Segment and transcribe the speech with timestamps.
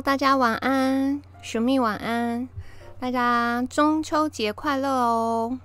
[0.00, 2.48] 大家晚安，鼠蜜晚安，
[3.00, 5.58] 大家中秋节快乐哦！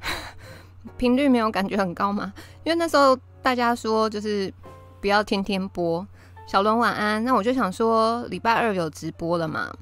[0.96, 2.32] 频率没有感觉很高吗？
[2.62, 4.52] 因为那时候大家说就是
[5.00, 6.06] 不要天天播。
[6.46, 9.72] 小伦晚安，那我就想说礼拜二有直播了嘛，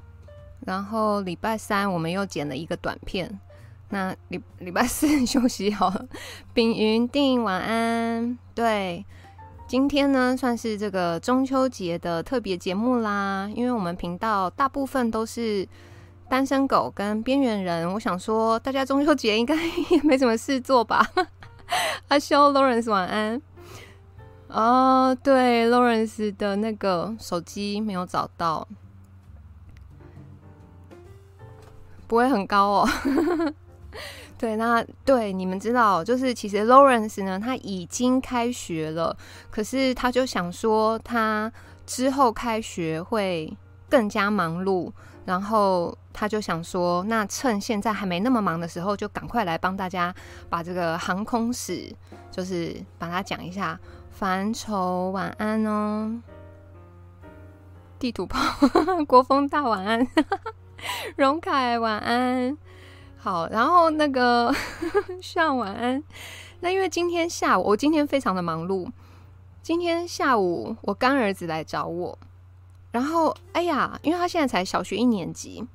[0.65, 3.39] 然后礼拜三我们又剪了一个短片，
[3.89, 6.05] 那礼礼拜四 休息好了。
[6.53, 9.05] 丙云定晚安，对。
[9.69, 13.47] 今天呢，算是这个中秋节的特别节目啦。
[13.53, 15.67] 因为我们频道大部分都是
[16.27, 19.55] 单身狗跟边缘人，我想说大家中秋节应该
[19.91, 21.05] 也没什么事做吧。
[22.09, 23.39] 阿修，Lawrence 晚安。
[24.47, 28.67] 哦，对，Lawrence 的那个手机没有找到，
[32.07, 32.89] 不会很高哦。
[34.39, 39.15] 对，那对你们知道，就是其实 Lawrence 呢，他已经开学了，
[39.51, 41.51] 可是他就想说，他
[41.85, 43.53] 之后开学会
[43.89, 44.89] 更加忙碌，
[45.25, 50.15] 然后他就想说，那趁现在还没那么忙的时候，就赶快来帮大家
[50.47, 51.93] 把这个航空史，
[52.31, 53.77] 就是把它讲一下。
[54.09, 56.21] 凡愁晚安哦，
[57.99, 58.39] 地图炮，
[59.05, 60.07] 国风大晚安，
[61.17, 62.57] 荣凯晚安。
[63.21, 64.53] 好，然后那个
[65.21, 66.01] 上晚安。
[66.61, 68.89] 那因为今天下午，我今天非常的忙碌。
[69.61, 72.17] 今天下午，我干儿子来找我，
[72.91, 75.65] 然后哎呀，因为他现在才小学一年级，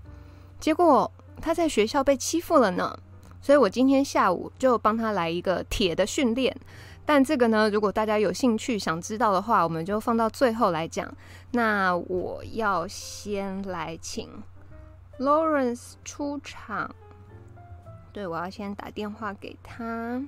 [0.59, 1.12] 结果
[1.43, 2.99] 他在学校被欺负了呢，
[3.43, 6.56] 所以我今天下午就帮他来一个铁的训练。
[7.04, 11.15] 但这个呢，如果大家有兴趣想知道的话，我们就放到最后来讲。
[11.50, 14.27] 那我要先来请
[15.19, 16.94] Lawrence 出场。
[18.15, 20.23] 对，我要先打电话给他。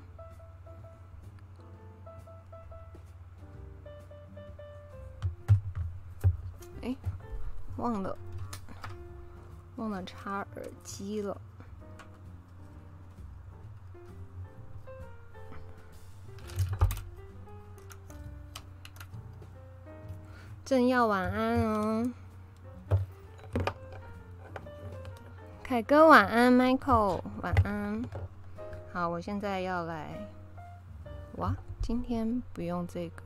[6.82, 6.96] 哎，
[7.76, 8.18] 忘了，
[9.76, 11.40] 忘了插耳机了。
[20.64, 22.12] 正要晚安哦。
[25.68, 28.04] 凯哥晚安，Michael 晚安。
[28.92, 30.06] 好，我现在要来。
[31.38, 33.22] 哇，今天不用这个。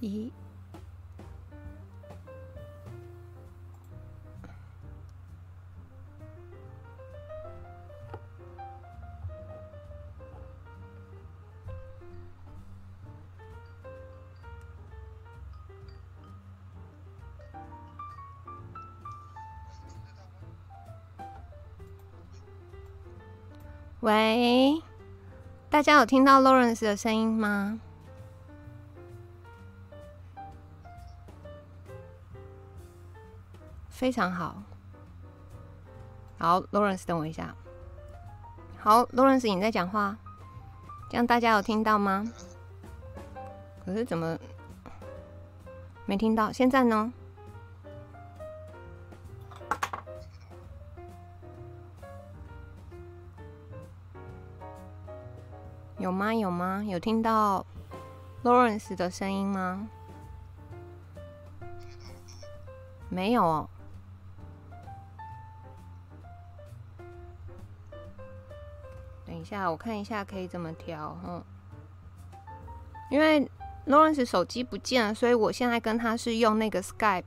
[0.00, 0.30] 咦？
[24.00, 24.80] 喂，
[25.68, 27.80] 大家有听到 Lawrence 的声音吗？
[33.88, 34.62] 非常好，
[36.38, 37.52] 好，Lawrence，等我一下。
[38.78, 40.16] 好，Lawrence，你在讲话，
[41.10, 42.24] 这样大家有听到吗？
[43.84, 44.38] 可是怎么
[46.06, 46.52] 没听到？
[46.52, 47.12] 现在呢？
[55.98, 56.32] 有吗？
[56.32, 56.82] 有吗？
[56.86, 57.66] 有听到
[58.44, 59.88] Lawrence 的声音吗？
[63.08, 63.68] 没有。
[69.26, 71.18] 等一下，我看一下可以怎么调。
[71.26, 71.42] 嗯，
[73.10, 73.50] 因为
[73.86, 77.24] Lawrence 手机不见了，所以我现在跟他是用那个 Skype，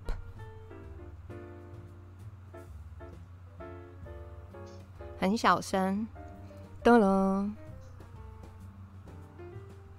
[5.20, 6.08] 很小声。
[6.84, 7.52] 噔噔。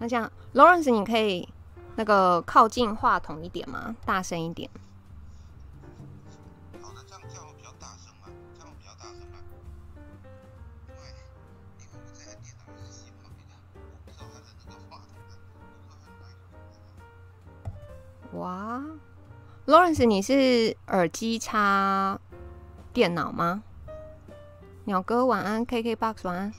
[0.02, 1.49] 那这样，Lawrence，你可以
[1.94, 3.94] 那个靠近话筒一点吗？
[4.04, 4.69] 大声一点。
[6.81, 8.26] 好的，这样这样会比较大声吗？
[8.58, 9.20] 这样会比较大声
[10.90, 10.99] 我
[12.19, 14.99] 在电脑里是用那个，我不知道它的那个话
[18.32, 18.40] 筒。
[18.40, 18.82] 哇
[19.66, 22.19] ，Lawrence，你是耳机插
[22.93, 23.62] 电脑吗？
[24.87, 26.52] 鸟哥晚安，KKBOX 晚安。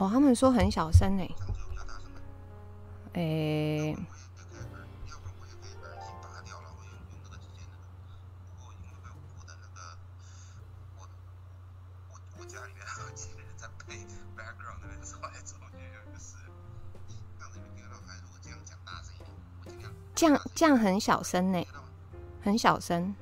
[0.00, 1.28] 哦，他们说很小声呢。
[3.12, 3.94] 诶。
[20.14, 21.62] 这样这样很小声呢，
[22.42, 23.14] 很小声。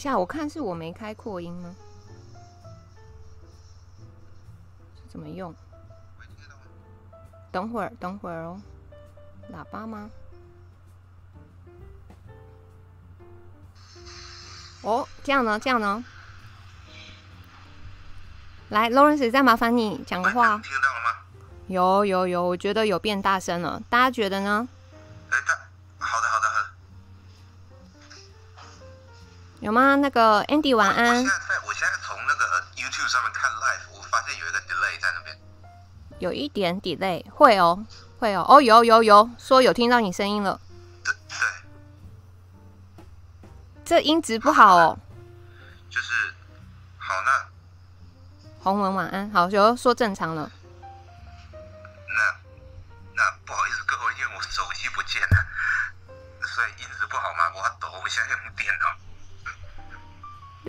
[0.00, 1.76] 下，我看是我没开扩音吗？
[5.08, 5.54] 怎么用？
[7.52, 8.60] 等会儿，等会儿哦。
[9.52, 10.08] 喇叭吗？
[14.82, 15.58] 哦，这样呢？
[15.58, 16.04] 这样呢？
[18.68, 20.58] 来，Lawrence，再麻烦你讲个话。
[20.58, 21.10] 听到了吗？
[21.66, 23.82] 有有有，我觉得有变大声了。
[23.90, 24.68] 大家觉得呢？
[29.70, 29.94] 有吗？
[29.94, 31.14] 那个 Andy 晚安。
[31.14, 32.44] 我现在在，我现在从那个
[32.74, 35.38] YouTube 上面看 Live，我发现有一个 delay 在那边。
[36.18, 37.86] 有一点 delay，会哦，
[38.18, 40.60] 会哦，哦，有有有，说有听到你声音了。
[41.04, 41.36] 对对。
[43.84, 44.98] 这音质不好哦。
[45.88, 46.34] 就是，
[46.98, 47.46] 好那。
[48.64, 50.50] 洪文晚安，好，就说正常了。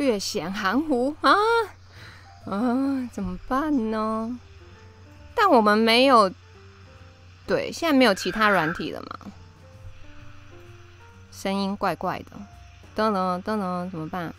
[0.01, 1.31] 略显含糊啊
[2.45, 4.39] 啊，怎么办呢？
[5.35, 6.31] 但我们没有，
[7.45, 9.31] 对，现在没有其他软体了嘛？
[11.31, 12.31] 声音怪怪的，
[12.95, 14.33] 噔噔噔噔，怎么办？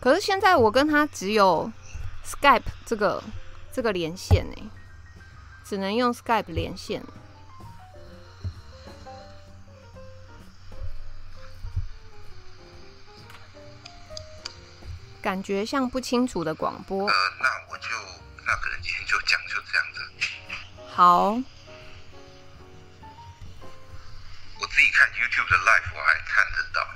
[0.00, 1.70] 可是现在我跟他只有。
[2.26, 3.22] Skype 这个
[3.72, 4.70] 这个连线呢，
[5.64, 7.00] 只能用 Skype 连线，
[15.26, 17.08] 感觉像不清楚的广播。
[17.08, 17.88] 呃，那我就
[18.46, 20.00] 那可能今天就讲就这样子。
[20.94, 21.30] 好。
[24.60, 26.86] 我自己看 YouTube 的 Live 我还看得到。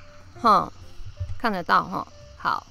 [0.42, 0.72] 哼，
[1.40, 2.06] 看得到哈，
[2.38, 2.64] 好。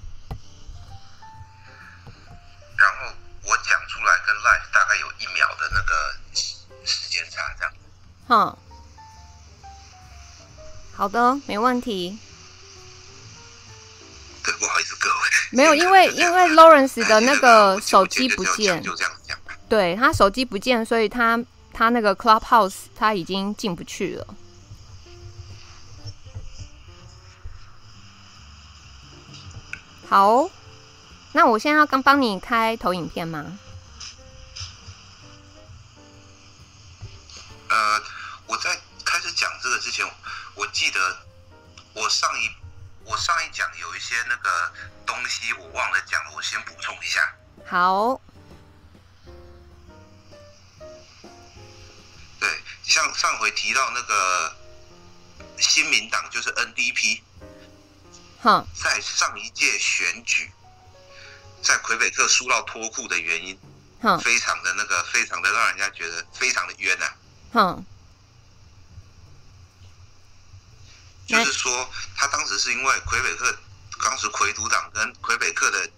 [2.77, 3.13] 然后
[3.43, 6.15] 我讲出来跟 Live 大概有一秒的那个
[6.85, 7.73] 时间差，这样。
[8.29, 8.57] 哼，
[10.95, 12.17] 好的，没问题。
[14.49, 15.15] 对，不好意思各位。
[15.51, 19.37] 没有，因为因为 Lawrence 的那个手机不见，就这样讲。
[19.67, 21.39] 对，他手机不见，所以他
[21.71, 24.35] 他那个 Clubhouse 他已经进不去了。
[30.09, 30.49] 好，
[31.33, 33.59] 那我现在要刚帮你开投影片吗？
[37.69, 38.01] 呃，
[38.47, 38.75] 我在
[39.05, 40.03] 开始讲这个之前，
[40.55, 41.17] 我记得
[41.93, 42.49] 我上一
[43.09, 44.71] 我上一讲有一些那个
[45.03, 47.33] 东西我忘了讲了，我先补充一下。
[47.65, 48.21] 好。
[52.39, 54.55] 对，像上回提到那个
[55.57, 57.21] 新民党就是 NDP，
[58.43, 60.51] 哼，在上一届选举，
[61.63, 63.59] 在魁北克输到脱裤的原因，
[64.01, 67.15] 哼，非常的那个，非常的让人家觉得非常的冤呐、啊。
[67.53, 67.85] 哼，
[71.29, 73.55] 就是说，他当时是因为魁北克
[74.03, 75.89] 当时魁独党跟魁北克的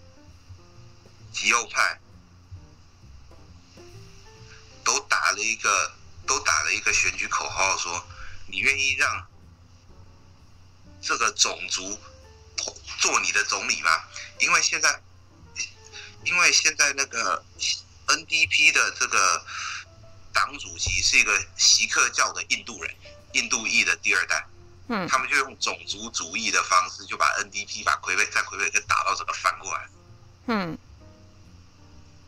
[1.31, 1.99] 极右派
[4.83, 5.93] 都打了一个，
[6.27, 8.05] 都打了一个选举口号，说
[8.47, 9.27] 你愿意让
[11.01, 11.97] 这个种族
[12.99, 13.89] 做你的总理吗？
[14.39, 15.01] 因为现在，
[16.25, 17.43] 因为现在那个
[18.07, 19.45] NDP 的这个。
[20.33, 22.95] 党主席是一个锡克教的印度人，
[23.33, 24.47] 印度裔的第二代。
[24.93, 29.89] 嗯，他们就用种族主义的方式，就把 NDP 把魁北在魁北克打到这个翻过来。
[30.47, 30.77] 嗯，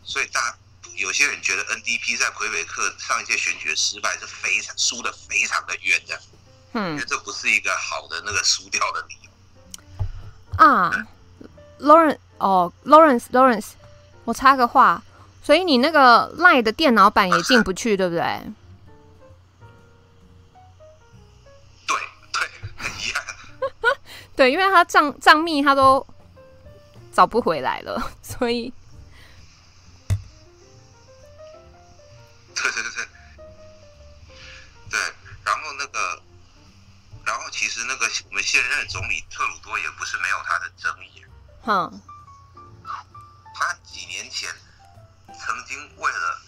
[0.03, 0.55] 所以大
[0.95, 6.21] 有些人觉得 NDP 在魁北克上一届选举的失败是非常输的非常的冤的。
[6.71, 10.65] 嗯，因为这不是一个好的那个输掉的理由。
[10.65, 11.05] 啊
[11.79, 13.71] ，Lawrence，哦，Lawrence，Lawrence，
[14.23, 15.03] 我插个话。
[15.43, 18.15] 所以你那个 Line 的电脑版也进不去，对不？
[18.15, 18.41] 对
[22.83, 23.23] 很遗憾。
[24.35, 26.05] 对，因为他账账密他都
[27.13, 28.73] 找不回来了， 所以。
[32.53, 33.07] 对对对对。
[34.91, 34.99] 对，
[35.43, 36.21] 然后那个，
[37.25, 41.25] 然后其实那个我们现任总理特鲁多也不是没有他的争议。
[41.63, 42.01] 哼。
[43.55, 44.53] 他几年前。
[45.45, 46.41] 曾经为了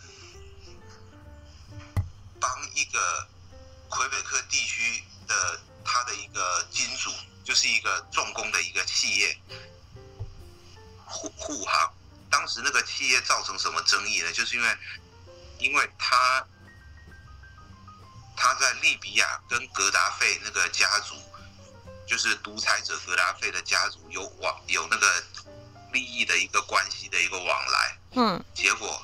[2.40, 3.28] 帮一个
[3.90, 7.12] 魁北克地区的他的一个金主，
[7.44, 9.38] 就是一个重工的一个企业
[11.06, 11.94] 护护航，
[12.30, 14.34] 当时那个企业造成什么争议呢？
[14.34, 14.78] 就是因为
[15.60, 16.46] 因为他
[18.36, 21.16] 他在利比亚跟格达费那个家族，
[22.06, 25.24] 就是独裁者格达费的家族有往有那个。
[25.94, 29.02] 利益的一个关系的一个往来，嗯，结果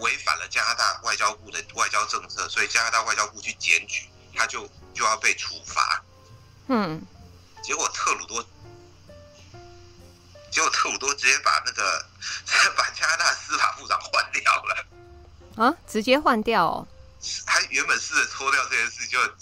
[0.00, 6.02] 违反了加拿大外交部的外交政策，所以加拿大外交部去检举，他就就要被处罚，
[6.68, 7.02] 嗯，
[7.62, 8.44] 结果特鲁多
[10.50, 12.06] 结果特鲁多直接把那个
[12.76, 14.86] 把加拿大司法部长换掉了。
[15.56, 16.86] 啊，直接换掉哦！
[17.46, 19.32] 他原本试着脱掉这件事就，就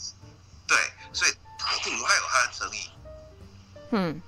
[0.68, 2.90] 对，所以特鲁多还有他的争议。
[3.90, 4.22] 嗯。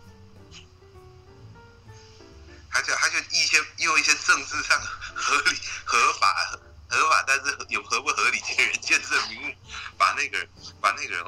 [2.72, 4.78] 他就他就一些用一些政治上
[5.14, 6.58] 合理合法
[6.96, 9.54] 合法，但是有合不合理的人见证名目，
[9.98, 10.48] 把那个人
[10.80, 11.24] 把那个人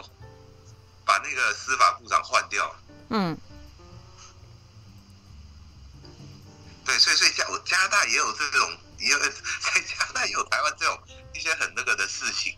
[1.04, 2.74] 把那个司法部长换掉。
[3.10, 3.36] 嗯。
[6.84, 10.98] 对，所以所以加加拿大也有这种，也有在加拿大也有台湾这种
[11.34, 12.56] 一些很那个的事情。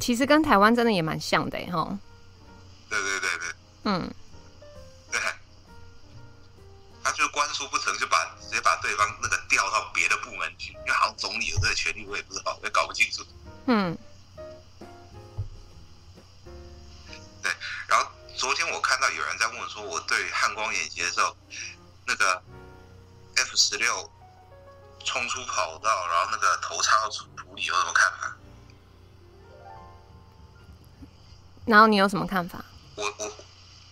[0.00, 1.96] 其实跟台湾真的也蛮像的，哈。
[2.90, 3.54] 对对对对。
[3.84, 4.14] 嗯。
[5.12, 5.20] 对。
[7.04, 13.22] 他就官说不成，就把直接把对方那个调到别的部门去，因为好像总理有这个权利，我也不知道，我也搞不清楚。
[13.66, 13.96] 嗯。
[17.42, 17.52] 对，
[17.86, 21.36] 然后昨天我看到有人在问我说，我对汉光演习的时候，
[22.06, 22.42] 那个
[23.36, 24.10] F 十六
[25.04, 28.36] 冲出跑道，然后那个头插到土里有什么看法？
[31.66, 32.64] 然后你有什么看法？
[32.94, 33.30] 我我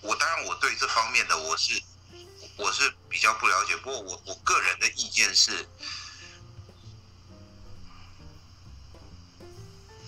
[0.01, 1.83] 我当然我对这方面的我是。
[2.57, 5.67] 我是比较不了解，不过我我个人的意见是，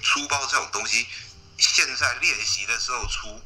[0.02, 1.06] 出包这种东西，
[1.58, 3.40] 现在练习的时候出，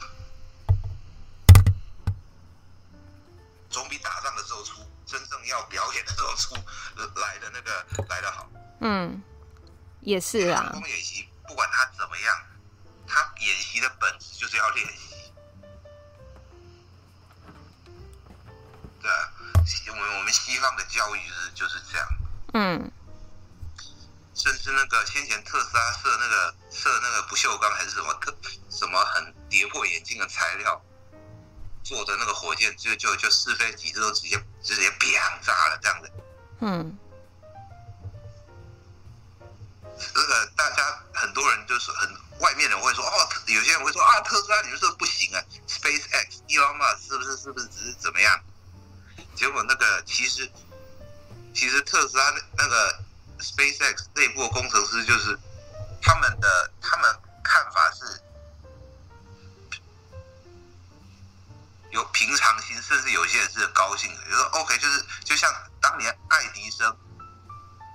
[3.70, 6.54] 总比打仗的时候出，真正要表演的时候出
[7.20, 8.50] 来的那个来的好。
[8.80, 9.22] 嗯，
[10.00, 10.70] 也是啊。
[10.72, 12.46] 空演习不管他怎么样，
[13.06, 15.27] 他演习的本质就是要练习。
[19.08, 19.32] 对啊，
[19.88, 22.08] 我们我们西方的教育是就是这样。
[22.52, 22.92] 嗯。
[24.34, 28.32] 甚至那个先前特斯拉射那个射那个不锈钢还是什么特
[28.70, 30.80] 什么很跌破眼镜的材料
[31.82, 36.10] 做的那个火箭，就就就试飞几次都直接直接啪炸了这样的。
[36.60, 36.98] 嗯。
[39.98, 48.40] 这个大家很多人就是很外面人会说哦，有些人会说啊，特斯拉你们说不行啊，SpaceX Elon Musk 是不是是不是只是怎么样？
[49.38, 50.50] 结果那个其实，
[51.54, 53.04] 其实特斯拉那个
[53.38, 55.38] SpaceX 内部的工程师就是
[56.02, 57.08] 他们的他们
[57.44, 58.20] 看法是
[61.92, 65.48] 有平常心，甚至有些人是高兴的，就说 OK，就是就像
[65.80, 66.96] 当年爱迪生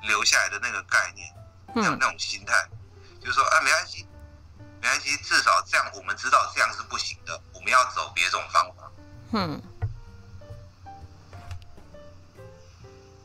[0.03, 1.27] 留下来的那个概念，
[1.75, 2.69] 那种那种心态，
[3.19, 4.07] 就是说啊，没关系，
[4.81, 8.91] 没关系，至少这样我们知道这样是不行的，我们要走别种方法。
[9.33, 9.61] 嗯。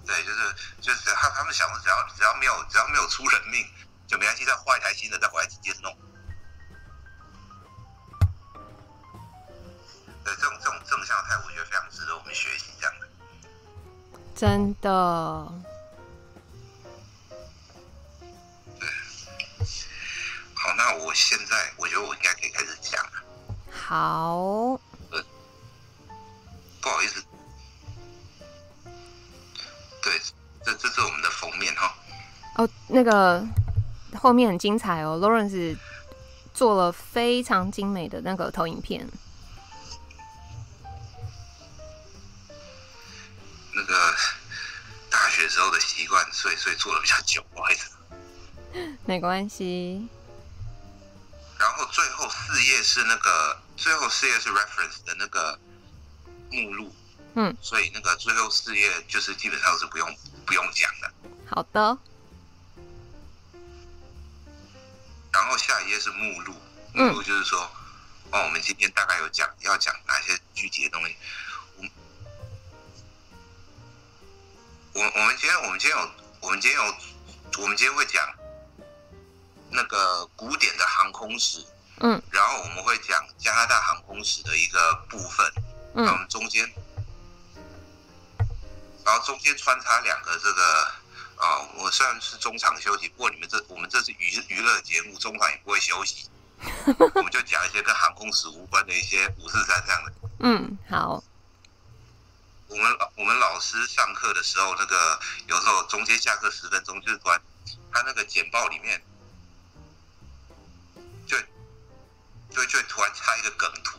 [0.09, 3.69] 对，就是就是他他们想的，只要只要没有只要没有出人命，
[4.07, 5.95] 就没关系，再换一台新的再回来直接弄。
[10.25, 13.09] 对，这种这种正向态度，我觉得非常值得我们学习，这样的。
[14.35, 15.53] 真的。
[18.81, 18.89] 对。
[20.55, 23.23] 好，那我现在我觉得我应该可以开始讲了。
[23.71, 24.81] 好。
[25.11, 25.23] 呃。
[26.81, 27.23] 不好意思。
[30.09, 30.19] 对，
[30.65, 31.95] 这这是我们的封面哈。
[32.57, 33.47] 哦，那个
[34.19, 35.77] 后面很精彩哦，Lawrence
[36.55, 39.07] 做了非常精美的那个投影片。
[43.75, 44.15] 那个
[45.11, 47.91] 大学时候的习惯，所以所以做的比较久，不好意思。
[49.05, 50.09] 没关系。
[51.59, 55.59] 然后最后四页是那个，最后四页是 reference 的那个
[56.51, 56.95] 目录。
[57.35, 61.13] 嗯，所以那个最后四页就是基本上是不用不用讲的。
[61.49, 61.99] 好的。
[65.31, 66.55] 然后下一页是目录，
[66.95, 67.61] 目录就是说，
[68.33, 71.17] 哦，我们今天大概有讲要讲哪些具体的东西。
[74.95, 76.95] 我我们今天我们今天有我们今天有
[77.63, 78.29] 我们今天会讲
[79.71, 81.65] 那个古典的航空史，
[82.01, 85.53] 嗯，然后我们会讲加拿大航空史的一个部分，
[85.95, 86.69] 嗯，我们中间。
[89.09, 90.85] 然后中间穿插两个这个
[91.37, 96.29] 啊、哦，我虽然是中场休息，不过你们这我们这是娱娱乐节目，中场也不会休息，
[97.15, 100.13] 我们就讲一些跟航空史无关的一些五四三这样的。
[100.41, 101.25] 嗯，好。
[102.69, 107.41] 我们我们老师上课的时候，那个有时候中间下课十分钟，就是突然
[107.91, 109.03] 他那个简报里面
[111.27, 111.35] 就
[112.51, 113.99] 就就突然插一个梗图，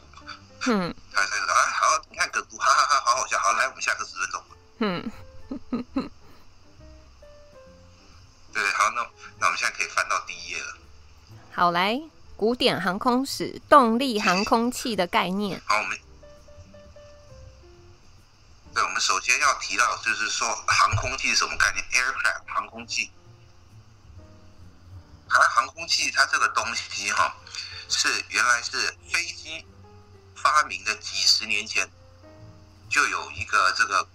[0.67, 4.43] 嗯，他他说啊好，你看梗图，哈哈哈，好好笑，好来我们下课十分钟。
[4.79, 5.11] 嗯，
[8.53, 9.09] 对，好，那
[9.39, 10.77] 那我们现在可以翻到第一页了。
[11.53, 12.01] 好，来，
[12.37, 15.61] 古典航空史，动力航空器的概念。
[15.65, 15.99] 好，我们，
[18.73, 23.11] 对，我们首先要提到，就是说航空器是什么概念？Aircraft 航空器，
[25.27, 27.35] 它航空器它这个东西哈，
[27.89, 29.65] 是原来是飞机
[30.35, 31.89] 发明的几十年前
[32.89, 34.07] 就有一个这个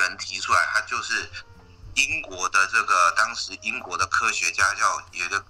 [0.00, 1.28] 人提出来，他就是
[1.94, 5.44] 英国的这个当时英国的科学家叫有一个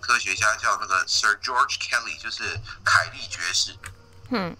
[0.00, 3.76] 科学家叫那个 Sir George Kelly，就是凯利爵士，
[4.30, 4.56] 嗯。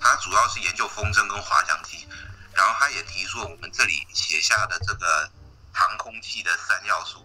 [0.00, 2.06] 他主要是研究风筝跟滑翔机，
[2.52, 5.30] 然后他也提出了我们这里写下的这个
[5.72, 7.23] 航空器的三要素，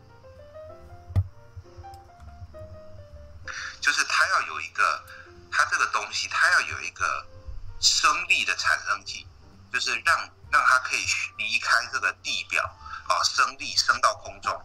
[9.80, 11.06] 就是让让它可以
[11.38, 12.62] 离开这个地表
[13.08, 14.62] 啊，升力升到空中，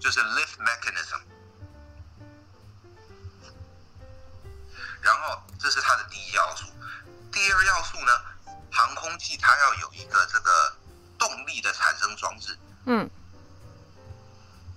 [0.00, 1.20] 就是 lift mechanism。
[5.02, 6.64] 然后这是它的第一要素。
[7.30, 8.12] 第二要素呢，
[8.72, 10.74] 航空器它要有一个这个
[11.18, 13.10] 动力的产生装置，嗯，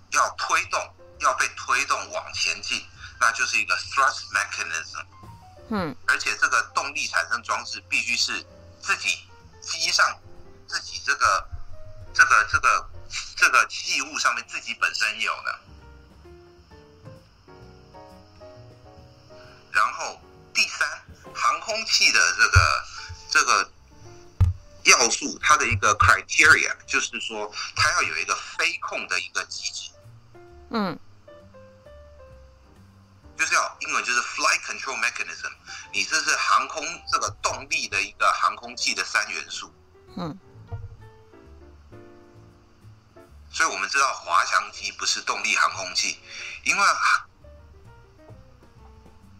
[0.09, 2.85] 要推动，要被推动往前进，
[3.21, 5.05] 那就是一个 thrust mechanism，
[5.69, 8.45] 嗯，而且这个动力产生装置必须是
[8.81, 9.26] 自己
[9.67, 10.19] 机上
[10.67, 11.47] 自己这个
[12.13, 12.89] 这个这个
[13.35, 15.59] 这个器物上面自己本身有的，
[19.71, 20.19] 然后
[20.53, 20.87] 第三。
[21.35, 22.85] 航空器的这个
[23.29, 23.69] 这个
[24.85, 29.91] 要素，它的一个 criteria 就是说，它要有一个飞控的一个机制，
[30.71, 30.97] 嗯，
[33.37, 35.51] 就是要英文就是 flight control mechanism，
[35.93, 39.73] 你这是航空这个动力的一个航空器的三元素，
[40.17, 40.37] 嗯，
[43.51, 46.19] 所以我们知道滑翔机不是动力航空器，
[46.63, 46.83] 因为。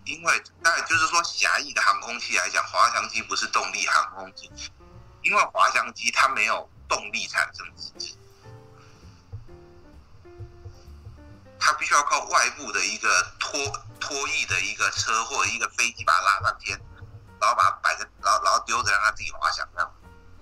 [0.10, 4.50] 因为当然就是说，狭义的航空器来讲，滑翔机不是动力航空器，
[5.22, 8.16] 因为滑翔机它没有动力产生机制，
[11.60, 13.60] 它必须要靠外部的一个拖
[14.00, 16.80] 拖曳的一个车或者一个飞机把它拉上天，
[17.40, 19.94] 然后把它摆在，然后然后丢着让它自己滑翔这样。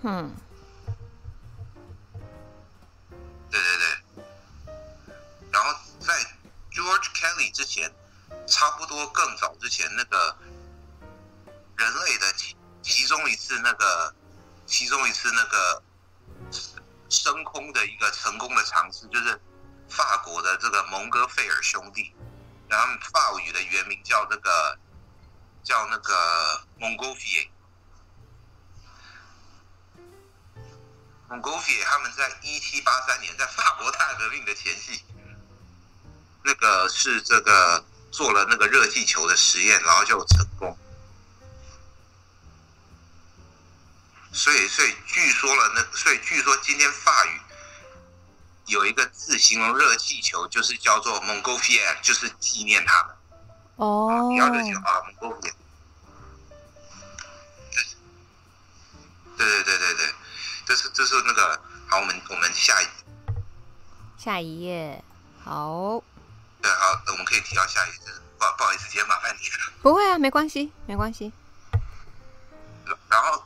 [0.04, 0.36] 嗯。
[3.50, 4.24] 对对对。
[5.52, 6.14] 然后在
[6.72, 7.94] George Kelly 之前。
[8.48, 10.38] 差不多更早之前，那个
[11.78, 14.14] 人类的其其中一次那个
[14.68, 15.82] 其中一次那个
[17.10, 19.42] 升空的一个成功的尝试，就是
[19.90, 22.16] 法国的这个蒙哥费尔兄弟，
[22.68, 24.78] 然后法语的原名叫那个
[25.64, 27.48] 叫那个蒙哥费尔。
[31.30, 35.04] 蒙哥费尔他们在一七八三年在法国大革命的前夕，
[36.44, 37.86] 那个是这个。
[38.12, 40.78] 做了那个热气球的实验，然后就成功。
[44.32, 47.42] 所以，所以据说了那，所以据说今天法语
[48.68, 53.16] 有一个字形容热气球，就是叫做 Montgolfier，就是纪念他们。
[53.76, 54.30] 哦。
[54.30, 55.54] 比较热情啊，Montgolfier。
[59.38, 60.14] 对对对对对，
[60.66, 62.88] 这是这是那个好，我们我们下一
[64.18, 65.04] 下一页
[65.44, 66.02] 好。
[66.62, 67.98] 对，好，我们可以提到下一页。
[68.40, 69.74] 不，不好意思，今天麻烦你了。
[69.82, 71.32] 不会啊，没关系，没关系。
[73.10, 73.46] 然后，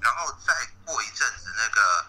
[0.00, 0.52] 然后再
[0.84, 2.06] 过一阵子，那个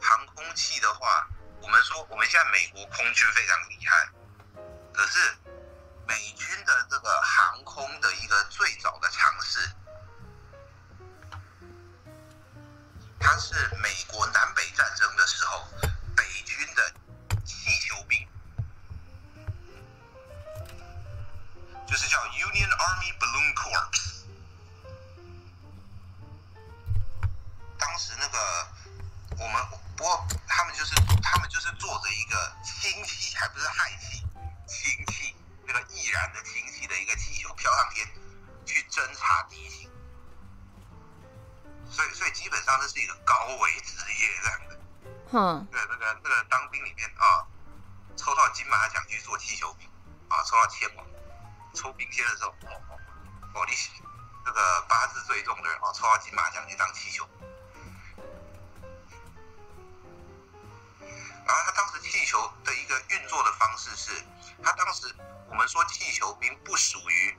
[0.00, 1.26] 航空器的话，
[1.68, 4.08] 我们说我们现在美国空军非常厉害，
[4.90, 5.36] 可是
[6.06, 9.70] 美军的这个航空的一个最早的尝试，
[13.20, 15.68] 它是美国南北战争的时候，
[16.16, 16.90] 北军的
[17.44, 18.26] 气球兵。
[21.86, 24.24] 就是叫 Union Army Balloon Corps。
[27.78, 28.38] 当时那个
[29.32, 34.22] 我们不过他们就是他们就是坐着一个氢气，还不是氦气，
[34.68, 35.34] 氢气
[35.66, 38.06] 那个易燃的氢气的一个气球飘上天
[38.64, 39.90] 去侦察敌情。
[41.90, 44.78] 所以所以基本上这是一个高危职业这样的。
[45.32, 45.66] 嗯。
[45.72, 47.42] 对，那个那个当兵里面啊，
[48.16, 49.88] 抽到金马奖去做气球兵
[50.28, 51.04] 啊，抽到天王。
[51.74, 52.98] 抽兵签的时候，哦哦
[53.52, 53.74] 哦，你
[54.44, 57.28] 那个八字最重的人哦，抽到金马奖去当气球。
[61.48, 64.22] 然后他当时气球的一个运作的方式是，
[64.62, 65.12] 他当时
[65.48, 67.36] 我们说气球兵不属于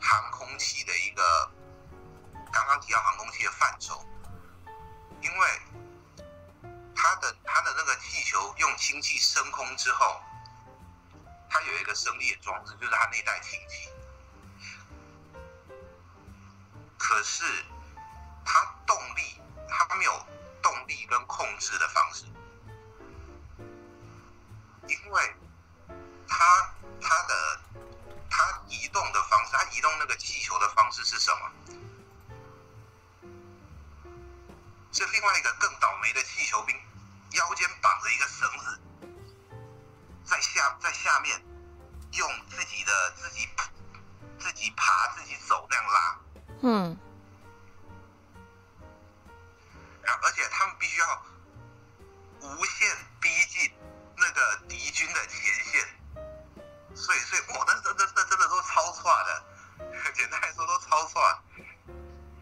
[0.00, 1.50] 航空器的一个
[2.52, 4.06] 刚刚提到航空器的范畴，
[5.20, 5.62] 因为
[6.94, 10.22] 他的他的那个气球用氢气升空之后，
[11.50, 13.88] 它有一个升力的装置，就是它那带氢气。
[16.96, 17.44] 可是
[18.44, 20.26] 它动力它没有
[20.62, 22.26] 动力跟控制的方式。
[24.88, 25.34] 因为
[26.28, 27.60] 他他的
[28.30, 31.50] 他移动的方式他移动那个气球的方式是什么？
[34.92, 36.76] 是另外一个更倒霉的气球兵
[37.32, 38.80] 腰间绑着一个绳子
[40.24, 41.42] 在下在下面
[42.12, 43.48] 用自己的自己
[44.38, 46.20] 自己爬自己走那样拉。
[46.62, 46.98] 嗯。
[50.22, 51.26] 而且他们必须要
[52.40, 53.72] 无限逼近
[54.16, 55.86] 那个敌军的前线，
[56.94, 59.44] 所以所以我那真那那真的都超串的，
[60.14, 61.38] 简单来说都超串。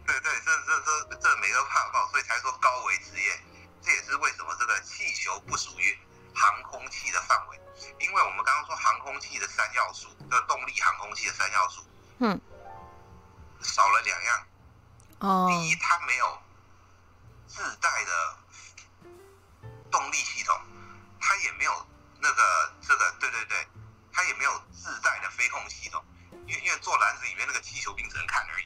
[0.07, 3.41] 对对，这这这这没得怕报，所以才说高危职业。
[3.81, 5.99] 这也是为什么这个气球不属于
[6.35, 7.61] 航空器的范围，
[7.99, 11.85] 因为我们刚刚说航空器的三要素，叫、动力航空器的三要素，
[12.19, 12.41] 嗯，
[13.61, 14.47] 少了两样。
[15.21, 16.43] 哦，第一，它没有
[17.49, 18.37] 自带的
[19.91, 20.61] 动力系统。
[21.23, 21.87] 它也没有
[22.21, 23.57] 那个这个对对对
[24.13, 26.05] 它也没有自带的飞控系统
[26.47, 28.65] 因为因为坐篮子里面那个气球兵只能看而已。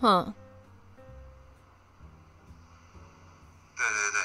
[0.00, 0.34] 嗯
[3.74, 4.20] 对对对。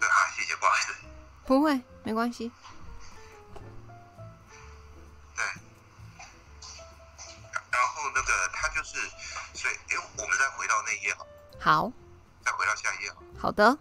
[0.00, 0.94] 对啊谢谢不好意思。
[1.46, 2.50] 不会没关系。
[5.36, 5.44] 对。
[7.70, 8.98] 然后那个它就是
[9.54, 11.26] 所以诶我们再回到那一页好
[11.60, 11.92] 好。
[12.44, 13.78] 再回到下一页好的。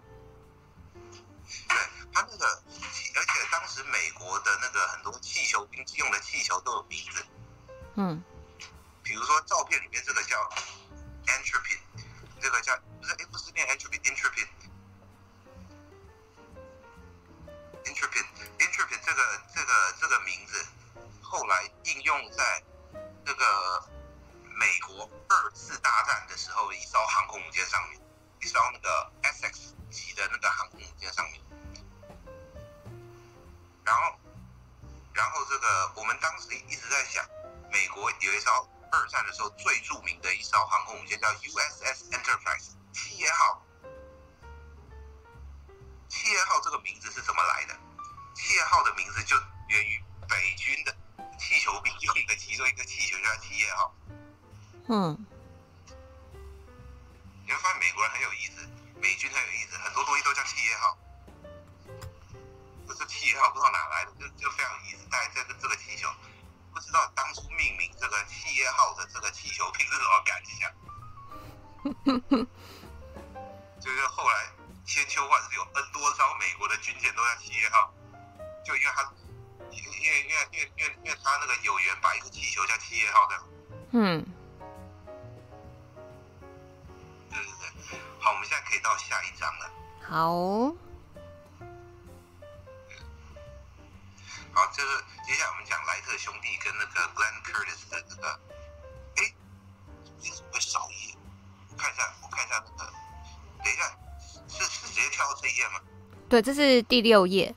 [106.41, 107.53] 这是第六页，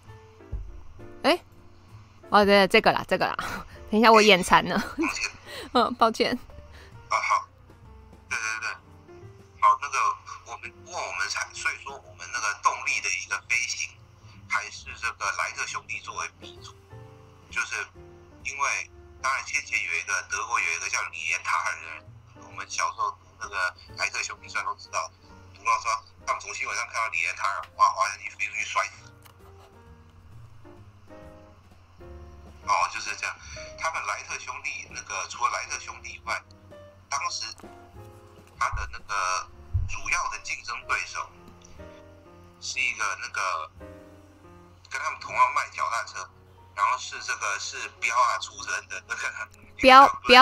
[1.22, 1.38] 哎，
[2.30, 3.36] 哦对，这个啦，这个啦，
[3.90, 4.82] 等一下我眼馋了，
[5.72, 6.38] 嗯，抱歉。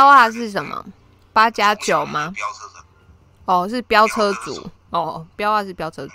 [0.01, 0.83] 标啊是什么？
[1.31, 2.33] 八加九吗？
[3.45, 4.71] 哦是飙车族。
[4.89, 6.13] 哦标啊是飙车族。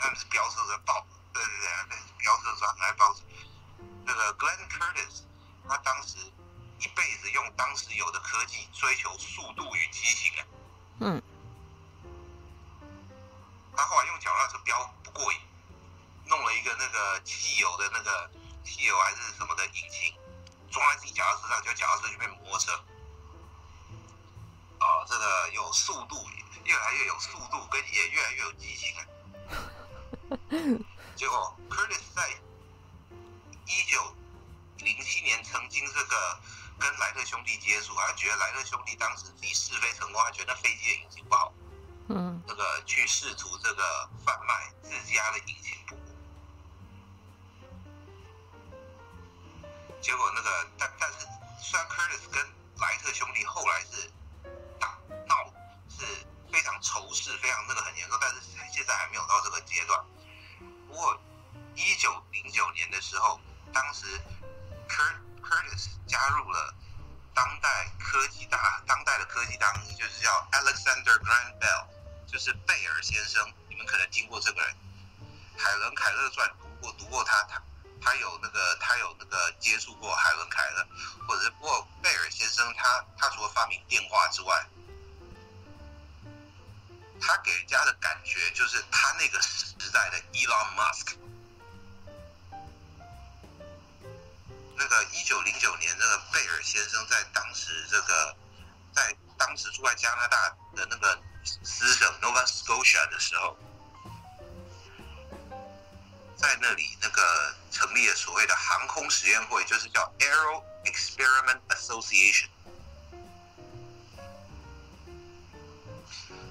[111.95, 112.47] Association。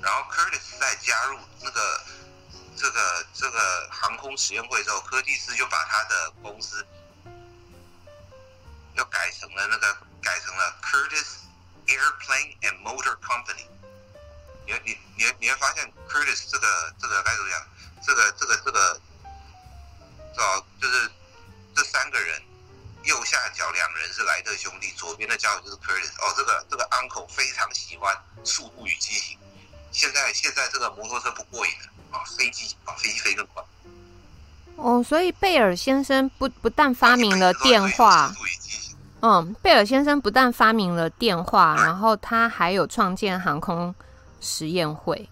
[0.01, 2.05] 然后 Curtis 在加入那个
[2.77, 6.87] 这个这个航空实验会之后，柯蒂斯就把他的公司
[8.95, 11.27] 又改成了那个改成了 Curtis
[11.87, 13.67] Airplane and Motor Company。
[14.67, 17.67] 你你你你会发现 Curtis 这个这个该怎么讲？
[18.07, 19.01] 这个这个这个。
[20.37, 21.09] 哦，就是
[21.77, 22.43] 这三个人，
[23.05, 26.11] 右下角两人是莱特兄弟，左边的家伙就是 Curtis。
[26.19, 28.15] 哦，这个这个 uncle 非常喜欢
[28.45, 29.39] 《速度与激情》，
[29.93, 33.63] 现在现在这个摩托车不过瘾了啊，飞机啊，飞机飞更快。
[34.77, 38.35] 哦，所以贝尔先生不不但发明了电话，
[39.21, 43.95] 嗯，贝尔先生不但发明了电话，然后他还有创建航空
[44.41, 45.29] 实验会。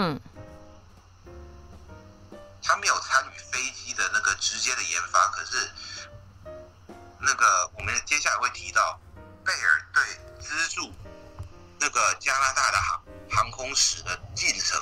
[0.00, 0.20] 嗯，
[2.62, 5.68] 他没有参与飞机的那个直接的研发，可是
[7.18, 9.00] 那个我们接下来会提到，
[9.44, 10.02] 贝尔对
[10.40, 10.94] 资助
[11.80, 14.80] 那个加拿大的航航空史的进程，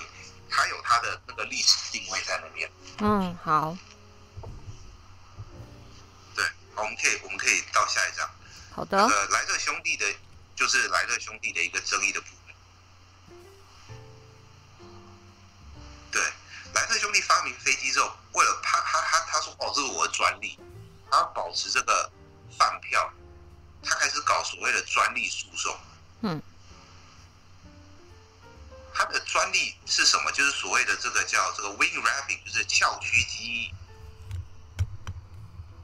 [0.51, 2.71] 他有他的那个历史定位在那边。
[2.99, 3.75] 嗯，好，
[6.35, 8.29] 对，我们可以我们可以到下一章。
[8.71, 10.05] 好的，那个莱特兄弟的，
[10.55, 12.46] 就是莱特兄弟的一个争议的部分。
[16.75, 20.59] 莱特兄弟发明飞机之后，为了他他他他说哦，这是我的专利，
[21.11, 22.11] 他要保持这个
[22.59, 23.11] 饭票，
[23.83, 25.79] 他开始搞所谓的专利诉讼。
[26.21, 26.43] 嗯，
[28.93, 30.31] 他的专利是什么？
[30.33, 33.73] 就是所谓的这个叫这个 wing wrapping，就是翘曲机。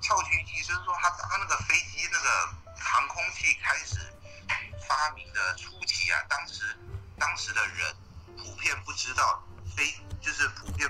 [0.02, 3.96] 翘曲机就是说他他那个飞机那个航空器开始
[4.86, 6.76] 发明的初期啊，当时
[7.18, 7.96] 当时的人
[8.36, 9.42] 普遍不知道
[9.74, 9.94] 飞。
[10.22, 10.88] 就是普遍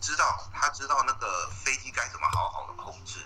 [0.00, 3.20] 知道，他知道那个飞机该怎么好好的控制。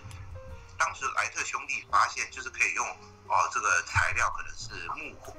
[0.79, 2.87] 当时莱特兄弟发现，就是可以用
[3.27, 5.35] 哦，这个材料可能是木或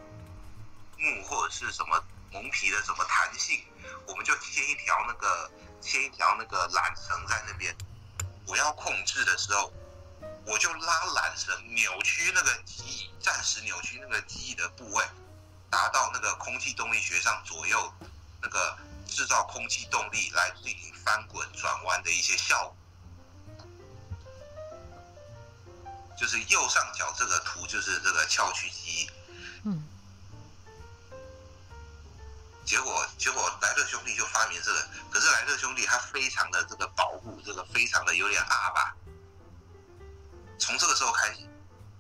[0.98, 3.64] 木或者是什么蒙皮的什么弹性，
[4.08, 7.76] 我们就牵一条那个牵一条那个缆绳在那边。
[8.48, 9.72] 我要控制的时候，
[10.48, 15.06] 我就拉缆绳扭曲那个机翼，暂时扭曲那个机翼的部位，
[15.70, 17.94] 达到那个空气动力学上左右
[18.42, 18.76] 那个。
[19.08, 22.76] 制造空气动力来进行翻滚转弯的一些效
[23.56, 23.68] 果，
[26.18, 29.10] 就是右上角这个图就是这个翘曲机。
[29.64, 29.84] 嗯。
[32.66, 38.94] 结果结果莱特兄弟就发明这个，可是莱特兄弟他非常的这个保护，这个非常的有点阿吧。
[40.60, 41.48] 从这个时候开始，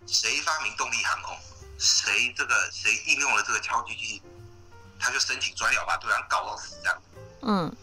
[0.05, 1.39] 谁发明动力航空，
[1.79, 4.21] 谁这个谁应用了这个翘曲机。
[4.99, 7.01] 他就申请专利，把对方告到死这样。
[7.41, 7.75] 嗯，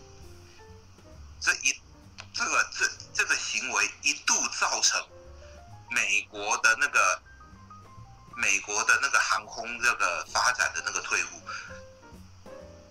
[1.41, 1.81] 这一
[2.35, 5.01] 这个这这个行为一度造成
[5.91, 7.23] 美国的那个
[8.37, 11.41] 美国的那个航空这个发展的那个退步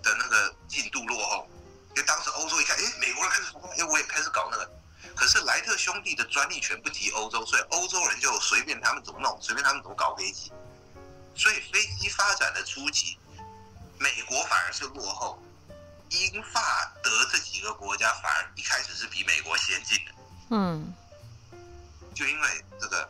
[0.02, 1.48] 的那个进度落后，
[1.90, 4.70] 因为当时欧洲一看，哎，美国人开始，哎，我也开始搞那个。
[5.16, 10.52] 可是莱特兄弟的专利权不及欧洲，所以欧洲人就随便他们怎么弄，随便他们怎么搞飞机。
[11.36, 13.18] 所以飞机发展的初期。
[14.04, 15.42] 美国反而是落后，
[16.10, 20.12] 英法德这几个国家反而一开始是比美国先进的。
[20.50, 20.94] 嗯，
[22.14, 23.10] 就因为这个，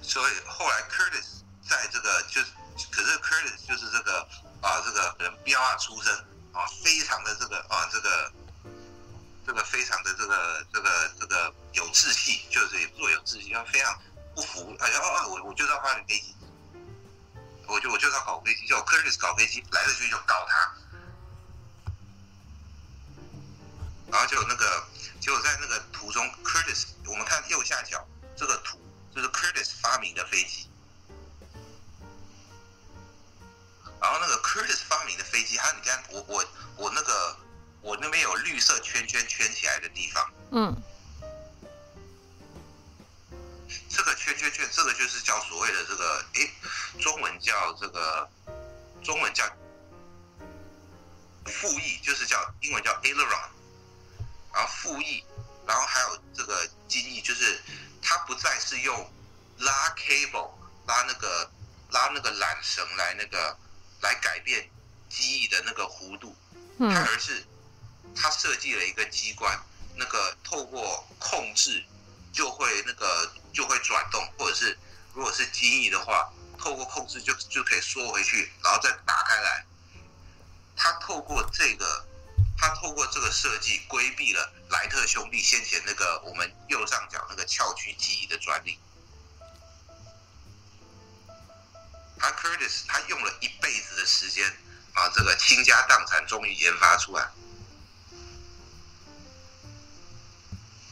[0.00, 2.46] 所以后来 Curtis 在这个就是，
[2.92, 4.20] 可是 Curtis 就是这个
[4.62, 6.14] 啊，这个人标啊出身
[6.52, 8.32] 啊，非常的这个啊，这个
[9.44, 14.00] 这个非常的这个这个这个有志气，就是若有志气，他非常
[14.36, 16.32] 不服，哎呀啊，我我就要发明飞机。
[17.68, 20.72] 我就我就要搞飞机，叫 Curtis 搞飞机，来了就就搞他，
[24.10, 24.86] 然后就有那个，
[25.20, 28.02] 就在那个途中，Curtis，我们看右下角
[28.34, 28.80] 这个图，
[29.14, 30.70] 就是 Curtis 发明的飞机，
[34.00, 36.44] 然后那个 Curtis 发明的飞机，还有你看我我
[36.76, 37.36] 我那个
[37.82, 40.82] 我那边有绿色圈圈圈起来的地方，嗯。
[43.88, 46.50] 这个圈圈圈，这个就是叫所谓的这个，诶，
[47.00, 48.28] 中文叫这个，
[49.02, 49.44] 中文叫
[51.46, 53.48] 副翼，就是叫英文叫 aileron，
[54.52, 55.24] 然后副翼，
[55.66, 57.60] 然后还有这个机翼，就是
[58.02, 59.12] 它不再是用
[59.58, 60.50] 拉 cable
[60.86, 61.50] 拉那个
[61.90, 63.56] 拉那个缆绳来那个。
[64.00, 64.70] 来改变
[65.08, 66.32] 机翼的那个弧度，
[66.78, 67.44] 它而是
[68.14, 69.60] 它设计了一个机关，
[69.96, 71.84] 那个透过控制
[72.32, 74.78] 就会那个就会转动，或者是
[75.14, 79.64] 如果是机翼的话，透过控制就就可以缩回去，然后再打开来。
[80.76, 82.06] 它透过这个，
[82.56, 88.78] 它透过这个设计规避了莱特兄弟先前那个我们右上角那个翘曲机翼的专利。
[92.20, 94.44] 他 Curtis 他用了一辈子的时间
[94.92, 97.28] 啊，这个倾家荡产终于研发出来。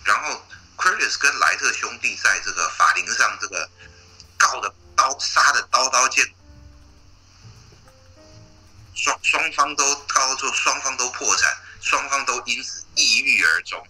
[0.05, 0.40] 然后
[0.77, 3.69] Curtis 跟莱特兄弟在这个法庭上这个
[4.37, 6.25] 告的刀杀的刀刀见，
[8.95, 13.87] 双双方都告到最后，双方都破产，双方都因此抑郁而终。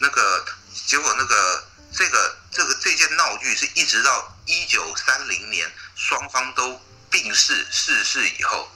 [0.00, 0.44] 那个
[0.86, 1.64] 结果，那个
[1.96, 8.68] 这个这个这件闹剧是一直到一九三零年，双方都病逝逝世以后，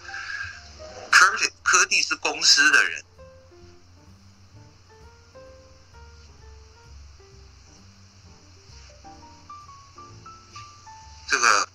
[1.11, 3.04] 科蒂科蒂斯公司的人，
[11.28, 11.68] 这个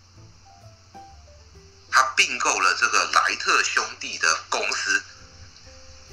[1.92, 5.04] 他并购了这个莱特兄弟的公司。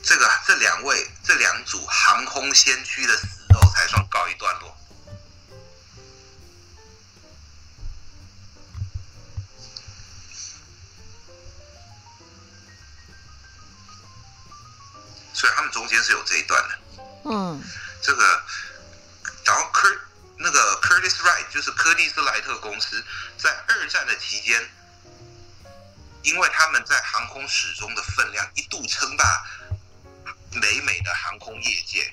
[0.03, 4.77] 这个这两位这两组航空先驱的死斗才算告一段落。
[15.41, 16.79] 所以他们中间是有这一段的。
[17.25, 17.65] 嗯，
[18.03, 18.43] 这个，
[19.47, 19.89] 然后科
[20.37, 23.03] 那个 Curtiss Wright 就是柯蒂斯莱特公司，
[23.39, 24.71] 在二战的期间，
[26.25, 29.25] 因为他们在航空史中的分量一度称霸。
[30.53, 32.13] 美美的航空业界，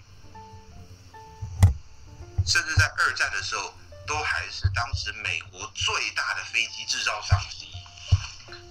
[2.45, 3.75] 甚至在二战的时候，
[4.05, 7.71] 都还是当时美国最大的飞机制造商之一。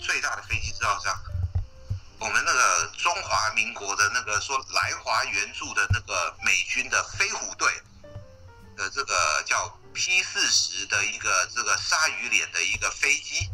[0.01, 1.21] 最大的飞机制造商，
[2.19, 7.71] 我们那个中华民国的那个说来华援助的那个美军的飞虎队
[8.77, 13.51] 的这个叫 P 四十的一个这个鲨鱼脸的一个飞机。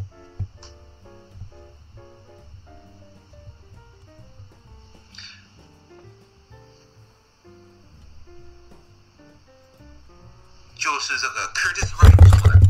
[10.79, 12.61] 就是这个 Curtis Wright 做的。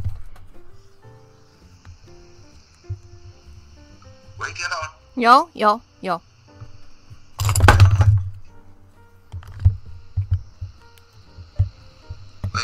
[4.38, 5.01] 喂，听到吗？
[5.14, 6.22] 有有有。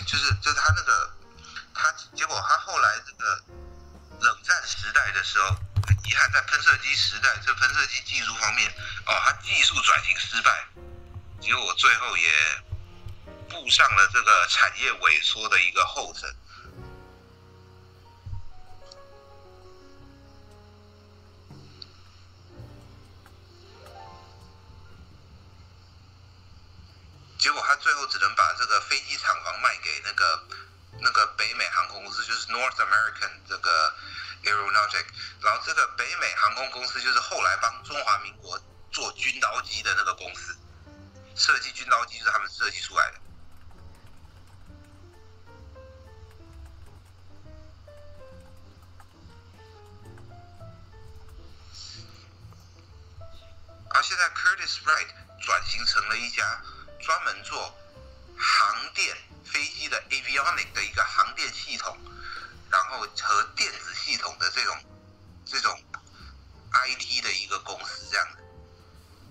[0.07, 1.13] 就是就是他那个，
[1.75, 3.45] 他结果他后来这个
[4.21, 5.49] 冷战时代的时候，
[5.87, 8.71] 很遗憾在喷射机时代，这喷射机技术方面，
[9.07, 10.67] 哦，他技术转型失败，
[11.41, 12.33] 结果最后也。
[13.51, 16.29] 步上了这个产业萎缩的一个后尘，
[27.49, 30.45] 结果他最后只能把这个飞机厂房卖给那个
[31.01, 33.95] 那个北美航空公司，就是 North American 这个
[34.45, 35.07] Aeronautic，
[35.41, 38.61] 然后这个北美航空公司就是后来帮中华民国
[38.93, 40.55] 做军刀机的那个公司，
[41.37, 43.19] 设计军刀机是他们设计出来的。
[53.89, 55.09] 而现在，Curtiss Wright
[55.41, 56.63] 转型成了一家
[57.01, 57.75] 专门做
[58.37, 61.97] 航电飞机的 avionic 的一个航电系统，
[62.71, 64.77] 然后和电子系统的这种
[65.47, 65.83] 这种
[66.73, 68.39] IT 的一个公司，这样的。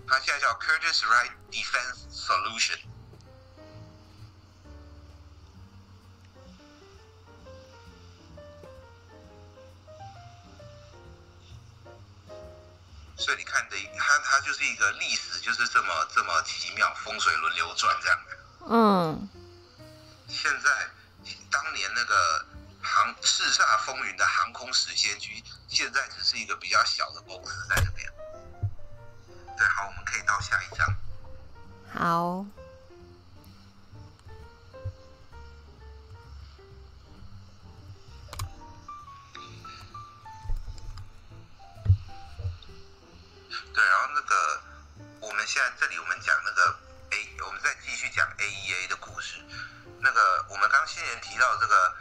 [0.07, 2.79] 它现在叫 Curtiss Wright Defense Solution。
[13.17, 18.37] 所以你看的，它它就是一个历史，就是这么这么奇妙，风水轮流转这样的。
[18.69, 19.29] 嗯。
[20.29, 20.89] 现在
[21.49, 22.45] 当年那个
[22.81, 28.11] 航叱咤风云的航空史先驱，现在只是一个比较小的公司在这边。
[29.57, 30.87] 对，好，我们可以到下一章。
[31.93, 32.45] 好。
[43.77, 44.59] 对，然后那个，
[45.21, 46.75] 我们现在这里我们讲那个
[47.11, 49.37] A，我们再继续讲 AEA 的故事。
[49.99, 51.95] 那个我们刚先前提到这个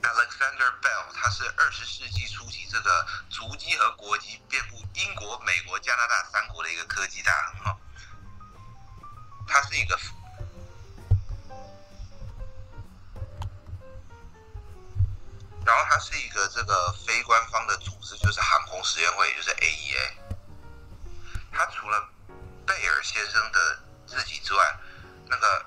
[0.00, 7.76] Alexander Bell，他是二十世纪初期这个足迹和国籍遍布英国、美国、加拿大三国的一个科技大亨哈。
[9.48, 9.98] 他是一个，
[15.66, 20.22] 然后他是一个这个非官方的组织，就是航空实验会，也就是 AEA。
[21.52, 22.08] 他除了
[22.66, 24.78] 贝尔先生的自己之外，
[25.28, 25.64] 那个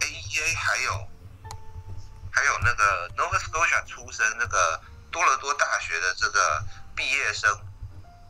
[0.00, 1.08] AEA 还有
[2.32, 6.62] 还有那个 Nova Scotia 出生那个多伦多大学的这个
[6.94, 7.50] 毕业生，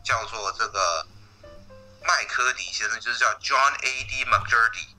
[0.03, 1.05] 叫做这个
[2.01, 4.03] 麦科迪先生，就是叫 John A.
[4.05, 4.25] D.
[4.25, 4.98] McCurdy。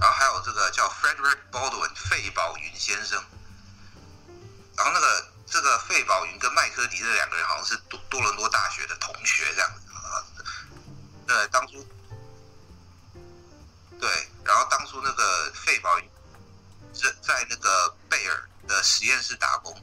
[0.00, 3.22] 然后还有这个叫 Frederick Baldwin 费宝云先生，
[4.74, 10.24] 然后那个这个费宝云跟麦科迪这两个人好像是多多伦多大学的同学这样子啊。
[11.26, 11.86] 对，当初
[14.00, 16.10] 对，然后当初那个费宝云
[16.94, 19.78] 在在那个贝尔的实验室打工，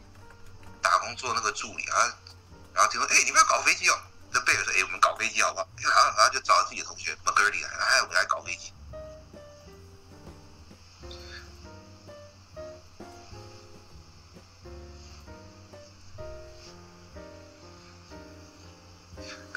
[0.82, 2.12] 打工做那个助理啊，
[2.74, 3.96] 然后听说哎，你们要搞飞机哦，
[4.32, 5.70] 那贝尔说哎，我们搞飞机好不好？
[5.78, 8.74] 然后然后就找自己的同学 McCurdy 来，哎，我们来搞飞机。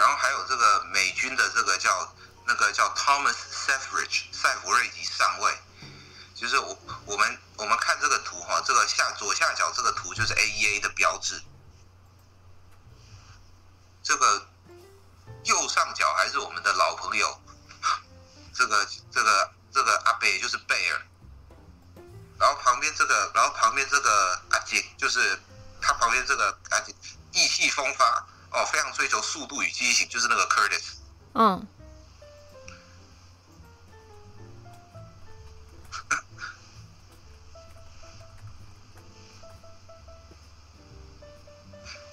[0.01, 2.11] 然后还有这个美军的这个叫
[2.47, 5.55] 那个叫 Thomas Selfridge 塞弗瑞吉上尉，
[6.35, 6.75] 就是我
[7.05, 11.43] 我们我们看这个图哈，这个下左下角这个图就是 AEA 的标志，
[14.03, 14.49] 这个
[15.45, 17.39] 右上角还是我们的老朋友，
[18.55, 21.03] 这个这个这个阿贝就是贝尔，
[22.39, 25.39] 然后旁边这个然后旁边这个阿杰就是
[25.83, 26.95] 他旁边这个阿杰
[27.33, 28.27] 意气风发。
[28.53, 30.83] 哦，非常追求速度与激情，就是那个 Curtis。
[31.35, 31.67] 嗯。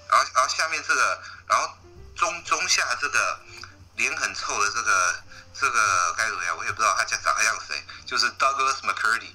[0.09, 1.69] 然后，然后下面这个，然后
[2.15, 3.39] 中中下这个
[3.95, 5.23] 脸很臭的这个
[5.59, 6.55] 这个该怎么样？
[6.55, 9.33] 我也不知道他长长得像谁，就是 Douglas McCurdy，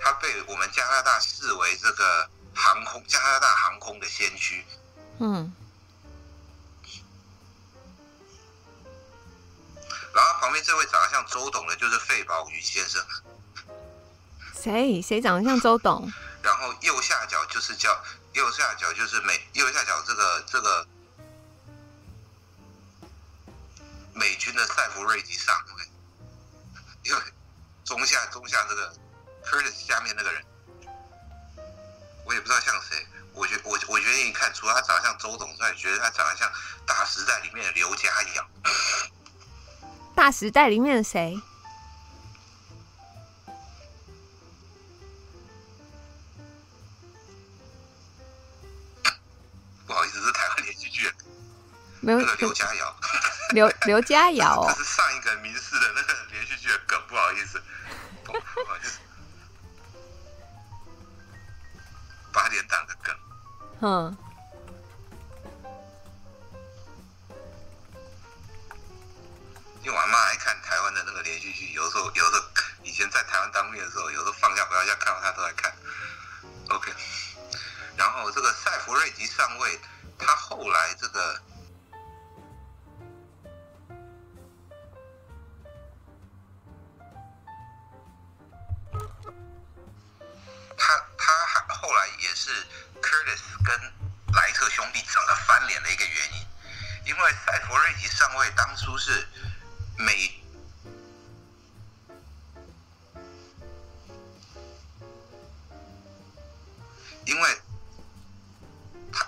[0.00, 4.64] 他被我们加拿大视为这个航空加拿大航空的先驱。
[5.18, 5.54] 嗯。
[10.54, 13.04] 然后旁边这位长得像周董的，就是费宝云先生。
[14.54, 16.10] 谁谁长得像周董？
[16.42, 17.90] 然后右下角就是叫
[18.34, 20.86] 右下角就是美右下角这个这个
[24.12, 25.88] 美军的塞弗瑞吉上尉。
[27.02, 27.20] 因为
[27.84, 28.94] 中下中下这个
[29.44, 30.42] Curtis 下面那个人，
[32.24, 33.04] 我也不知道像谁。
[33.34, 36.48] 我觉我我觉得一看，除了他长得像周董之外，觉得他长得像
[36.86, 38.48] 《大时代》里面的刘家阳。
[40.14, 41.38] 大时代里面的谁？
[49.86, 51.12] 不好意思，是台湾连续剧。
[52.00, 52.96] 没有那个刘佳瑶。
[53.50, 54.72] 刘刘佳瑶哦。
[54.74, 57.62] 这是上一个民视的那个连续剧的梗，不好意思。
[58.24, 58.98] 不好意思。
[62.32, 63.16] 八点档的梗。
[63.80, 64.16] 嗯。
[72.00, 72.44] 有时候
[72.82, 75.74] 以前在台湾当兵的时候，有时候放假回到家看到他都在看。
[76.70, 76.92] OK，
[77.96, 79.80] 然后这个塞弗瑞吉上尉，
[80.18, 81.42] 他后来这个，
[90.76, 92.50] 他他还后来也是
[93.02, 93.78] Curtis 跟
[94.34, 96.46] 莱特兄弟整个翻脸的一个原因，
[97.06, 99.26] 因为塞弗瑞吉上尉当初是。
[99.96, 100.43] 美，
[107.26, 107.62] 因为
[109.12, 109.26] 他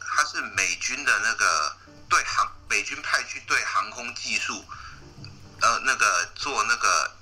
[0.00, 1.76] 他是美军的那个
[2.08, 4.64] 对航，美军派去对航空技术，
[5.60, 7.16] 呃，那个做那个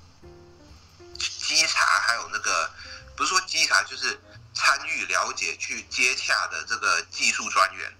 [1.18, 2.70] 稽查，还有那个
[3.16, 4.20] 不是说稽查，就是
[4.54, 7.92] 参与了解去接洽的这个技术专员。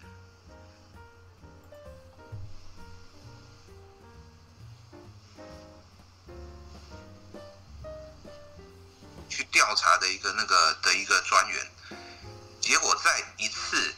[9.56, 11.66] 调查的一个那个的一个专员，
[12.60, 13.94] 结果在一次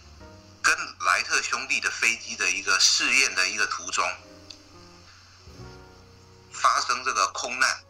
[0.62, 4.08] 跟莱特兄弟的飞机的一个试验的一个途中，
[6.52, 7.80] 发生这个空难。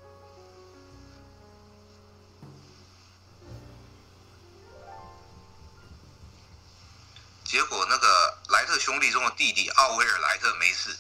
[7.45, 10.97] 结果那个莱特兄弟中的弟弟奥威尔莱特没事，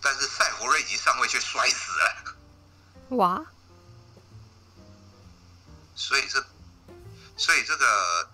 [0.00, 2.36] 但是赛佛瑞吉上尉却摔死了。
[3.10, 3.46] 哇！
[5.94, 6.44] 所以这，
[7.36, 8.30] 所以这个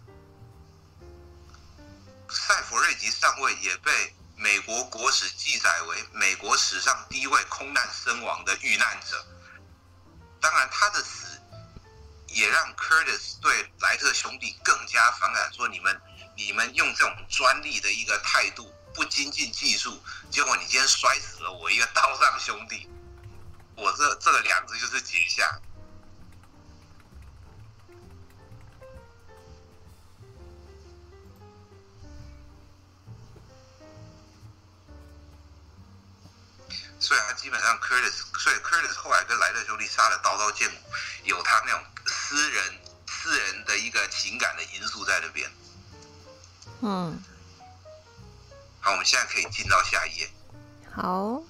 [2.30, 9.26] 赛弗瑞吉上尉也被美国国史记载为美国史上第一位空难身亡的遇难者。
[10.40, 11.40] 当然，他的死
[12.28, 16.00] 也让 Curtis 对莱特兄弟更加反感，说你们。
[16.40, 20.00] 你们用这种专利的一个态度，不精进技术，
[20.30, 22.88] 结果你今天摔死了我一个 道上兄弟，
[23.74, 25.60] 我这这个两只就是结下。
[37.00, 40.76] 所以他基本上 Curtis，所以 Curtis 后来跟莱特兄弟杀的刀刀见骨，
[41.24, 45.50] 有他那种私人私人的一个情感的因素在那边。
[46.80, 47.22] 嗯，
[48.80, 50.30] 好，我们现在可以进到下一页。
[50.94, 51.40] 好，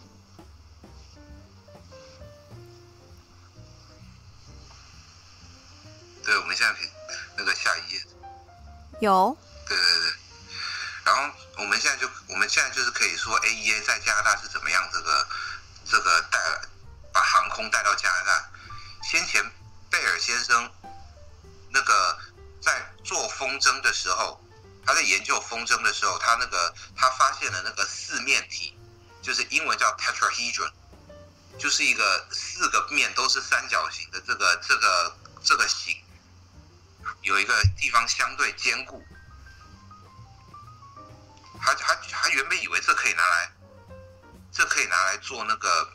[6.25, 6.91] 对，我们现在可以
[7.37, 8.03] 那个下一页。
[9.01, 9.37] 有。
[9.67, 10.13] 对对对，
[11.05, 15.29] 然后我们现在就我们现在就是可以说，AEA 在加拿大是怎么样这个
[15.85, 16.39] 这个带
[17.13, 18.49] 把航空带到加拿大。
[19.03, 19.45] 先前
[19.91, 20.73] 贝尔先生
[21.71, 22.19] 那个
[22.63, 24.43] 在做风筝的时候。
[24.87, 28.75] 他在研究风筝的时候，他那个他发现了那个四面体，
[29.21, 30.73] 就是英文叫 tetrahedron，
[31.59, 35.95] 就是一个四个面都是三角形的这个这个这个形，
[37.21, 39.07] 有一个地方相对坚固。
[41.61, 43.53] 他他他原本以为这可以拿来，
[44.53, 45.93] 这可以拿来做那个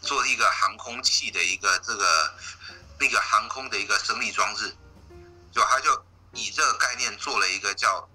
[0.00, 2.34] 做一个航空器的一个这个
[2.98, 4.76] 那个航空的一个升力装置，
[5.52, 6.04] 就他就。
[6.34, 8.08] 以这个概念做了一个叫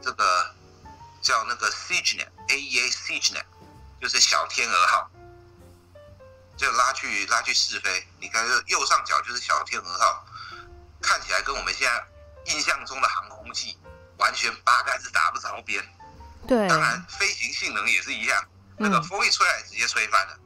[0.00, 0.54] 这个
[1.20, 3.42] 叫那个 SeaGenet，AEA SeaGenet，
[4.00, 5.10] 就是小天鹅号，
[6.56, 8.06] 就拉去拉去试飞。
[8.20, 10.24] 你看，右上角就是小天鹅号，
[11.02, 12.06] 看起来跟我们现在
[12.54, 13.76] 印象中的航空器
[14.18, 15.82] 完全八竿子打不着边。
[16.46, 18.44] 对，当然飞行性能也是一样，
[18.76, 20.38] 那个风一吹来直接吹翻了，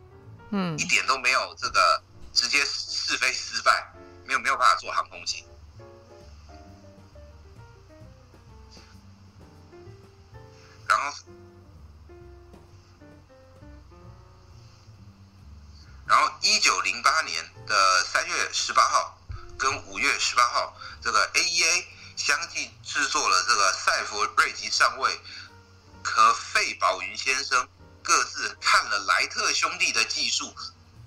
[0.51, 2.03] 嗯，一点都没有这个
[2.33, 3.93] 直接试飞失败，
[4.25, 5.45] 没有没有办法做航空器。
[10.89, 11.17] 然后，
[16.07, 19.17] 然后，一九零八年的三月十八号
[19.57, 21.85] 跟五月十八号，这个 AEA
[22.21, 25.19] 相继制作了这个赛佛瑞吉上尉
[26.05, 27.67] 和费宝云先生
[28.03, 30.55] 各自看了莱特兄弟的技术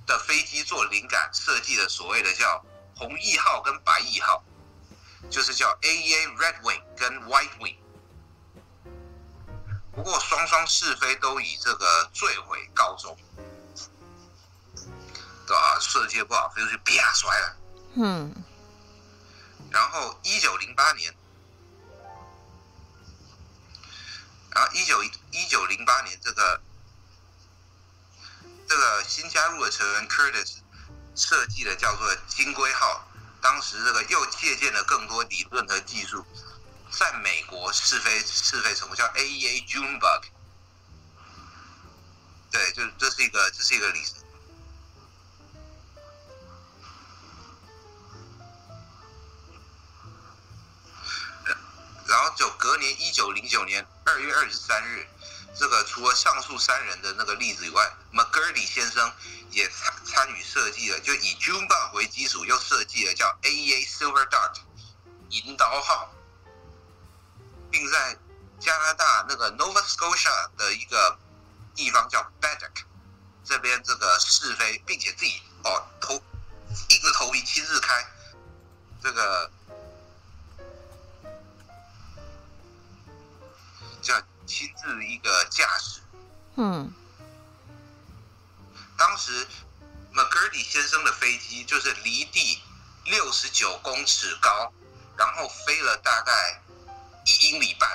[0.08, 4.44] 的飞机做灵感设计的所谓的叫红翼号跟白翼号，
[5.30, 7.78] 就是叫 AEA Red Wing 跟 White Wing。
[9.96, 13.16] 不过双双试飞都以这个坠毁告终，
[15.46, 15.78] 对吧？
[15.80, 17.56] 设计不好，飞出去啪摔了。
[17.98, 18.43] 嗯。
[19.74, 21.12] 然后一九零八年，
[24.52, 26.62] 然后一九一九零八年，这个
[28.70, 30.58] 这个新加入的成员 Curtis
[31.16, 33.08] 设计的叫做金龟号，
[33.42, 36.24] 当时这个又借鉴了更多理论和技术。
[36.92, 40.22] 在美国试飞试飞成功叫 AEA Junebug，
[42.52, 44.23] 对，就这是一个这是一个例子。
[52.14, 55.08] 然后就隔年一九零九年二月二十三日，
[55.58, 59.12] 这个除了上述三人的那个例子以外，McGurdy 先生
[59.50, 64.58] 也参参与设计了，就以 Junebug 为基础，又设计了叫 AEA Silver Dart
[65.30, 66.14] 银刀号。
[67.72, 68.16] 并在
[68.60, 71.18] 加拿大那个 Nova Scotia 的一个
[71.74, 72.84] 地方叫 Baddeck
[73.44, 78.06] 这边这个试飞，并且自己哦头硬着头皮亲自开
[79.02, 79.50] 这个
[84.04, 84.14] 叫
[84.46, 86.02] 亲自一个驾驶。
[86.58, 86.94] 嗯，
[88.98, 89.48] 当时
[90.14, 92.62] McGurdy 先生的飞机就是离地
[93.06, 94.72] 六十九公尺高，
[95.18, 96.60] 然后飞了大概。
[97.26, 97.90] 一英里半，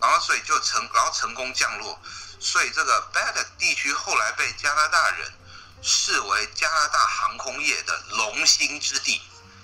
[0.00, 1.98] 然后后所以就成，然后成功降落，
[2.38, 5.32] 所以这个 Baddeck 地区后来被加拿大人
[5.82, 9.20] 视为加拿大航空业的龙兴之地，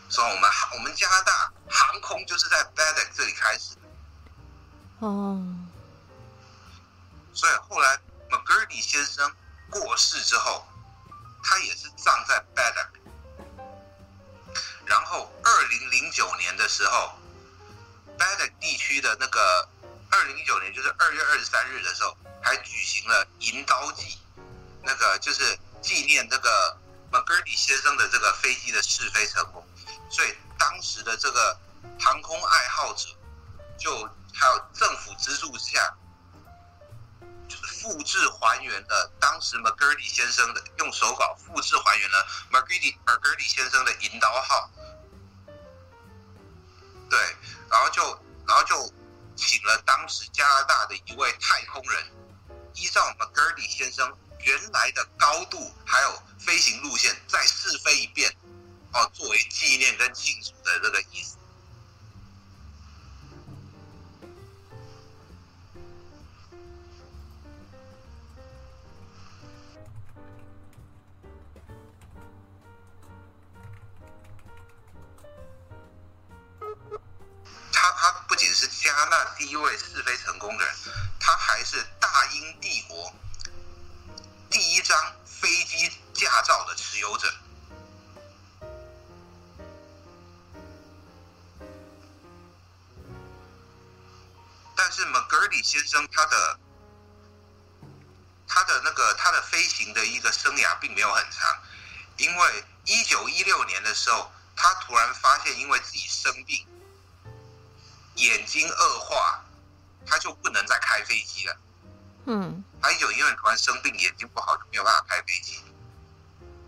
[0.08, 3.76] 所以我们我们加拿大航空就是在 Baddeck 这里开始。
[5.00, 5.38] 哦，
[7.34, 7.98] 所以后来
[8.30, 9.30] McGurdy 先生
[9.70, 10.66] 过世之后，
[11.42, 12.88] 他也是葬在 Baddeck。
[14.86, 17.18] 然后二零零九年的时候
[18.16, 19.68] ，Baddeck 地区的那个
[20.10, 24.18] 二零一九年就是二月二十三日的时候，还举行了银刀祭，
[24.82, 26.76] 那个就是纪念这个
[27.10, 29.66] McGurdy 先生的这个飞机的试飞成功，
[30.10, 31.58] 所以当时的这个
[31.98, 33.08] 航空爱好者
[33.78, 34.06] 就。
[34.38, 35.96] 还有政府资助下，
[37.48, 44.70] 就是复制还原了当时 McGurdy 先生的用手稿复制还原了 McGurdy McGurdy 先生的引导号，
[47.08, 47.18] 对，
[47.70, 48.02] 然后就
[48.46, 48.92] 然后就
[49.36, 52.04] 请了当时加拿大的一位太空人，
[52.74, 54.14] 依照 McGurdy 先生
[54.46, 58.32] 原来的高度还有飞行路线再试飞一遍，
[58.92, 61.36] 哦，作为纪念跟庆祝的这个意思。
[77.72, 80.74] 他他不仅是加拿大第一位试飞成功的人，
[81.18, 83.12] 他还是大英帝国
[84.50, 87.32] 第一张飞机驾照的持有者。
[94.74, 96.58] 但是 McGurdy 先生他的
[98.46, 101.62] 他的那个他的飞行的一个生涯并没有很长，
[102.18, 106.66] 因为一九一六年的时候，他突然发现因为自己生病。
[108.14, 109.44] 眼睛恶化，
[110.06, 111.56] 他就不能再开飞机了。
[112.26, 115.60] 嗯，还有因为突然生病，眼睛不好，就没有办法开飞机。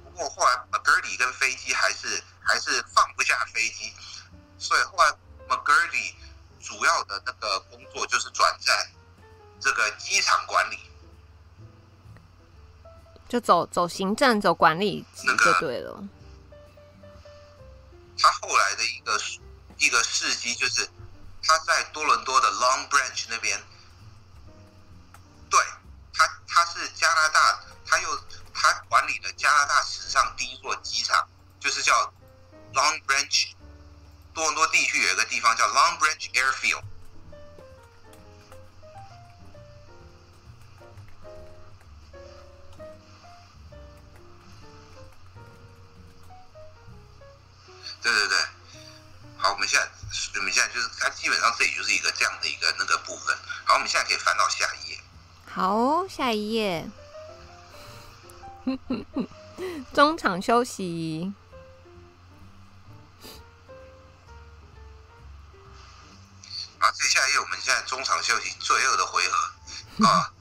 [0.05, 3.93] 不过后来 McGurdy 跟飞机还是还是放不下飞机，
[4.59, 5.13] 所以后来
[5.49, 6.15] McGurdy
[6.61, 8.91] 主要的那个工作就是转战
[9.61, 10.79] 这个机场管理，
[13.29, 16.03] 就走走行政、走管理就对了。
[18.19, 19.21] 他后来的一个
[19.79, 20.89] 一个事迹就是。
[21.41, 23.65] 他在多伦多的 Long Branch 那边，对
[26.19, 28.19] 他，他是加拿大，他又
[28.53, 31.29] 他管理了加拿大史上第一座机场，
[31.61, 32.13] 就是叫
[32.75, 33.55] Long Branch。
[34.35, 36.83] 多伦多地区有一个地方叫 Long Branch Airfield。
[48.03, 48.39] 对对对。
[49.37, 49.89] 好，我们现在，
[50.37, 53.37] 我们现在就是，它基本上这里就是一个这样的一个那个部分。
[53.65, 55.01] 好，我们现在可以翻到下一页。
[55.59, 56.89] 好，下一页。
[59.93, 61.35] 中场休息。
[66.79, 70.33] 好，这下一页我们现在中场休息，最后的回合 啊。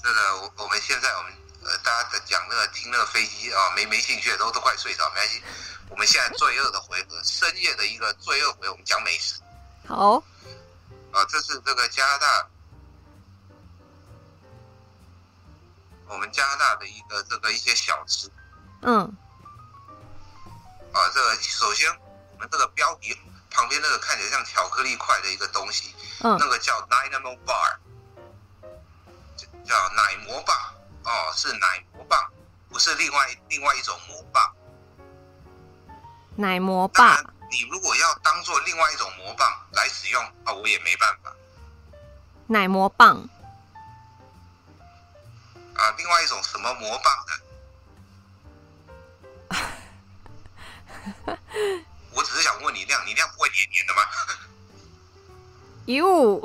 [0.00, 1.32] 这个我我们现在我们
[1.64, 5.42] 呃大家在讲那个听那个飞机啊，没没兴趣都都快睡着，没关系。
[5.88, 9.40] 我们现在罪恶的回合，深夜的一个罪恶回合，我们讲美食。
[9.88, 10.22] 好，
[11.10, 12.48] 啊，这是这个加拿大，
[16.10, 18.30] 我们加拿大的一个这个一些小吃。
[18.82, 19.00] 嗯。
[20.92, 21.88] 啊，这个首先
[22.32, 23.16] 我们这个标题
[23.50, 27.78] 旁边那个看起来像巧克力块的一个东西，嗯，那个叫 Dynamo Bar，
[29.64, 30.56] 叫奶魔棒。
[31.02, 32.30] 哦，是奶魔棒，
[32.68, 34.54] 不是另外另外一种魔棒。
[36.36, 41.32] 奶魔棒，你如果要当做另外一种魔棒来使用啊，我也没办法。
[42.46, 43.26] 奶魔棒
[45.80, 47.32] 啊，另外一种什么魔棒的？
[52.12, 54.02] 我只是想问你，那样你那样不会黏黏的吗？
[55.86, 56.40] 哟。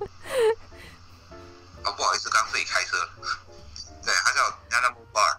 [1.84, 2.96] 哦，不好意思，刚自己开车。
[4.02, 5.38] 对，它叫 Dynamo Bar。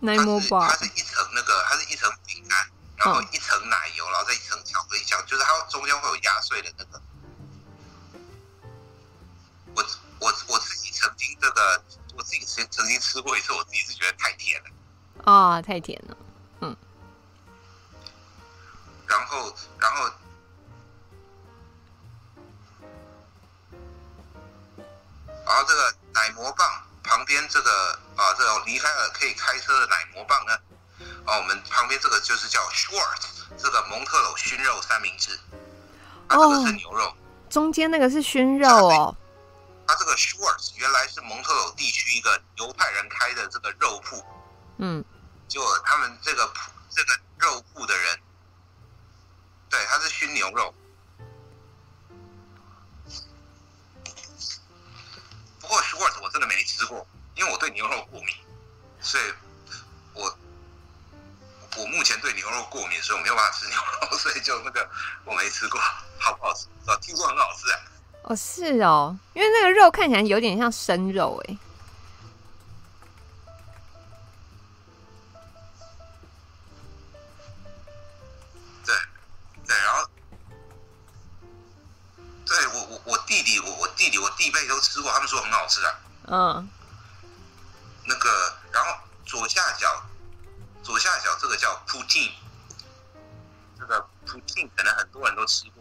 [0.00, 7.00] 奶膜棒，它是一层那个，它是一层饼干，然后一层奶油，然后再一层巧克力酱，就是它中间会有压碎的那个。
[9.74, 9.84] 我
[10.20, 10.67] 我我自
[11.18, 11.82] 这个，
[12.16, 14.70] 我自己吃曾经吃过一次，我自己是觉得太甜了。
[15.24, 16.16] 啊，太甜了，
[16.60, 16.76] 嗯。
[19.06, 20.10] 然后，然后，
[25.46, 26.84] 然后这个奶膜棒。
[27.04, 30.52] 旁边这个啊，这种离开了可以开车的奶膜棒呢，
[31.24, 35.30] 啊，我们旁边这个就是叫 Schwartz，这个蒙特娄熏肉三明治，
[36.26, 37.10] 啊，这个是牛肉，
[37.48, 39.16] 中间那个是熏肉哦。
[39.88, 44.22] 它这个 Schwartz 原来是蒙特娄地区一个犹太人开的这个肉铺。
[44.76, 45.04] 嗯。
[45.48, 48.20] 就他们这个铺这个肉铺的人，
[49.70, 50.74] 对，他是熏牛肉。
[55.58, 58.36] 不过 Schwartz 我真的没吃过，因为我对牛肉过敏，
[59.00, 59.32] 所以
[60.12, 60.38] 我
[61.78, 64.86] 我目前对牛肉过敏，所以我没有办法吃牛肉，所以就那个
[65.24, 65.80] 我没吃过，
[66.18, 66.66] 好不好吃？
[66.86, 67.80] 啊，听说很好吃啊。
[68.28, 71.56] 哦，是哦，因为那个肉看起来有点像生肉，哎。
[83.26, 86.00] 弟弟我我弟弟我弟妹都吃过，他们说很好吃啊。
[86.28, 86.68] 嗯，
[88.06, 88.90] 那个，然后
[89.26, 90.02] 左下角，
[90.82, 92.32] 左下角这个叫 poutine，
[93.78, 95.77] 这个 poutine 可能很多人都吃过。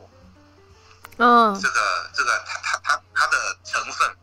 [1.17, 4.17] 嗯，这个这个它它它它的成分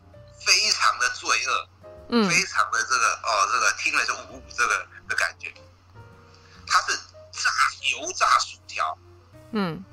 [0.45, 1.69] 非常的罪恶，
[2.09, 5.53] 嗯，非常的这个哦，这个听了就呜呜这个的感觉。
[6.67, 6.97] 它是
[7.31, 7.51] 炸
[7.91, 8.97] 油炸薯条，
[9.51, 9.83] 嗯。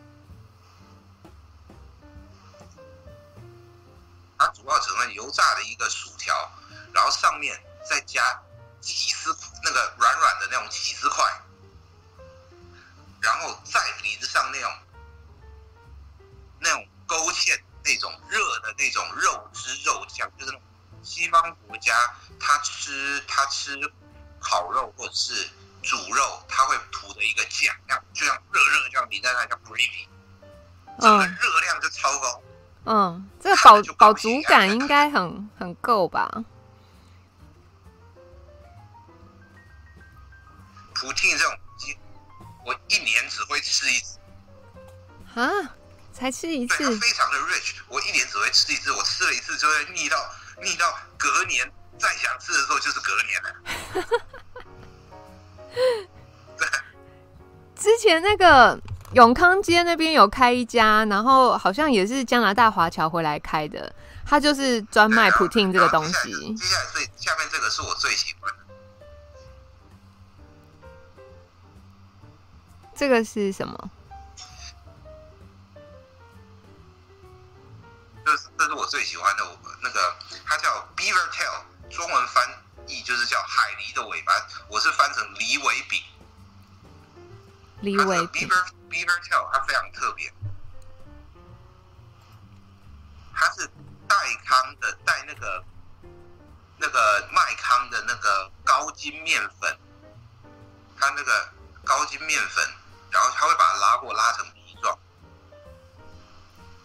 [4.38, 6.34] 它主要成分油炸的一个薯条，
[6.92, 7.56] 然后上面
[7.88, 8.42] 再加
[8.80, 11.24] 起司，那个软软的那种起司块，
[13.20, 14.72] 然后再淋上那种
[16.58, 20.58] 那种勾芡那种热的那种肉汁肉酱，就是
[21.02, 21.92] 西方国家
[22.40, 23.78] 他吃他吃
[24.40, 25.46] 烤肉或者是
[25.82, 30.06] 煮肉，他会涂的一个酱，像就像热热这样淋在那叫 gravy，
[30.98, 32.42] 这个热量就超高。
[32.86, 36.30] 嗯，这个饱饱足感应该很很够吧？
[40.94, 41.94] 普汀这种鸡，
[42.64, 44.18] 我一年只会吃一次。
[45.34, 45.44] 啊，
[46.12, 46.78] 才吃一次？
[46.78, 50.16] 对，非常的 rich，我一年只会吃一次，我吃了一次就会腻到
[50.62, 53.54] 腻到隔年再想吃的时候就是隔年了。
[57.76, 58.78] 之前那个。
[59.14, 63.94] 永康街那边有开一家，然后好像也是加拿大华侨回来开的，
[64.24, 66.54] 他就是专卖普汀这个东西。
[66.54, 68.56] 接下来最下面这个是我最喜欢的，
[72.96, 73.90] 这个是什么？
[78.24, 80.16] 这是这是我最喜欢的，我那个
[80.46, 82.48] 它叫 Beaver Tail，中文翻
[82.86, 84.32] 译就是叫海狸的尾巴，
[84.68, 86.02] 我是翻成狸尾饼。
[87.82, 88.48] 狸尾饼。
[88.90, 90.32] Beaver Tail 它非常特别，
[93.34, 93.66] 它是
[94.06, 95.64] 带康的带那个
[96.76, 99.78] 那个麦康的那个高筋面粉，
[100.98, 101.48] 它那个
[101.84, 102.64] 高筋面粉，
[103.10, 104.46] 然后它会把它拉过拉成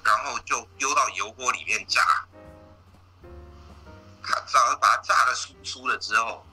[0.07, 2.25] 然后就丢到油锅里面炸，
[4.23, 6.45] 它只要把它炸的酥酥了之后，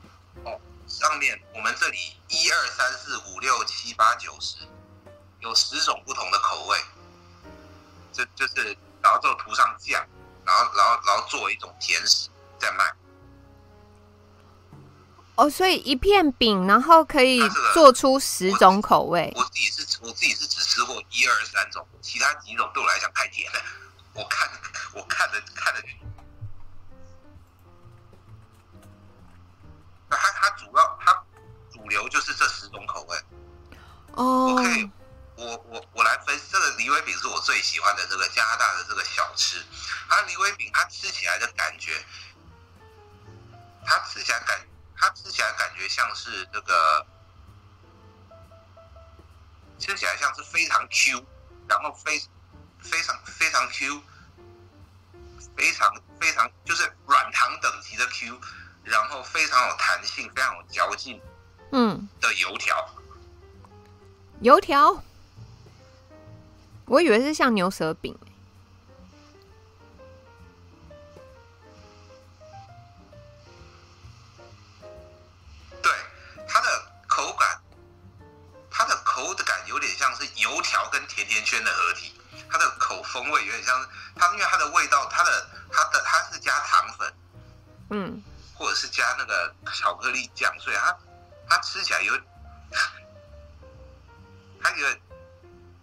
[0.45, 1.97] 哦，上面我们这里
[2.29, 4.57] 一二三四五六七八九十。
[5.41, 6.79] 有十种不同的口味，
[8.11, 10.03] 就就是，然后就涂上酱，
[10.43, 12.91] 然后然后然后做一种甜食再卖。
[15.37, 17.41] 哦，所以一片饼，然后可以
[17.73, 19.33] 做出十种口味。
[19.35, 23.61] 我，自己是，我自己是只吃过一二三种，其他几种对我来讲太甜了。
[24.13, 24.49] 我看，
[24.95, 25.83] 我看着看着，
[30.09, 31.25] 那它它主要它
[31.73, 33.19] 主流就是这十种口味。
[34.13, 34.47] 哦。
[34.47, 34.91] 我可以。
[35.37, 39.61] 我我我来分这个梨威饼是我最喜欢的这个加拿大的这个小吃，
[40.09, 42.01] 它梨威饼它吃起来的感觉，
[43.85, 44.61] 它吃起来感
[44.97, 47.07] 它吃起来感觉像是这个，
[49.79, 51.25] 吃起来像是非常 Q，
[51.69, 52.19] 然后非
[52.81, 54.01] 非常非常 Q，
[55.57, 58.41] 非常非常就是软糖等级的 Q，
[58.85, 61.21] 然后非常有弹性，非常有嚼劲，
[61.73, 62.95] 嗯，的油条，
[64.41, 65.03] 油条。
[66.87, 68.34] 我以为是像牛舌饼，对，
[76.55, 77.61] 它的口感，
[78.71, 82.15] 它的口感有点像是油条跟甜甜圈的合体，
[82.49, 87.15] 它的口风味有点像是它，因为它的味道，它的它的它是加糖粉，
[87.91, 88.23] 嗯，
[88.55, 90.97] 或者是加那个巧克力酱，所以它
[91.49, 92.17] 它吃起来有，
[94.63, 95.01] 它有点。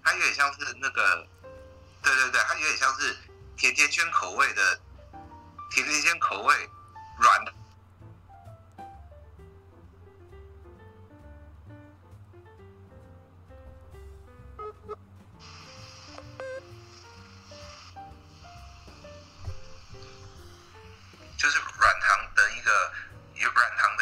[0.04, 1.28] 它有点像是那个，
[2.02, 3.16] 对对对，它有点像是
[3.56, 4.82] 甜甜圈口味的，
[5.70, 6.70] 甜甜圈口味
[7.20, 7.54] 软的。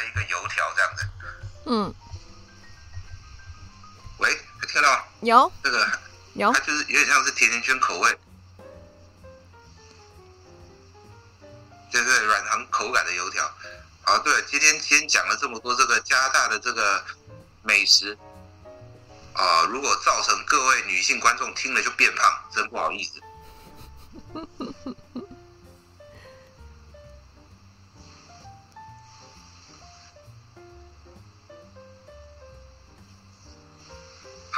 [0.03, 1.09] 一个油条这样子，
[1.65, 1.93] 嗯，
[4.17, 4.37] 喂，
[4.67, 5.03] 听到吗？
[5.21, 5.99] 有这个，
[6.33, 8.19] 有，它就是有点像是甜甜圈口味，
[11.91, 13.43] 对对，软糖口感的油条。
[14.03, 17.05] 啊，对，今天先讲了这么多这个加拿大的这个
[17.61, 18.17] 美食，
[19.33, 23.21] 啊，如果造成各位女性观众听了就变胖，真不好意思。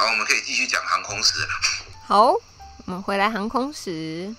[0.02, 1.48] 好，我们可以继续讲航空史了。
[2.08, 2.42] 好，我
[2.88, 4.36] 们回来航空史。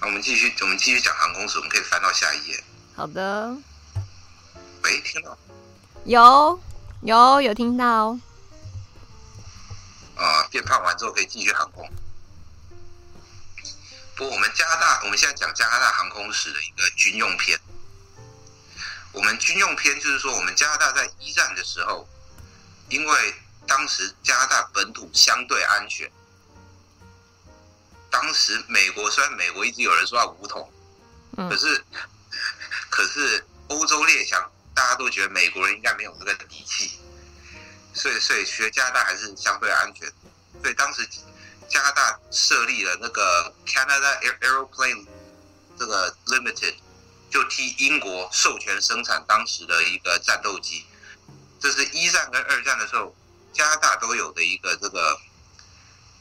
[0.00, 1.58] 那，我们继续，我们继续讲航空史。
[1.58, 2.62] 我们可以翻到下一页。
[2.94, 3.52] 好的。
[4.84, 5.36] 喂，听到？
[6.04, 6.60] 有，
[7.02, 8.16] 有，有听到。
[10.14, 11.84] 啊，变胖完之后可以继续航空。
[14.14, 17.58] 不过我们加拿大，我们现在讲加拿大航空史的一个军用篇。
[19.10, 22.08] 我们军用篇就是说，我们加拿大在一战的时候，
[22.88, 23.34] 因为
[23.70, 26.10] 当时加拿大本土相对安全。
[28.10, 30.68] 当时美国虽然美国一直有人说要武统，
[31.36, 31.84] 可是
[32.90, 36.98] 可是欧洲列强大家都觉得美国人应该没有这个底气，
[37.94, 40.12] 所以所以学加拿大还是相对安全。
[40.60, 41.08] 所以当时
[41.68, 45.06] 加拿大设立了那个 Canada Aeroplane
[45.78, 46.74] 这个 Limited，
[47.30, 50.84] 就替英国授权生产当时的一个战斗机。
[51.60, 53.14] 这是一战跟二战的时候。
[53.52, 55.20] 加拿大都有的一个这个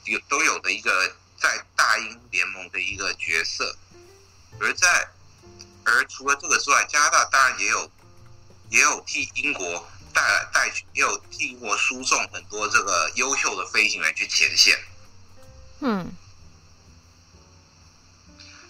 [0.06, 3.78] 有都有的一个在大英联盟的一个角色，
[4.60, 5.08] 而在
[5.86, 7.92] 而除了这个之外，加拿大当然也有
[8.70, 14.78] 也有替英国带来带去，也有替英国输送很多这个优秀的飞行员去前线。
[15.82, 16.12] 嗯，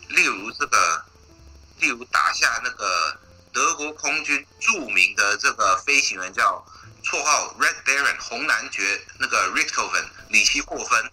[0.10, 1.06] 例如这个，
[1.78, 3.20] 例如打下那个
[3.54, 6.64] 德国空军著名的这个飞行员叫。
[7.10, 11.12] 绰号 Red Baron 红男爵那个 Richtofen 里希霍芬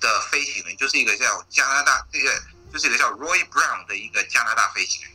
[0.00, 2.40] 的飞行员，就是一个叫加拿大这个，
[2.72, 5.10] 就是一个叫 Roy Brown 的一个加拿大飞行员。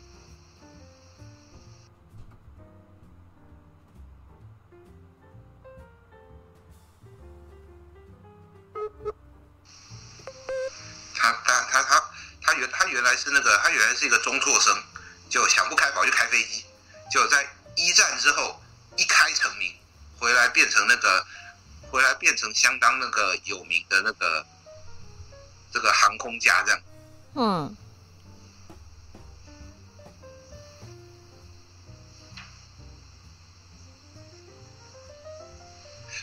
[11.15, 12.03] 他他他他
[12.41, 14.77] 他原他原来是那个他原来是一个中辍生，
[15.29, 16.65] 就想不开跑去开飞机，
[17.09, 18.61] 就在一战之后
[18.97, 19.73] 一开成名。
[20.19, 21.25] 回来变成那个，
[21.91, 24.45] 回来变成相当那个有名的那个
[25.71, 26.81] 这个航空家这样。
[27.35, 27.77] 嗯。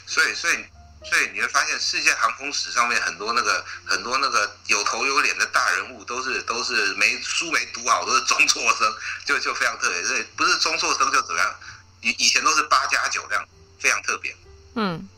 [0.05, 0.55] 所以，所以，
[1.03, 10.05] 所以你会发现，世界航空史上面很多那个很多那个有头有脸的大人物，都是都是没书没读好，都是中辍生，就就非常特别。
[10.05, 11.55] 所以不是中辍生就怎么样，
[12.03, 13.49] 以以前都是八加九这样。
[13.83, 14.33] 非常特别，
[14.76, 15.09] 嗯，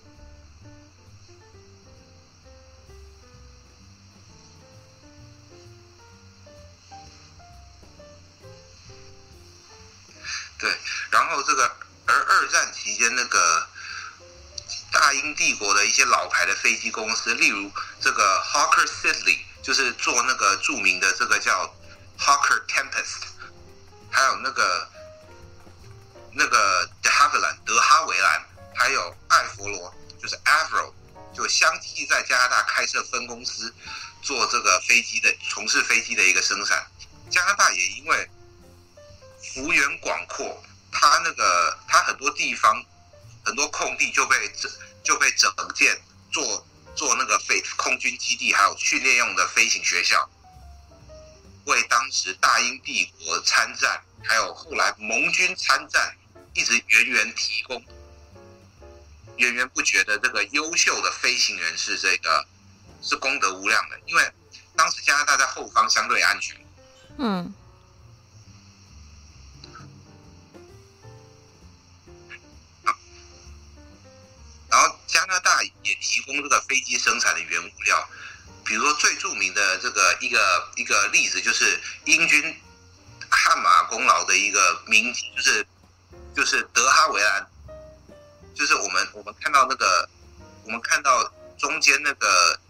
[10.58, 10.74] 对，
[11.10, 13.68] 然后这个，而二战期间那个
[14.90, 21.70] 大英帝国的一些老牌的飞机公司，例如这个 Hawker Siddeley，就是做那个著名的这个叫
[22.18, 23.24] Hawker Tempest，
[24.10, 24.88] 还有那个
[26.32, 28.53] 那个 De Havilland 德哈维兰。
[28.74, 30.92] 还有艾佛罗，就是 Avro，
[31.34, 33.72] 就相继在加拿大开设分公司，
[34.22, 36.84] 做这个飞机的，从事飞机的一个生产。
[37.30, 38.28] 加拿大也因为
[39.42, 40.62] 幅员广阔，
[40.92, 42.84] 它那个它很多地方
[43.44, 44.70] 很多空地就被整
[45.02, 46.00] 就被整建
[46.30, 50.28] 做做那个飞空军基地，还有训练用的飞行学校，
[51.64, 56.14] 为当时大英帝国参战，还有后来盟军参战，
[56.52, 57.82] 一直源源提供。
[59.36, 62.46] 源源不绝的这个优秀的飞行员是这个
[63.02, 64.32] 是功德无量的，因为
[64.76, 66.56] 当时加拿大在后方相对安全。
[67.18, 67.54] 嗯。
[74.68, 78.08] 然后加拿大也提供这个飞机生产的原物料，
[78.64, 82.60] 比如说最著名的这个一个一个例子就是英军
[83.30, 85.64] 汗马功劳的一个名，就是
[86.34, 87.46] 就是德哈维兰。
[88.54, 90.08] 就是我们我们看到那个，
[90.64, 92.60] 我们看到中间那个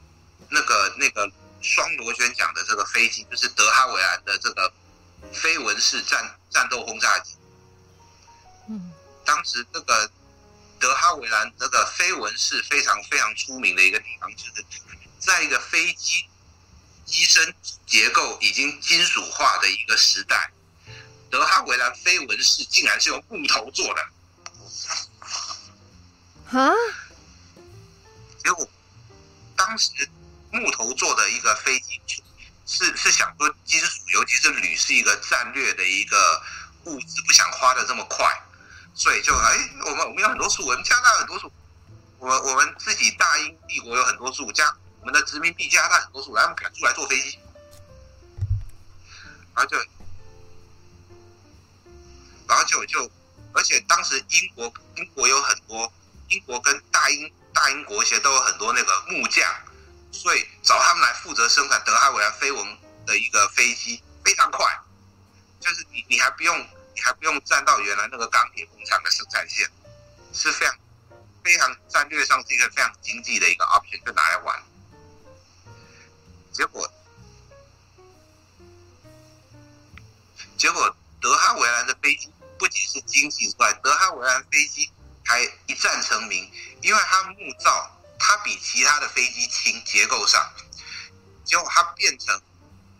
[0.50, 1.30] 那个那个
[1.60, 4.72] 双螺旋桨的这个飞机，就是德哈维兰的这个
[5.32, 7.36] 飞蚊式战战斗轰炸机。
[8.68, 8.92] 嗯，
[9.24, 10.10] 当时这个
[10.80, 14.64] 德哈维兰这个飞蚊式非常非常出名的一个地方，就是
[15.18, 16.26] 在一个飞机
[17.04, 17.54] 机身
[17.86, 20.50] 结构已经金属化的一个时代，
[21.30, 24.06] 德哈维兰飞蚊式竟然是用木头做的。
[26.50, 26.72] 啊！
[28.42, 28.68] 结果，
[29.56, 29.90] 当时
[30.52, 32.00] 木头做的一个飞机，
[32.66, 36.42] 是是想说金属，尤其是铝，是一个战略的一个
[36.84, 38.26] 物质，不想花的这么快，
[38.94, 41.50] 所以就哎，我们我们有很多树，我们加拿大很多树，
[42.18, 47.38] 我我们自己大英帝国有很多树，加我们的殖民地加拿大很多树，来我们砍树来做飞机，
[49.54, 49.76] 然后就，
[52.46, 53.10] 然后就就，
[53.52, 55.92] 而且当时英国英国有很多，
[56.28, 59.44] 英国跟大英大英国协都有很多那个木匠。
[60.12, 64.64] 所以找他们来负责生产德哈维兰飞蚊的一个飞机非常快，
[65.58, 66.56] 就是你你还不用
[66.94, 69.68] 你还不用站到原来那个钢铁工厂的生产线，
[70.32, 70.76] 是非常
[71.42, 74.62] 非常战略上是一个非常经济的一个 option，就拿来玩。
[76.52, 76.88] 结果
[80.56, 84.88] 结果德哈维兰的飞机不仅是经济之外，德哈维兰飞机
[85.24, 86.50] 还一战成名，
[86.82, 87.90] 因为它木造。
[88.16, 90.50] 它比其他的飞机轻，结构上，
[91.44, 92.40] 结果它变成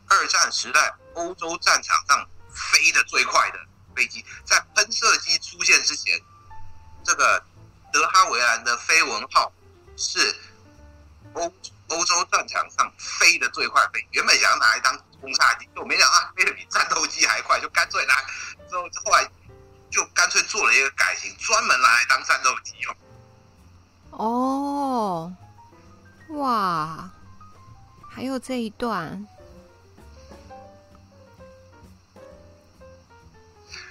[0.09, 3.59] 二战时代欧洲战场上飞得最快的
[3.95, 4.22] 飞机。
[4.45, 6.20] 在喷射机出现之前，
[7.05, 7.43] 这个
[7.93, 9.51] 德哈维兰的飞文号
[9.97, 10.37] 是
[11.33, 11.55] 欧
[11.89, 14.07] 欧洲战场上飞得最快飞。
[14.11, 18.20] 原本想要拿来当轰炸机，就没想到它飞得比战斗机还快，就干脆拿
[18.68, 19.31] 之后后来
[19.95, 22.97] 就干脆做了一个改型，专门拿来当战斗机用。
[24.11, 25.32] 哦，
[26.30, 27.09] 哇，
[28.11, 29.24] 还有这一段。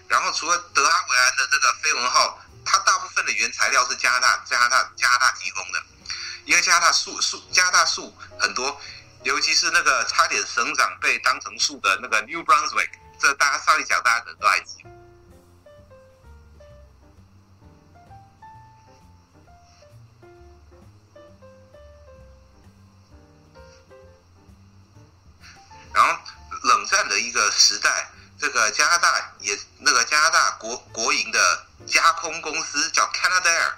[0.10, 5.82] 然后除了德阿维安的这个飞蚊号，它大部分的原材料是加拿大、加拿大、加拿大提供的，
[6.44, 8.78] 因为加拿大树树加拿大树很多，
[9.24, 14.93] 尤其是那个差点省长被当成树的那个 New Brunswick，这大家上一讲大家可能都还记得。
[25.94, 26.20] 然后
[26.64, 33.74] 冷战的一个时代，这个加拿大也那个加拿大国国营的加空公司叫 Canada，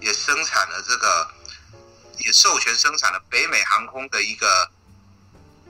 [0.00, 1.30] 也生产了这个，
[2.18, 4.68] 也授权生产了北美航空的一个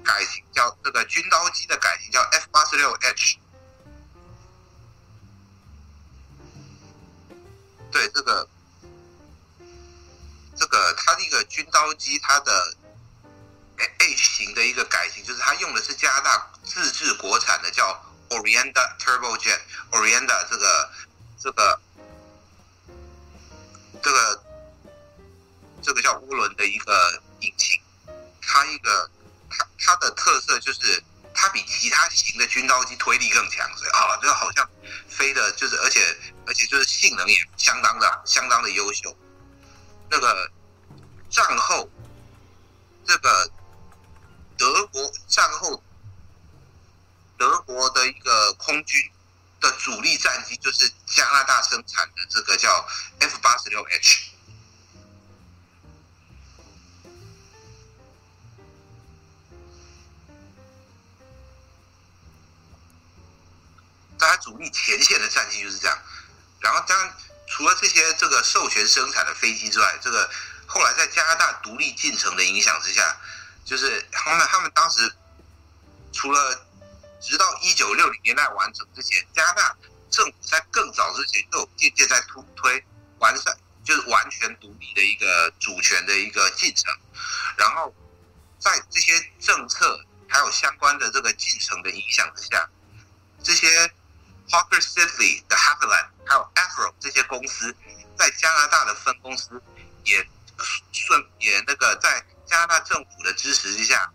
[0.02, 3.38] 改型，叫这个军刀机的改型，叫 F 八十六 H。
[7.92, 8.48] 对，这个
[10.56, 12.74] 这个它的一个军刀机，它的。
[13.98, 19.60] H 型的一个改型，就是它用的是加拿大自制国产的，叫 Orienta Turbojet。
[19.90, 20.90] Orienta 这个
[21.38, 21.80] 这个
[24.02, 24.44] 这个
[25.82, 27.80] 这个叫涡轮的一个引擎，
[28.42, 29.10] 它一个
[29.50, 31.02] 它它的特色就是
[31.34, 34.68] 它比其他型的军刀机推力更强，所以啊，就好像
[35.08, 36.16] 飞的，就是而且
[36.46, 39.16] 而且就是性能也相当的相当的优秀。
[40.10, 40.50] 那个
[41.30, 41.88] 战后
[43.06, 43.50] 这个。
[44.60, 45.82] 德国战后，
[47.38, 49.10] 德国的一个空军
[49.58, 52.86] 的主力战机就是加拿大生产的这个叫
[53.20, 54.32] F 八十六 H，
[64.18, 65.98] 大家主力前线的战机就是这样。
[66.60, 70.30] 然后，当然除了这些这个授权生产的飞机之外，这个
[70.66, 73.18] 后来在加拿大独立进程的影响之下。
[73.70, 75.14] 就是他们，他们当时
[76.12, 76.66] 除了
[77.20, 79.76] 直到一九六零年代完成之前，加拿大
[80.10, 82.84] 政府在更早之前就渐渐在推推
[83.20, 86.92] 完善，就是完全独立的一个主权的一个进程。
[87.56, 87.94] 然后
[88.58, 92.68] 在这些政策还有相关的这个进程的影响之下，
[93.40, 93.86] 这些
[94.48, 96.86] Hawker Siddeley 的 h a v i l a n d 还有 a f r
[96.86, 97.72] o 这些公司
[98.18, 99.62] 在加拿大的分公司
[100.02, 100.26] 也
[100.90, 102.20] 顺也那个在。
[102.50, 104.10] 加拿大政府的支持之下，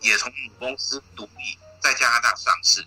[0.00, 2.84] 也从母公司独立在加拿大上市。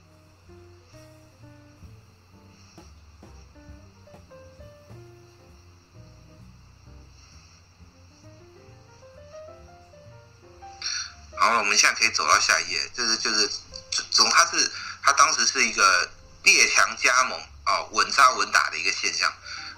[11.38, 13.50] 好了，我们现在可以走到下一页，就是就是
[14.12, 14.70] 总它是
[15.02, 16.12] 它当时是一个
[16.44, 19.32] 列强加盟啊，稳扎稳打的一个现象。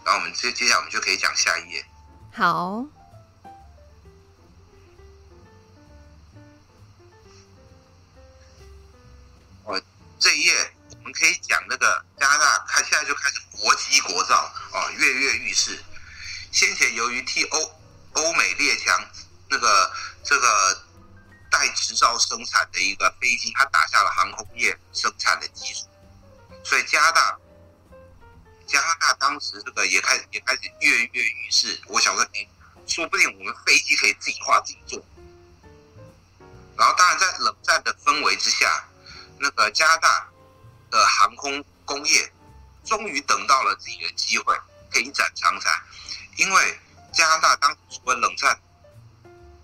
[0.03, 1.85] 然后我们接接下来我们就可以讲下一页。
[2.33, 2.83] 好。
[10.23, 14.35] 这一页我们可以讲那个加拿大，它现在就开始国机国造
[14.71, 15.77] 啊，跃跃欲试。
[16.49, 17.71] 先前由于替欧
[18.13, 19.05] 欧美列强
[19.49, 19.91] 那个
[20.23, 20.81] 这个
[21.51, 25.89] 带执照生产的一个飞机，它打下了航空业生产的基础，
[26.63, 27.37] 所以加拿大
[28.65, 31.81] 加拿大当时这个也开始也开始跃跃欲试。
[31.87, 32.25] 我想说，
[32.87, 35.03] 说不定我们飞机可以自己画自己做，
[36.77, 38.87] 然后当然在冷战的氛围之下，
[39.39, 40.27] 那个加拿大
[40.89, 42.31] 的航空工业
[42.85, 44.55] 终于等到了自己的机会，
[44.91, 45.69] 可以一展长才。
[46.37, 46.79] 因为
[47.13, 48.59] 加拿大当时除了冷战，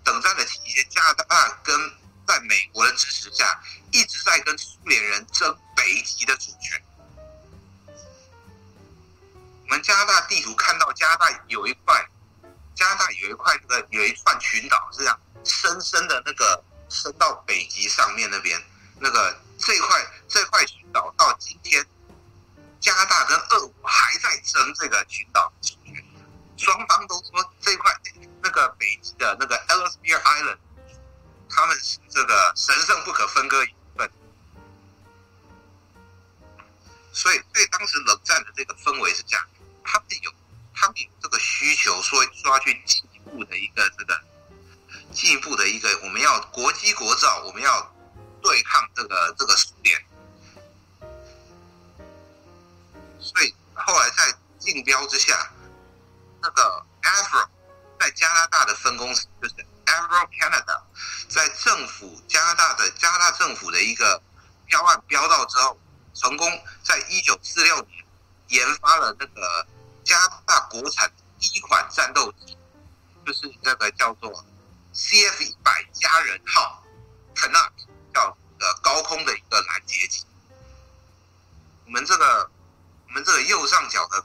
[0.04, 1.78] 冷战的期间，加拿大跟
[2.26, 3.60] 在美国的支持下，
[3.90, 6.80] 一直在跟苏联人争北极的主权。
[9.64, 12.08] 我们加拿大地图看到，加拿大有一块，
[12.74, 18.60] 加拿大有一块那个有一串群岛是这样，深深的那个伸到北极上面那边，
[19.00, 21.84] 那个这块这块群岛到今天，
[22.80, 26.04] 加拿大跟俄国还在争这个群岛主权，
[26.58, 27.90] 双方都说这块
[28.42, 30.58] 那个北极的那个 Ellesmere Island，
[31.48, 34.10] 他们是这个神圣不可分割一部分，
[37.12, 39.46] 所以对当时冷战的这个氛围是这样。
[39.82, 40.32] 他们有，
[40.74, 44.22] 他们有这个需求，说说要去进一步的一个这个，
[45.12, 47.92] 进一步的一个，我们要国机国造，我们要
[48.42, 50.04] 对抗这个这个苏联。
[53.20, 55.50] 所以后来在竞标之下，
[56.42, 57.48] 那个 Avro
[57.98, 59.54] 在加拿大的分公司就是
[59.86, 60.82] Avro Canada，
[61.28, 64.22] 在政府加拿大的加拿大政府的一个
[64.66, 65.78] 标案标到之后，
[66.14, 66.48] 成功
[66.82, 68.04] 在一九四六年
[68.48, 69.66] 研发了那个。
[70.02, 72.56] 加拿大国产第一款战斗机，
[73.24, 74.44] 就是那个叫做
[74.94, 76.82] CF 一百加人号
[77.36, 77.70] ，Canuck
[78.12, 80.24] 叫呃高空的一个拦截机。
[81.86, 82.50] 我们这个
[83.06, 84.24] 我们这个右上角的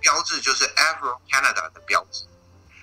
[0.00, 2.24] 标志就是 Avro Canada 的标志。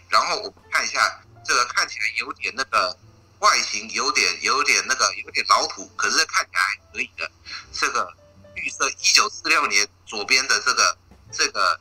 [0.10, 2.98] 然后我们看一下这个看起来有点那个
[3.40, 7.30] 外形有点有点那个有点老土，可是看起来还可以的。
[7.72, 8.12] 这个
[8.56, 10.98] 绿色一九四六年左边的这个
[11.32, 11.80] 这个。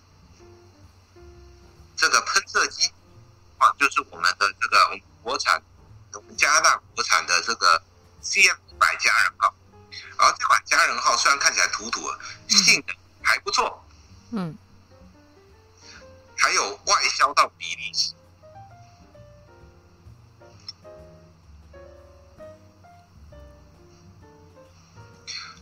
[1.94, 2.90] 这个喷射机
[3.58, 5.62] 啊，就是我们的这个我们国产，
[6.14, 7.80] 我们加拿大国产的这个
[8.22, 9.54] CF 一百加人号。
[10.18, 12.18] 然后这款加人号虽然看起来土土的，
[12.48, 13.84] 性能还不错。
[14.30, 14.56] 嗯。
[16.36, 18.14] 还有外销到比利时。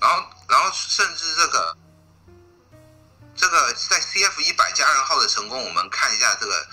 [0.01, 1.77] 然后，然后甚至这个。
[3.37, 6.69] 这个在 CF 一百加人号的成功，我们看一下这个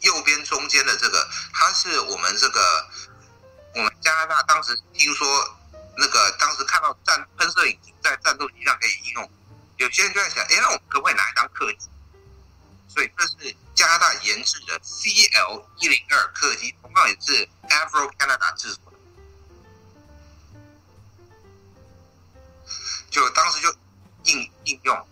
[0.00, 2.90] 右边中间的这个，它是我们这个
[3.74, 5.26] 我们加拿大当时听说
[5.96, 9.30] 那个当时看到战喷射引擎在战斗机上可以应用，
[9.76, 11.88] 有些人就在想，哎，那我们可不可以拿来当客机？
[12.88, 18.98] 所以这是加拿大研制的 CL 一零二客机，同样也是 Avro Canada 制作的，
[23.10, 23.74] 就当时就
[24.24, 25.08] 应应用。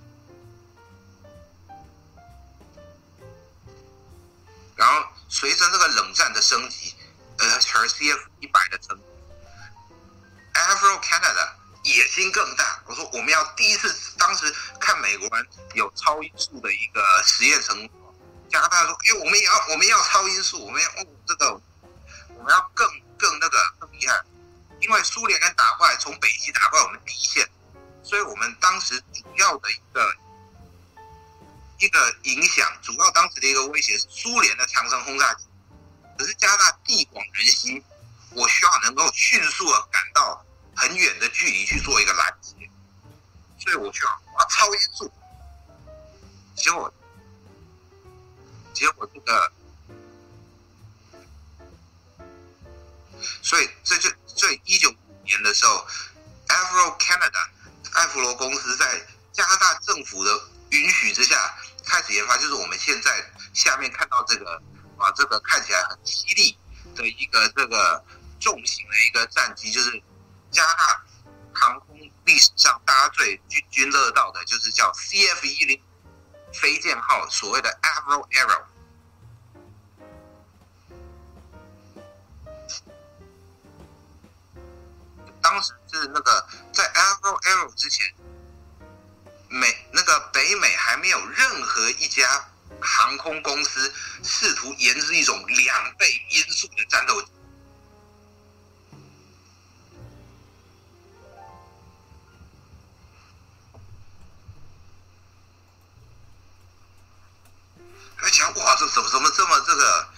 [4.77, 6.95] 然后随着这个冷战的升级，
[7.41, 8.97] 呃，和 CF 一百的成
[10.55, 11.49] ，Avro Canada
[11.83, 12.83] 野心更大。
[12.87, 18.15] 我说我们要第一次，当时看美国人有超音速的一个实验成果，
[18.51, 21.53] 加拿大说，哎，我们也要，我们要超音速，我们要哦，这个
[22.37, 22.87] 我们要更
[23.19, 24.21] 更那个更厉害，
[24.81, 27.49] 因为苏联人打过来，从北极打过来我们第一线，
[28.03, 30.15] 所以我们当时主要的一个。
[31.83, 35.47] 一个影响，主要当时的一个威胁是苏联的长程轰炸机。
[36.21, 37.83] 可是加拿大地广人稀，
[38.33, 40.45] 我需要能够迅速的赶到
[40.77, 42.55] 很远的距离去做一个拦截，
[43.59, 45.11] 所以我需要啊超音速。
[46.55, 46.93] 结果，
[48.75, 49.53] 结果这个，
[53.43, 55.87] 所以这就这一九五年的时候
[56.49, 57.49] ，Avro Canada
[57.95, 59.01] 艾弗罗公司在
[59.33, 60.39] 加拿大政府的
[60.69, 61.57] 允许之下。
[61.83, 64.63] 开始研发，就是我们现在下面看到这个
[65.01, 66.57] 啊，这个看起来很犀利
[66.95, 68.05] 的一个这个
[68.39, 70.03] 重型的一个战机，就是
[70.51, 71.03] 加拿大
[71.55, 75.83] 航空历史上大家最津津乐道的，就是叫 CF 一零
[76.53, 78.65] 飞剑号，所谓的 Avro Arrow。
[85.43, 88.15] 当时是那个在 Avro Arrow 之前。
[89.53, 92.49] 美那个北美还没有任何一家
[92.81, 93.93] 航空公司
[94.23, 97.29] 试图研制一种两倍音速的战斗机，
[108.19, 110.09] 而且哇，这怎么怎么这么这个？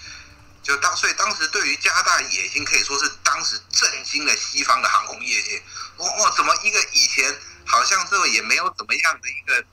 [0.63, 5.61] 就当所以当时对于加大野心可以说是当时震惊了西方的航空业界。
[5.97, 7.37] 哇哇，怎么一个以前？
[7.65, 9.65] 好像这个也没有怎么样的一个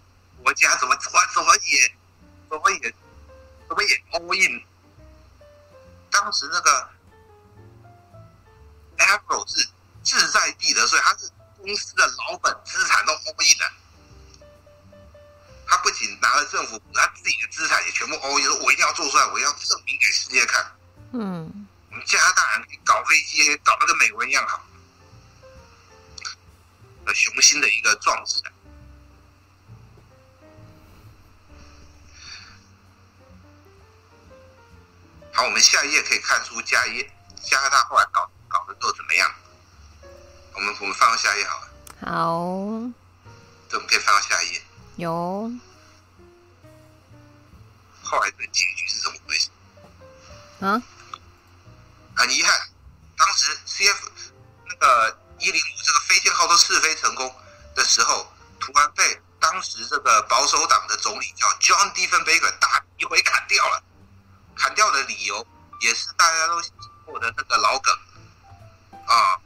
[0.42, 1.92] 国家，怎么怎么怎么也
[2.50, 2.94] 怎么也
[3.68, 4.64] 怎么也 all in。
[6.10, 6.90] 当时那个
[8.98, 9.70] Apple 是
[10.04, 13.72] 志在必得，所以他是公司的老本，资产都 all in 的。
[15.68, 20.66] 他不仅拿了政府，他自己的资产也全部 all in，我一定要做出来，我要证明给世界看。
[21.14, 24.66] 嗯，我们加拿大人搞飞机，搞得跟美国一样好，
[27.14, 28.52] 雄心的一个壮志的。
[35.40, 37.02] 好，我们下一页可以看出加一
[37.42, 39.34] 加拿大后来搞搞的都怎么样？
[40.54, 41.70] 我们我们翻到下一页好了。
[42.02, 42.36] 好，
[43.70, 44.62] 对，我们可以翻到下一页。
[44.98, 45.50] 有。
[48.04, 49.50] 后来的结局是怎么回事？
[50.60, 50.84] 啊？
[52.18, 52.70] 很遗憾，
[53.18, 53.96] 当时 CF
[54.68, 57.34] 那个一零五这个飞舰号都试飞成功
[57.78, 58.30] 的时候，
[58.60, 63.82] 突然被当时这个保守党的总理叫 John Diefenbaker 大一回砍掉了。
[64.60, 65.48] 砍掉的理由
[65.80, 66.72] 也是大家都听
[67.06, 67.98] 过的那个老梗
[69.08, 69.40] 啊，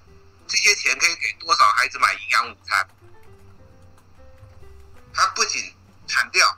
[0.47, 2.89] 这些钱可以给多少孩子买营养午餐？
[5.13, 5.71] 他不仅
[6.09, 6.57] 砍掉，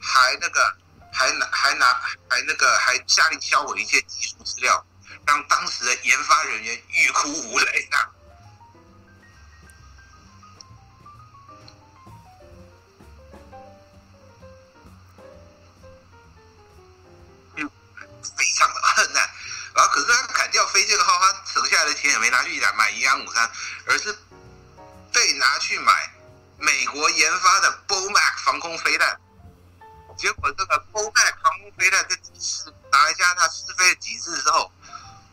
[0.00, 0.76] 还那个
[1.12, 1.86] 还拿还拿
[2.30, 4.86] 还那个还下令销毁一些技术资料，
[5.26, 7.98] 让当时的研发人员欲哭无泪呐。
[21.82, 23.50] 下来的钱也没拿去买营养午餐，
[23.86, 24.16] 而是
[25.12, 26.14] 被拿去买
[26.56, 29.20] 美国研发的 BOMAC 防空飞弹。
[30.16, 34.70] 结果这个 BOMAC 防空飞弹这几次拿来加拿大试飞了几次之后，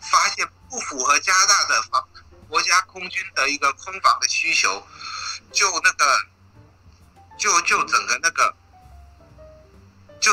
[0.10, 2.10] 发现不符合加拿大的防
[2.48, 4.88] 国家空军的一个空防的需求，
[5.52, 6.18] 就那个
[7.38, 8.56] 就就整个那个
[10.20, 10.32] 就。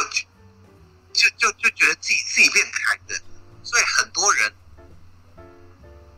[1.19, 3.19] 就就就觉得自己自己变台的，
[3.63, 4.55] 所以很多人，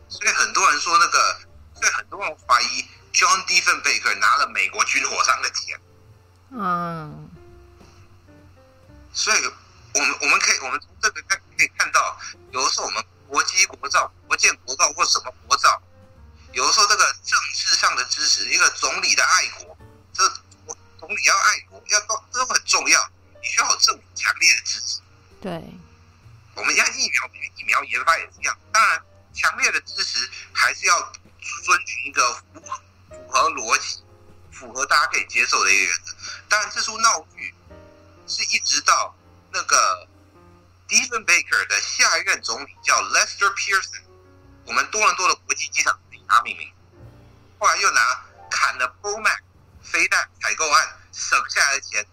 [0.09, 1.39] 所以很多人说那个，
[1.75, 5.79] 所以很多人怀疑 John Diefenbaker 拿了美国军火商的钱。
[6.51, 7.29] 嗯，
[9.13, 9.45] 所以
[9.93, 12.19] 我们我们可以我们从这个看可以看到，
[12.51, 15.81] 有的时候我们国机国造、国建国造或什么国造，
[16.53, 19.77] 有的时候这个政治上的支持，一个总理的爱国，
[20.11, 20.27] 这
[20.99, 23.09] 总理要爱国，要都都很重要。
[23.41, 24.99] 你需要有政府强烈的支持。
[25.39, 25.51] 对，
[26.55, 28.57] 我们像疫苗疫苗研发也是一样。
[28.73, 29.01] 当然，
[29.33, 30.99] 强烈的支持还是要
[31.63, 32.61] 遵循一个符
[33.09, 34.03] 符合逻辑、
[34.51, 36.13] 符合大家可以接受的一个原则。
[36.47, 37.53] 当然，这出闹剧
[38.27, 39.15] 是一直到
[39.51, 40.07] 那个
[40.87, 44.01] Diefenbaker 的下一任总理叫 Lester Pearson，
[44.65, 46.71] 我们多伦多的国际机场以他命名。
[47.57, 49.39] 后来又拿砍了 BOMAC
[49.83, 52.05] 飞弹采购案省下来的钱。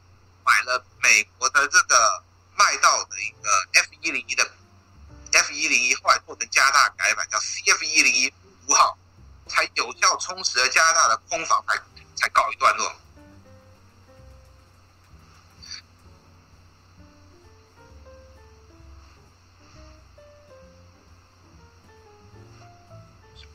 [0.49, 2.23] 买了美国的这个
[2.55, 4.49] 麦道的一个 F 一零一的
[5.37, 8.33] F 一零一，后来做成加大改版叫 CF 一零一
[8.67, 8.97] 五号，
[9.49, 11.77] 才有效充实了加拿大的空防，才
[12.17, 12.95] 才告一段落。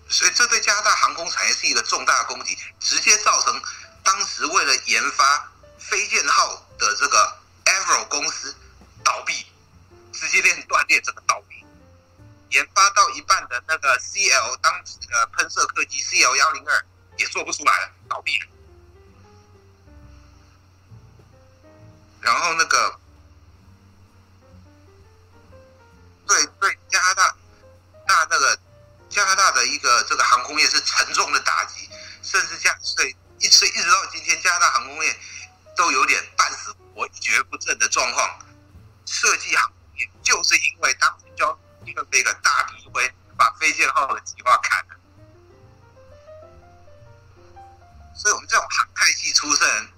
[0.09, 3.61] 所以这对加拿大航空产业是一个重大攻击，直接造成
[4.03, 6.63] 当时为了研发飞剑号。
[6.81, 8.55] 的这个 Avro 公司
[9.03, 9.45] 倒闭，
[10.11, 11.60] 直接链断裂，这个倒闭。
[12.51, 16.85] 研发到一半的那个 CL 当时的喷射客机 CL 幺零二
[17.17, 18.45] 也做不出来了，倒闭了。
[22.21, 22.99] 然后那个，
[26.27, 27.35] 对对，加拿大
[28.07, 28.59] 那那个
[29.09, 31.89] 加拿大的一个这个航空业是沉重的打击，
[32.21, 35.19] 甚至加对一直一直到今天，加拿大航空业。
[35.73, 38.45] 都有点半死不活、一蹶不振的状况。
[39.05, 44.95] 设计航空业就是因为当时交一个飞个大笔一挥，把飞剑号的计划砍了。
[48.15, 49.89] 所以，我们这种航太系出身人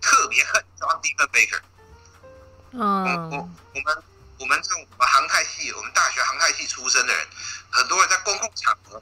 [0.00, 1.60] 特别恨 John Diefenbaker。
[2.72, 4.02] 嗯，我我们
[4.40, 7.28] 我们这种我们航太系，我们大学航太系出身的人，
[7.70, 9.00] 很多人在公共场合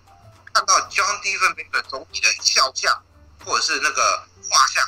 [0.52, 3.02] 看到 John Diefenbaker 总体的肖像，
[3.44, 4.86] 或者是那个画像。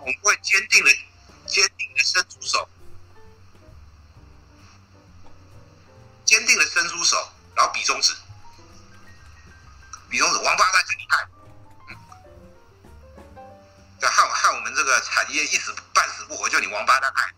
[0.00, 0.90] 我们会坚定的、
[1.46, 2.68] 坚定的伸出手，
[6.24, 7.16] 坚定的伸出手，
[7.54, 8.14] 然后比中指，
[10.08, 11.28] 比中指，王八蛋真厉害，
[11.88, 11.96] 嗯，
[14.00, 17.32] 对，害害我们这个产业一直半死不活，就你王八蛋害，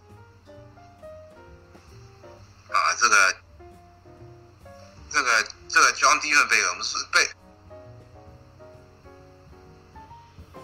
[2.73, 3.37] 啊，这个，
[5.11, 7.29] 这个，这个 John d e e n 被我们是被，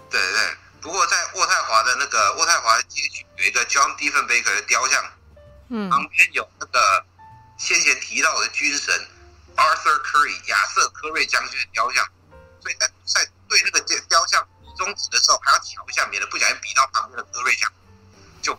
[0.09, 0.57] 对对。
[0.83, 5.01] 不过，在渥太华的那个渥太华的街区有一个 John Diefenbaker 的雕像，
[5.69, 7.05] 嗯，旁边有那个
[7.57, 8.93] 先前提到的军神
[9.55, 12.05] Arthur Curry 亚瑟科瑞将军的雕像，
[12.61, 13.79] 所以在在对那个
[14.09, 17.77] 雕像比中指的时候，还要瞧一下，免得不小心比到旁边的科瑞将军
[18.41, 18.53] 就。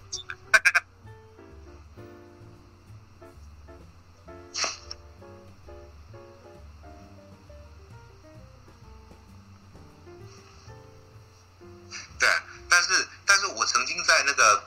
[12.75, 14.61] 但是但是我曾经在那个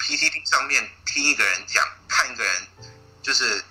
[0.00, 2.66] PTT 上面听一个人讲，看一个人
[3.22, 3.64] 就是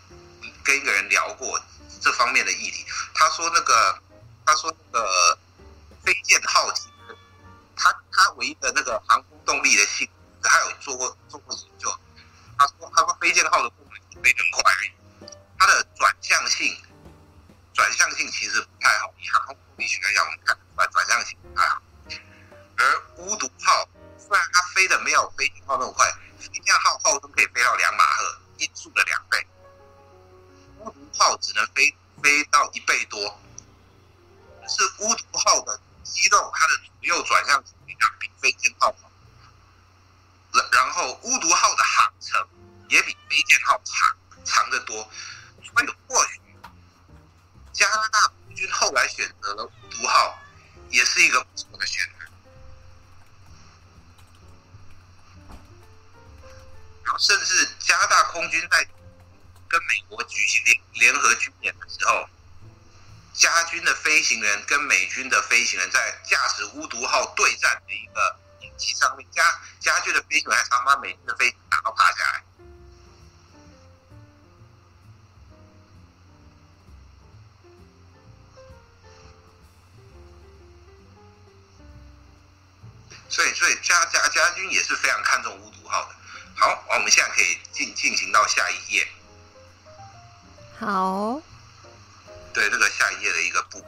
[0.63, 1.61] 跟一个人聊过
[1.99, 2.85] 这方面的议题。
[3.13, 4.01] 他说那个
[4.45, 5.37] 他说那个
[6.05, 7.17] 飞剑号其实
[7.75, 10.09] 他他唯一的那个航空动力的性，
[10.41, 11.93] 他有做过做过研究。
[12.57, 14.91] 他说他说飞剑号的功能飞更快而已，
[15.59, 16.81] 它的转向性
[17.73, 19.13] 转向性其实不太好。
[19.19, 20.57] 以航空动力学来讲，我们看
[20.93, 21.81] 转向性不太好。
[22.81, 23.87] 而巫毒号
[24.17, 29.47] 虽然它飞的没有飞剑号那么快，飞剑号号称可以飞到两马赫，音速的两倍。
[30.79, 33.39] 巫毒号只能飞飞到一倍多，
[34.67, 39.11] 是巫毒号的机动，它的左右转向比比飞剑号好。
[40.53, 42.47] 然然后巫毒号的航程
[42.89, 45.07] 也比飞剑号长长得多，
[45.63, 46.41] 所以或许
[47.71, 50.37] 加拿大空军后来选择了巫毒号，
[50.89, 52.30] 也是一个不错的选择。
[57.03, 58.87] 然后甚至加大空军在
[59.67, 62.27] 跟美国举行联联合军演的时候，
[63.33, 72.43] 加军的飞行员跟美军的飞行员在驾驶乌毒号对战的一个演习上面，加加军的飞行员还常把美军的飞机打到趴下来。
[83.29, 86.15] 所以，所以家家家军也是非常看重巫毒号的。
[86.55, 89.07] 好，我们现在可以进进行到下一页。
[90.79, 91.41] 好，
[92.53, 93.83] 对，这个下一页的一个步。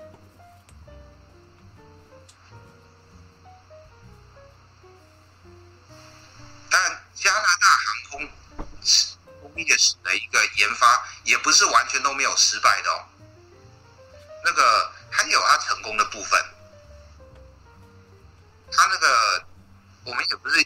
[6.70, 8.30] 但加拿大航空
[9.42, 13.06] 工业史的一个研发，也不是完全都没有失败的哦。
[14.44, 16.44] 那个还有它成功的部分，
[18.72, 19.46] 它那个
[20.06, 20.66] 我们也不是。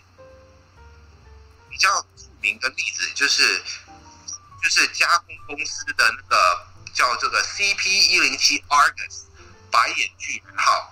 [1.78, 3.62] 比较著名的例子就是，
[4.64, 9.26] 就是加工公司的那个叫这个 CP 一零七 Argus
[9.70, 10.92] 白眼巨人号，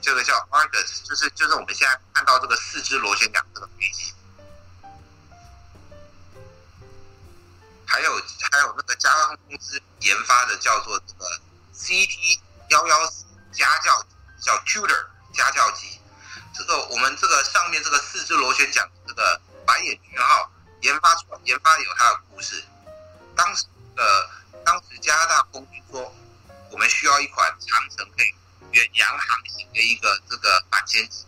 [0.00, 4.14] 这个叫 Argus，就是就是我们现在看到这个四只螺旋桨这个飞机，
[7.84, 8.14] 还有
[8.52, 11.26] 还有那个加工公司研发的叫做这个
[11.74, 12.38] CT
[12.68, 14.06] 幺幺四家教
[14.40, 15.98] 叫 Tutor 家教机，
[16.56, 19.40] 这个我们这个上面这个四只螺旋桨这个。
[19.70, 22.60] 白眼巨人号研发出，研发有它的故事。
[23.36, 23.64] 当时
[23.96, 24.04] 呃，
[24.64, 26.12] 当时加拿大空军说，
[26.72, 28.34] 我们需要一款长程可以
[28.72, 31.24] 远洋航行的一个这个反潜机。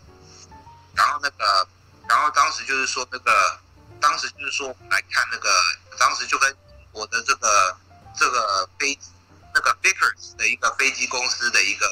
[0.96, 1.68] 然后那个，
[2.08, 3.60] 然后当时就是说那个，
[4.00, 5.48] 当时就是说我们来看那个，
[5.96, 7.76] 当时就跟英国的这个
[8.18, 9.12] 这个飞机
[9.54, 11.86] 那个 Vickers 的一个飞机公司的一个，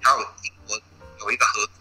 [0.00, 0.80] 还有英国
[1.20, 1.74] 有一个合作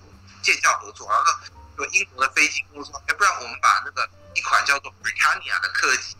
[0.43, 1.60] 建教合作，然后。
[1.87, 6.15] 英国的飞机公司说：“哎，不然我们把那个一款叫做 Britannia 的客机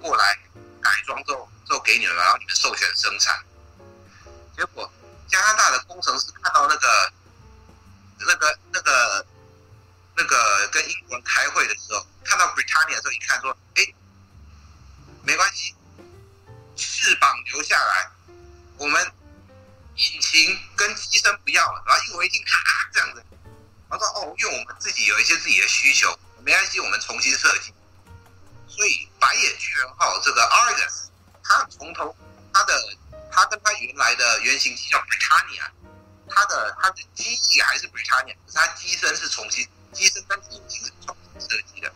[0.00, 0.38] 过来
[0.80, 3.42] 改装之后，之后给你们，然后你们授权生产。”
[4.56, 4.90] 结果
[5.28, 7.12] 加拿大的工程师看到那个、
[8.18, 9.26] 那个、那个、
[10.14, 13.94] 那个跟英国人开会的时候，看到 Britannia 的时候，一看说：“哎，
[15.22, 15.74] 没关系，
[16.76, 18.10] 翅膀留下来，
[18.76, 19.12] 我们
[19.96, 23.24] 引擎跟机身不要了。”然后英国一听，咔，这样子。
[23.92, 27.74] 他说：“哦，因为我们自己有一些自己的需求，没关系，我们重新设计。
[28.66, 31.08] 所以白眼巨人号这个 Argus，
[31.44, 32.16] 它从头
[32.54, 32.96] 它的
[33.30, 35.70] 它跟它原来的原型机叫 Britannia，
[36.26, 41.92] 它的它的机翼还是 Britannia，可是它机身是重新机身跟引擎是重新设计的。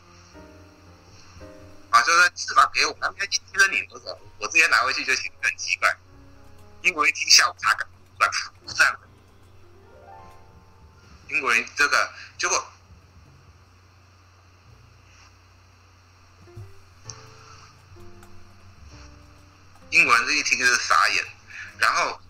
[1.88, 5.96] 啊，就是翅膀给我们，没关系，机身你留着，我直接拿回去就行，很奇怪。
[6.82, 7.88] 英国一听下午茶感，
[8.66, 8.94] 不这样。”
[11.28, 12.72] 英国人这个结果，
[19.90, 21.24] 英国人这一听就是傻眼。
[21.78, 22.20] 然后，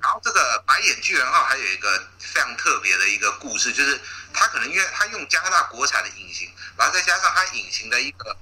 [0.00, 4.00] 然后这个白眼巨人号还有一个非常特别的一个故事，就是
[4.32, 8.36] 他可能因为他用加拿大国产的引擎，然后再加上他引擎的一个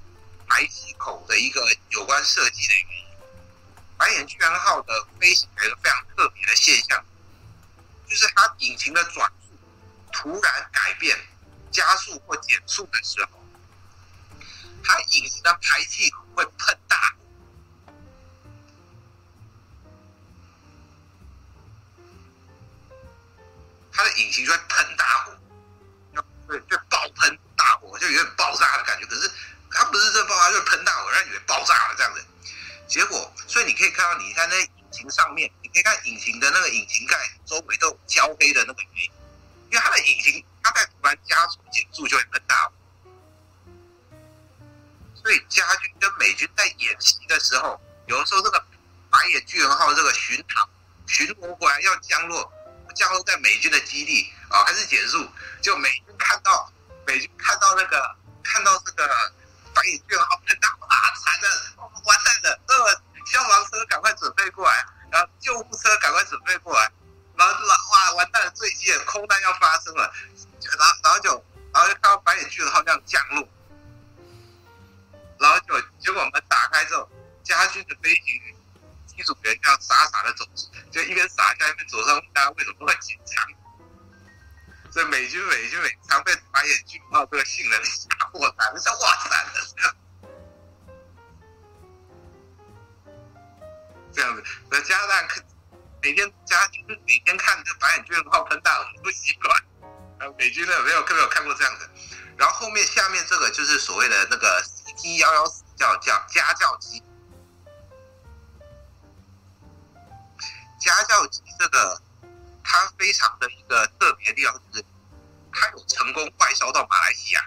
[0.47, 3.05] 排气口的一个有关设计的原因，
[3.97, 7.05] 白眼巨人号的飞行有一个非常特别的现象，
[8.09, 9.29] 就是它引擎的转。
[10.17, 11.13] 突然改变
[11.69, 13.29] 加速或减速的时候，
[14.81, 17.13] 它引擎的排气口会喷大。
[23.91, 25.37] 它的引擎就会喷大火，
[26.47, 29.05] 对，就爆喷大火，就有点爆炸的感觉。
[29.05, 29.29] 可是
[29.69, 32.25] 它不是这爆炸，就是喷大火，让你以为爆炸了这样子。
[32.87, 39.11] 结果，所以你可以看到，你在那引擎上面，你可以看引擎的那个引擎盖周围都焦黑的那个原因，
[39.75, 42.71] 因为它的引擎它在突然加速减速就会喷大火。
[45.13, 47.77] 所以家军跟美军在演习的时候，
[48.07, 48.65] 有的时候这个
[49.11, 50.69] 白眼巨人号这个巡航
[51.07, 52.49] 巡逻过来要降落。
[52.95, 55.29] 降落在美军的基地啊，还是减速？
[55.61, 56.71] 就美军看到
[57.05, 59.05] 美军看到那个看到这个
[59.73, 62.59] 白眼巨人号喷大火啊，惨了，完蛋了！
[62.65, 66.89] 那个消防车赶快准备过来，然后救护车赶快准备过来，
[67.37, 70.13] 然后就哇，完蛋了，坠机了，空难要发生了，
[70.77, 73.47] 然后然后就然后就看到白眼巨人号这样降落，
[75.39, 77.09] 然后就结果我们打开之后，
[77.43, 78.41] 家军的飞行。
[79.07, 80.45] 机组员这样傻傻的走，
[80.91, 83.47] 就一边傻笑一边走上，问大家为什么那么紧张？
[84.91, 89.95] 所以美军美军美常被白眼巨人号这个性能吓破胆，像哇塞的
[94.13, 94.43] 这样子。
[94.69, 95.27] 那加拿大
[96.05, 99.57] 每天加军每天看这白眼军号喷大了不习惯，
[100.19, 101.89] 啊，美军的没有没有看过这样的。
[102.37, 107.01] 然后后面下面这个就是所谓的那个 CT 幺幺四叫叫家教机。
[110.79, 111.99] 家教机这个，
[112.63, 114.85] 它非常的一个特别的地方就是，
[115.51, 117.43] 它有成功外销到马来西亚。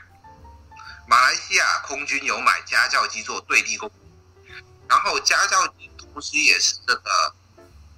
[1.06, 4.52] 马来西亚空军有买家教机做对地攻击，
[4.88, 7.34] 然后家教机同时也是这个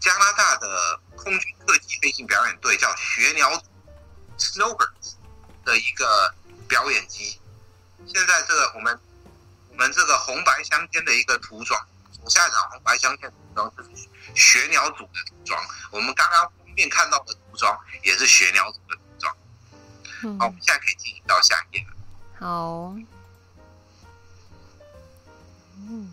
[0.01, 3.51] 加拿大的空军特技飞行表演队叫雪鸟
[4.39, 5.15] Snowbirds
[5.65, 6.35] 的一个
[6.67, 7.39] 表演机。
[8.07, 8.99] 现在这个我们
[9.69, 11.81] 我们这个红白相间的一个涂装，
[12.13, 13.91] 左下角红白相间的涂装就是。
[14.33, 15.61] 雪鸟组的涂装，
[15.91, 19.37] 我们刚刚封面看到的涂装也是雪鸟组的涂装。
[20.23, 20.39] 嗯。
[20.39, 21.97] 好，我们现在可以进行到下一页了。
[22.39, 22.95] 好。
[25.79, 26.13] 嗯。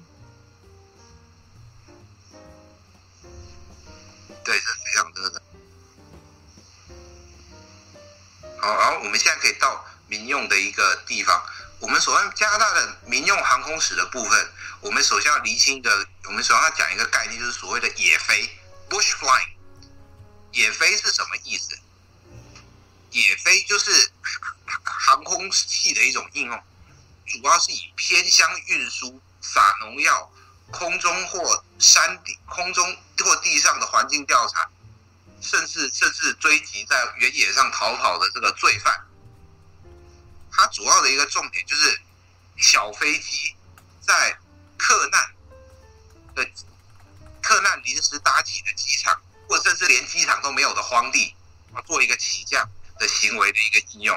[4.47, 5.41] 对，是非常多的。
[8.57, 11.45] 好，然后我们现在可以到民用的一个地方。
[11.81, 14.49] 我们所谓加拿大的民用航空史的部分，
[14.79, 18.49] 我们首先要厘清一个，我们首先要讲一个概念，就是所谓的野飞
[18.89, 19.49] （Bush Fly）。
[20.53, 21.77] 野飞是什么意思？
[23.11, 24.09] 野飞就是
[24.85, 26.63] 航空器的一种应用，
[27.25, 30.31] 主要是以偏乡运输、撒农药、
[30.71, 34.69] 空中或山顶、空中或地上的环境调查，
[35.41, 39.06] 甚至甚至追击在原野上逃跑的这个罪犯。
[40.52, 42.02] 它主要的一个重点就是
[42.57, 43.56] 小飞机
[44.02, 44.38] 在
[44.77, 45.30] 克难
[46.35, 46.49] 的
[47.41, 51.35] 克难临时搭起的机场，或甚至连机场都没有的荒地，
[51.85, 52.68] 做一个起降
[52.98, 54.15] 的行为的一个应用。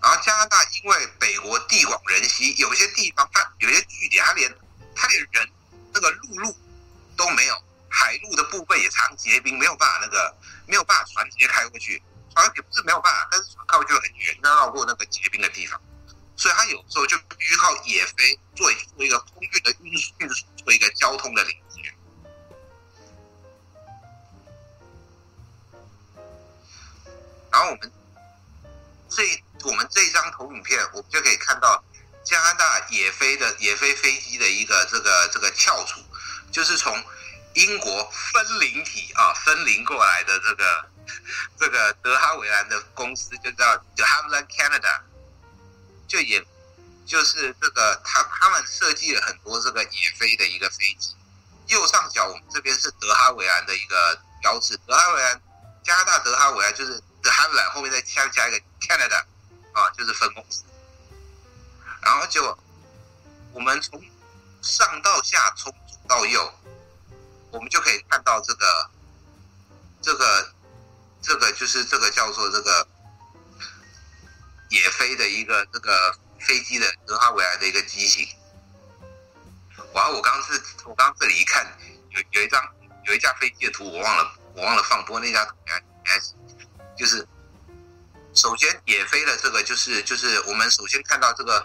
[0.00, 4.58] 然后加拿大因为北国地广人稀，有些地方它有些据点，它连
[4.94, 5.50] 它连人
[5.92, 6.56] 那个陆路
[7.16, 10.36] 都没有，海路的部分也常结冰，没有办法那个
[10.66, 12.02] 没有办法船直接开过去。
[12.34, 15.80] 船也不是没有办法，但是船靠就很远，要绕过那个结冰的地方，
[16.36, 21.92] 所以它有时候就必须靠野飞做做一个空运的运运输，做一个交通的连接。
[27.50, 27.92] 然后我们
[29.08, 29.22] 这
[29.64, 31.82] 我们这一张投影片，我们就可以看到
[32.22, 36.00] 加拿大野飞的野飞飞机的一个这个这个翘楚，
[36.52, 37.02] 就是从
[37.58, 40.88] 英国分灵体啊分灵过来的这个。
[41.58, 43.64] 这个德哈维兰的公司就叫
[43.96, 45.00] De Havilland Canada，
[46.06, 46.46] 就也
[47.06, 51.16] 就是这个他他们设计了很多这个野飞的一个飞机。
[51.68, 55.40] 右上角我们这边是德哈维兰的一个标志，德哈维兰
[55.82, 59.24] 加拿大德哈维兰就是 De Havilland 后面再加加一个 Canada
[59.72, 60.62] 啊，就是分公司。
[62.02, 62.56] 然后就
[63.54, 63.98] 我们从
[64.60, 66.52] 上到下，从左到右，
[67.50, 68.90] 我们就可以看到这个
[70.02, 70.54] 这个。
[71.20, 72.86] 这个就是这个叫做这个
[74.70, 78.24] 野飞的一个这个飞机的德哈维莱的一个机型。
[79.94, 80.08] 哇！
[80.10, 81.66] 我刚是我刚这里一看，
[82.10, 82.62] 有有一张
[83.04, 85.72] 有一架飞机的图，我忘了我忘了放，不过那架图应
[86.04, 86.32] 该是
[86.96, 87.26] 就是
[88.32, 91.64] 首先野飞的这个就是就是我们首先看到这个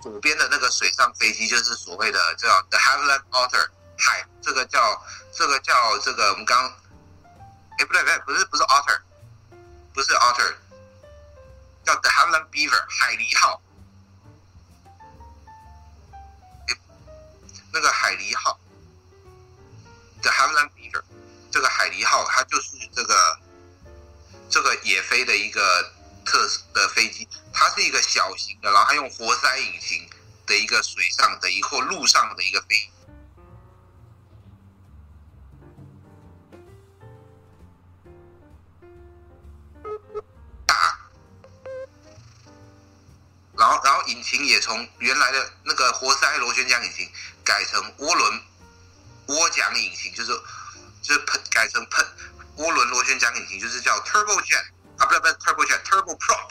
[0.00, 3.68] 左边的那个水上飞机，就是所谓的叫 The Havilland Otter，
[3.98, 5.02] 海这个叫
[5.32, 6.72] 这个叫这个我们刚。
[7.78, 9.00] 哎，不对不对，不是不是 Otter，
[9.92, 10.54] 不是 Otter，
[11.84, 13.60] 叫 The Havilland Beaver 海狸号。
[17.72, 18.60] 那个海狸号
[20.22, 21.02] The Havilland Beaver，
[21.50, 23.40] 这个海狸号它就是这个
[24.48, 25.92] 这个野飞的一个
[26.24, 30.08] 特的飞机，它是一个小型的，然后它用活塞引擎
[30.46, 32.90] 的一个水上的一或陆上的一个飞机
[43.64, 47.10] 然后，然后引擎也从原来的那个活塞螺旋桨引擎
[47.42, 48.42] 改成涡轮
[49.28, 50.38] 涡桨引擎，就是
[51.00, 52.06] 就是喷改成喷
[52.58, 54.62] 涡轮螺旋桨引擎，就是叫 turbojet
[54.98, 56.50] 啊，不是不是 turbojet，turboprop，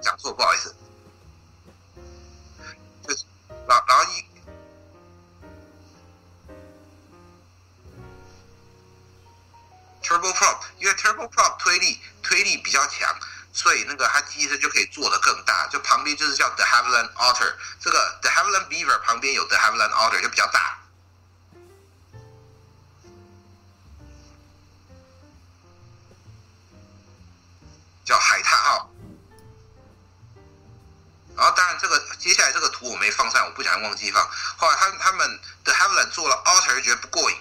[0.00, 0.72] 讲错，不好意思。
[3.04, 3.24] 就是，
[3.66, 4.24] 然后然后一
[10.04, 13.12] turboprop，因为 turboprop 推力推力比较强。
[13.54, 20.78] 所以那个它机身就可以做得更大，就旁边就是叫 The Haviland Otter，这个 The Haviland Beaver 旁边有 The Haviland Otter 就比较大，
[28.06, 28.90] 叫海獭号。
[31.36, 34.26] 然后当然这个接下来这个图我没放上，我不想忘记放。
[34.56, 37.36] 后来他他们的 Haviland 做了 Otter 觉得不过瘾，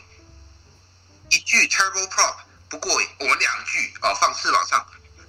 [1.30, 2.36] 一句 Turboprop
[2.70, 4.86] 不过瘾，我们两句哦放翅膀上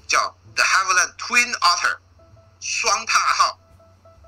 [0.08, 0.36] 叫。
[0.54, 1.98] The Havilland Twin Otter，
[2.60, 3.58] 双獭号，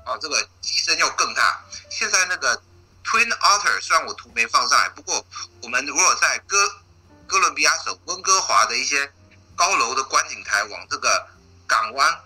[0.05, 1.63] 哦，这个机身又更大。
[1.89, 2.59] 现在那个
[3.03, 5.23] Twin Otter 虽然我图没放上来，不过
[5.61, 6.57] 我们如果在哥
[7.27, 9.13] 哥伦比亚省温哥华的一些
[9.55, 11.27] 高楼的观景台往这个
[11.67, 12.21] 港湾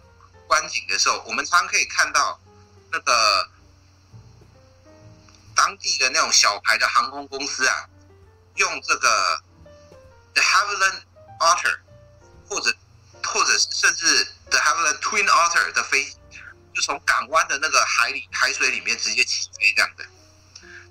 [0.47, 2.39] 观景的时候，我们常可以看到
[2.91, 3.49] 那个
[5.53, 7.85] 当地的那种小牌的航空公司啊，
[8.55, 9.43] 用这个
[10.33, 11.01] The Havilland
[11.39, 11.79] Otter
[12.47, 12.73] 或者。
[13.23, 16.05] 或者甚至 The have a Twin Otter 的飞，
[16.73, 20.05] 就从港湾的那个海里海水里面直接起飞这样的，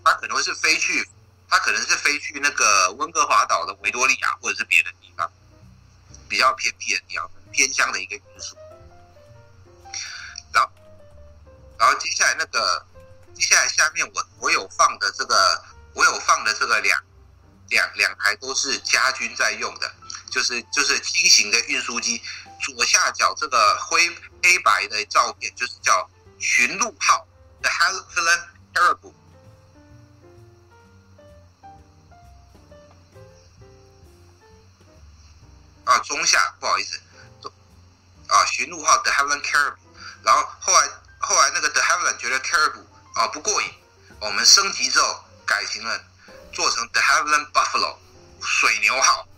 [0.05, 1.09] 它可能是飞去，
[1.49, 5.31] 它可能是飞去那个温哥华岛的维多利亚或者是别的地方，
[6.29, 8.57] 比较偏僻的地方，偏乡的一个因素。
[10.53, 10.71] 然后，
[11.79, 12.87] 然后接下来那个，
[13.35, 15.65] 接下来下面我我有放的这个，
[15.95, 17.03] 我有放的这个两
[17.71, 19.95] 两两台都是家军在用的。
[20.31, 22.23] 就是就是轻型的运输机，
[22.61, 26.09] 左下角这个灰黑白的照片就是叫
[26.39, 27.27] 驯鹿号
[27.63, 28.43] 的 Havilland
[28.75, 29.15] Caribou
[35.85, 37.01] 啊，中下不好意思，
[38.27, 39.79] 啊，驯鹿号的 Havilland Caribou
[40.23, 40.89] 然后后来
[41.21, 42.85] 后来那个 The Havilland 觉得 Caribou
[43.15, 43.71] 啊不过瘾，
[44.21, 46.05] 我们升级之后改成了，
[46.59, 47.99] 做成 The Havilland Buffalo
[48.43, 49.29] 水牛号。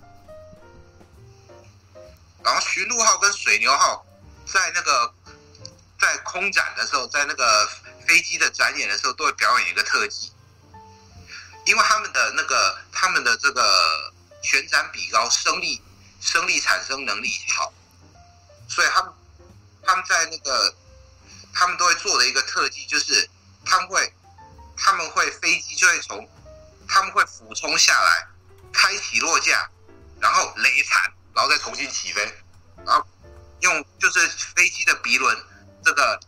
[2.42, 4.06] 然后驯鹿号跟水牛号
[4.46, 5.14] 在那个
[6.00, 7.68] 在空展的时候，在那个
[8.06, 10.32] 飞机的展演的时候，都会表演一个特技，
[11.66, 14.10] 因为他们的那个他们的这个
[14.42, 15.82] 旋转比高，升力
[16.22, 17.70] 升力产生能力好，
[18.66, 19.12] 所以他们
[19.82, 20.74] 他们在那个
[21.52, 23.28] 他们都会做的一个特技，就是
[23.66, 24.10] 他们会
[24.74, 26.26] 他们会飞机就会从
[27.00, 28.28] 他们会俯冲下来，
[28.74, 29.70] 开起落架，
[30.20, 31.10] 然后雷残。
[31.32, 32.20] 然后再重新起飞，
[32.84, 33.06] 然后
[33.60, 35.34] 用就是飞机的鼻轮
[35.82, 36.20] 这个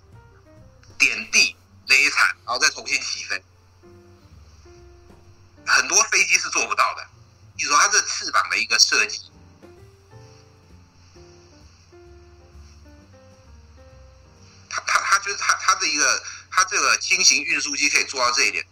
[0.96, 1.54] 点地
[1.88, 3.44] 雷残，然后再重新起飞。
[5.66, 7.06] 很多飞机是做不到的。
[7.58, 9.20] 你说它这翅膀的一个设计，
[14.70, 18.64] 它它它就是它它的一个它这个轻型运输机可以做到这一点，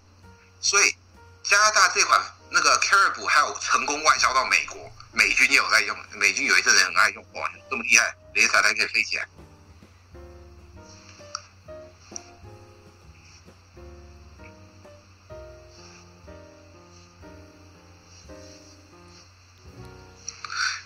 [0.61, 0.95] 所以
[1.43, 4.91] 加拿大这款那个 Carib 还有成功外销到美国。
[5.13, 9.27] 美军也有在用，美军有一阵子很爱用，哇，这么厉害，雷残还可以飞起来。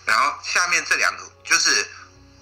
[0.05, 1.87] 然后下面这两个就是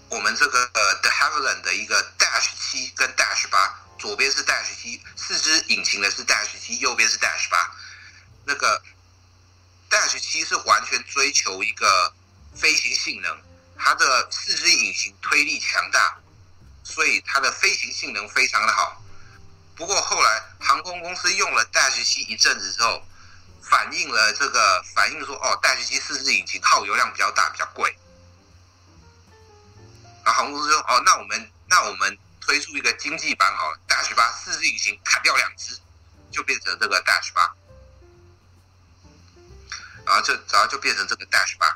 [0.08, 7.76] 我们这个呃 The Havilland 的一个 Dash 七跟 Dash 八，左边是 Dash 七，四只引擎的是 Dash 七，右边是 Dash 八，
[8.46, 8.82] 那个。
[9.90, 12.12] Dash 七是完全追求一个
[12.56, 13.38] 飞行性能，
[13.78, 16.18] 它的四支引擎推力强大，
[16.84, 19.00] 所以它的飞行性能非常的好。
[19.76, 23.04] 不过后来航空公司用了 Dash 七一阵子之后，
[23.62, 27.96] 反映了这个反映说哦，Dash 七四支引擎耗油量比较大，比较贵。
[30.26, 35.80] 然后航空公司说哦，那我们那我们推出一个经济版好了，Dash 八四支引擎砍掉两支，
[36.32, 37.54] 就变成这个 Dash 八。
[40.06, 41.68] 然后就然后就变成这个 Dash 八，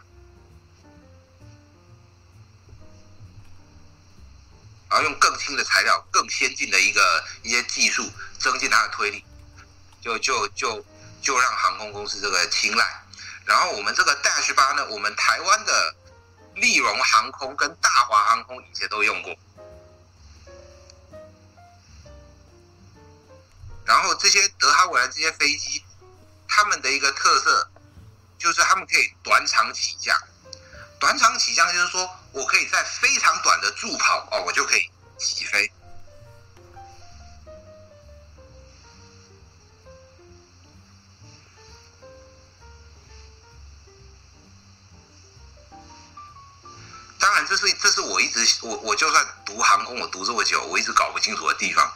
[4.90, 8.04] 然后用更轻的材料、更先进的一个一些技术，
[8.40, 9.24] 增进它的推力。
[10.02, 10.86] 就就就
[11.22, 13.04] 就让航空公司这个青睐。
[13.46, 15.96] 然后我们这个 Dash 八呢，我们台湾的
[16.56, 19.36] 立荣航空跟大华航空以前都用过。
[23.86, 25.84] 然后这些德哈维兰这些飞机，
[26.48, 27.70] 他们的一个特色
[28.38, 30.16] 就是他们可以短场起降。
[31.00, 35.72] 短场起降就是说我可以在非常短的助跑哦，我就可以起飞。
[47.20, 51.94] 当然，这是这是我一直我我就算读航空，我读这么久，我一直搞不清楚的地方。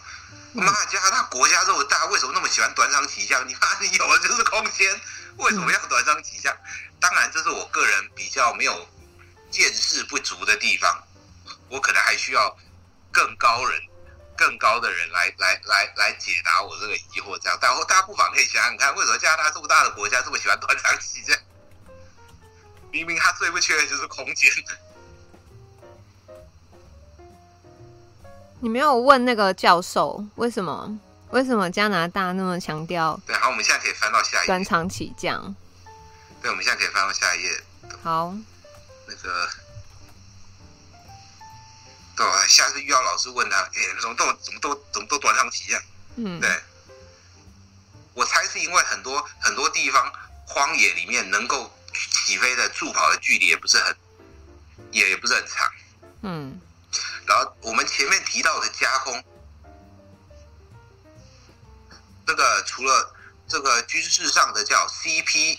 [0.54, 3.48] 妈，加拿大国家这么大，为什么那么喜欢短场起降？
[3.48, 5.02] 你看，你有的就是空间，
[5.38, 6.56] 为什么要短场起降？
[7.00, 8.88] 当然，这是我个人比较没有
[9.50, 11.04] 见识不足的地方，
[11.70, 12.56] 我可能还需要
[13.12, 13.82] 更高人、
[14.38, 17.40] 更高的人来来来来解答我这个疑惑。
[17.40, 21.38] 这样，但大家不妨可以想想看，为什么加拿大这么大的国家这么喜欢短场起降？
[22.92, 24.52] 明明他最不缺的就是空间。
[28.60, 31.00] 你没有问那个教授为什么？
[31.32, 33.20] 为什么加拿大那么强调？
[33.26, 34.48] 对，好，我们现在可以翻到下一页。
[34.48, 35.56] 短场起降。
[36.42, 37.64] 对，我们现在可以翻到下一页。
[38.04, 38.36] 好。
[39.08, 39.50] 那个，
[42.16, 43.72] 对，下次遇到老师问他，哎，
[44.02, 45.82] 怎么都怎么都怎么都短场起降？
[46.16, 46.50] 嗯，对。
[48.14, 50.12] 我猜是因为很多很多地方
[50.46, 53.96] 荒野里面能够起飞的助跑的距离也不是很，
[54.92, 55.72] 也也不是很长。
[56.24, 56.60] 嗯。
[57.26, 59.24] 然后我们前面提到的加空，
[62.26, 63.14] 这个除了
[63.48, 65.58] 这个军事上的叫 CP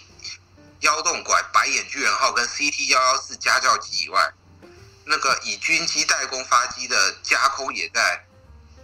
[0.80, 4.32] 幺洞拐白眼巨人号跟 CT 幺幺四家教机以外，
[5.05, 8.24] 那个以军机代工发机的加空也在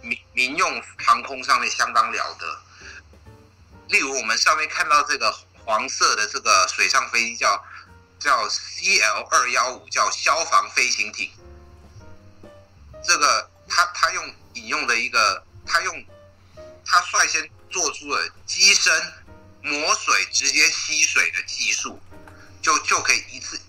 [0.01, 2.61] 民民用航空上面相当了得。
[3.87, 5.35] 例如我们上面看到这个
[5.65, 7.63] 黄色的这个水上飞机叫
[8.19, 11.31] 叫 CL 二幺五，叫消防飞行艇。
[13.03, 16.05] 这个他他用引用的一个，他用
[16.85, 18.93] 他率先做出了机身
[19.61, 22.01] 磨水直接吸水的技术，
[22.61, 23.59] 就就可以一次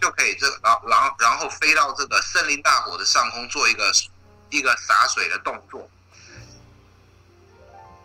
[0.00, 3.92] 就可以这个，然后然后然后飞到这个森林大火的上空做一个
[4.50, 5.90] 一个洒水的动作，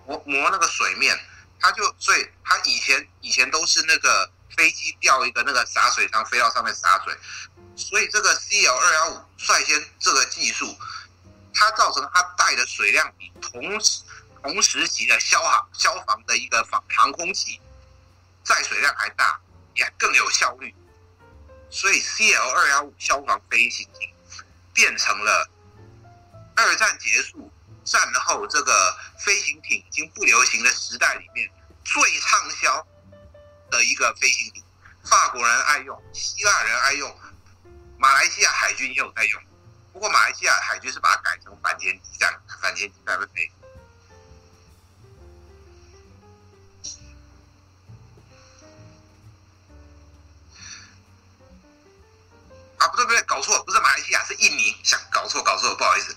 [0.06, 1.20] 磨磨那个水面，
[1.60, 7.16] 他就所以他以前以前都是那个飞机吊一个那个洒水舱飞到上面洒水。
[7.76, 10.78] 所以这个 CL 二幺五率先这个技术，
[11.54, 14.04] 它造成它带的水量比同时
[14.44, 17.60] 同时期的消防消防的一个防航空器
[18.44, 19.40] 载水量还大，
[19.74, 20.76] 也更有效率。
[21.70, 24.14] 所以 CL 二幺五消防飞行艇
[24.74, 25.50] 变成了
[26.56, 27.52] 二战结束
[27.84, 31.50] 战后这个飞行艇已经不流行的时代里面
[31.84, 32.86] 最畅销
[33.72, 34.64] 的一个飞行艇。
[35.04, 37.20] 法国人爱用，希腊人爱用。
[37.98, 39.42] 马来西亚海军也有在用，
[39.94, 43.52] 不过马来西亚海军是把它改成反潜机这样，反潜机在飞。
[52.84, 56.14] 啊，不对不对，搞错，不是马来西亚，是印尼，想搞错搞错，不好意思，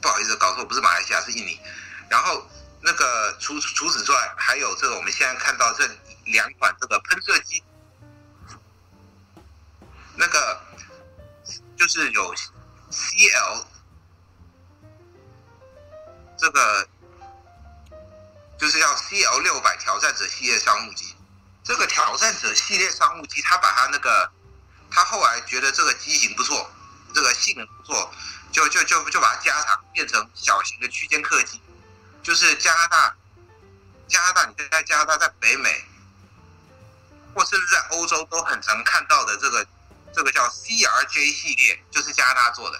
[0.00, 1.60] 不好意思，搞错，不是马来西亚，是印尼。
[2.08, 2.48] 然后
[2.80, 5.86] 那个除除此之外，还有这个我们现在看到这
[6.24, 7.62] 两款这个喷射机。
[10.14, 10.58] 那个
[11.76, 12.34] 就是有
[12.90, 13.64] CL
[16.38, 16.88] 这个
[18.58, 21.14] 就是要 CL 六百挑战者系列商务机，
[21.62, 24.30] 这个挑战者系列商务机，它把它那个
[24.92, 26.70] 他后来觉得这个机型不错，
[27.14, 28.12] 这个性能不错，
[28.52, 31.60] 就就就就把它加长变成小型的区间客机，
[32.22, 33.16] 就是加拿大
[34.06, 35.84] 加拿大，你在加拿大在北美
[37.34, 39.66] 或甚至在欧洲都很常看到的这个。
[40.14, 42.78] 这个叫 CRJ 系列，就是加拿大做的。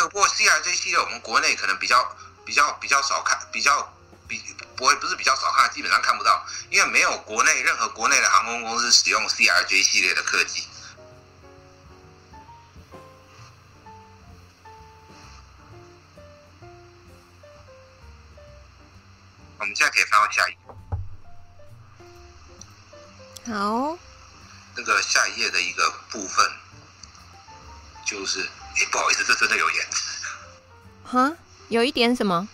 [0.00, 2.16] 这个不过 CRJ 系列我们国内可能比较
[2.46, 3.86] 比较比较少看，比较
[4.26, 4.42] 比
[4.74, 10.66] 不会不是比较少看，基本上看不到，因为没有国内任何国内的航空公司使用 CRJ 系列的客机。
[19.58, 20.58] 我们现在可以翻到下一页。
[23.54, 23.98] 好，
[24.74, 26.50] 那个下一页的一个部分，
[28.06, 30.10] 就是，哎，不好意思，这真的有延迟。
[31.04, 31.32] 哈，
[31.68, 32.48] 有一点什么？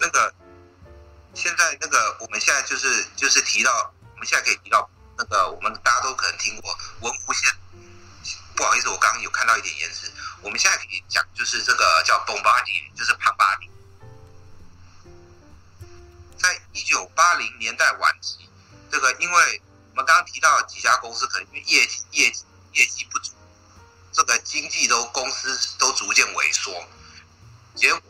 [0.00, 0.34] 那个，
[1.34, 7.54] 现在那个，我们现在就是就是提到，我们现在可以提到那个我们大家都可能听过文湖线。
[8.54, 10.10] 不好意思，我刚刚有看到一点延迟。
[10.42, 13.70] 我们现在可以讲，就是这个叫 Bombardier，就是庞巴迪。
[16.38, 18.50] 在一九八零年代晚期，
[18.90, 19.62] 这个因为
[19.92, 23.32] 我们刚刚提到几家公司，可能因为业绩业绩业绩不足，
[24.12, 26.72] 这个经济都公司都逐渐萎缩，
[27.74, 28.02] 结果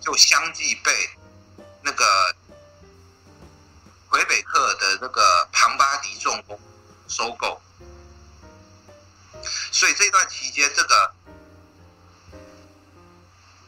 [0.00, 1.10] 就相继被
[1.82, 2.36] 那个
[4.08, 6.60] 魁北克的那个庞巴迪重工
[7.08, 7.60] 收购。
[9.72, 11.14] 所以这段期间，这个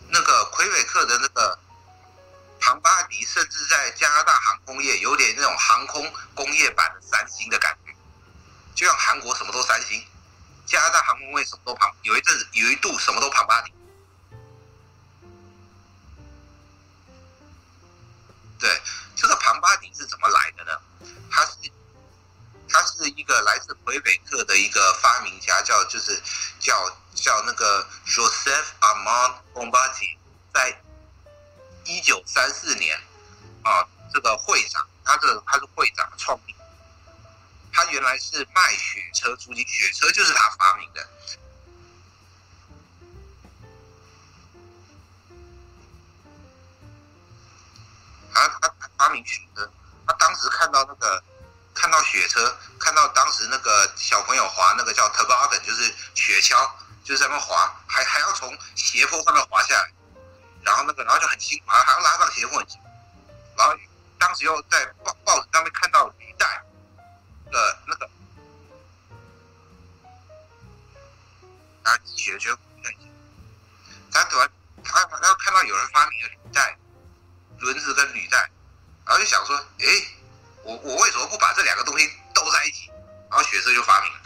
[0.09, 1.59] 那个魁北克的那个
[2.61, 7.93] 庞巴迪，甚至在加拿大航空业有点那种航空工业版的三星的感觉，
[8.75, 10.03] 就像韩国什么都三星，
[10.67, 13.73] 加拿大航空为什么都庞，有一阵子有一度什么都庞巴迪。
[18.59, 18.83] 对，
[19.15, 20.73] 这个庞巴迪是怎么来的呢？
[21.31, 21.53] 它是。
[22.69, 26.21] 他是一个来自魁北克的一个发明家，叫就是
[26.59, 30.19] 叫叫那个 Joseph Armand Bombardier，
[30.53, 30.83] 在
[31.85, 33.01] 一九三四年
[33.63, 36.56] 啊，这个会长，他这他是会长创立，
[37.77, 41.07] 他原来是卖雪车出去，雪车就是他发明的，
[48.33, 49.71] 他他发明雪车，
[50.07, 51.23] 他当时看到那个。
[51.79, 56.71] 看到雪车，看到当时那个小朋友滑那个叫 toboggan，就是雪橇，
[57.05, 59.93] 就是在那滑，还还要从斜坡上面滑下来，
[60.63, 62.65] 然后那个然后就很辛苦，还要拉上斜坡，
[63.59, 63.75] 然后
[64.19, 66.47] 当时又在报报纸上面看到履带
[67.57, 68.07] 呃那个
[71.85, 72.55] 啊雪橇，
[74.13, 74.51] 他突然
[74.85, 76.77] 他他看到有人发明了履带，
[77.61, 78.51] 轮子跟履带，
[79.07, 79.87] 然后就想说，哎。
[80.67, 82.91] 我我为什么不把这两个东西斗在一起？
[83.31, 84.19] 然后雪车就发明了。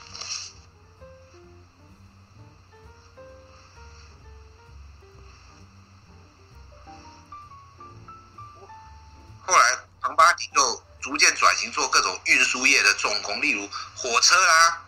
[9.46, 14.82] 后来庞巴迪就逐渐转型做各种运输业的重工，例如火车啦、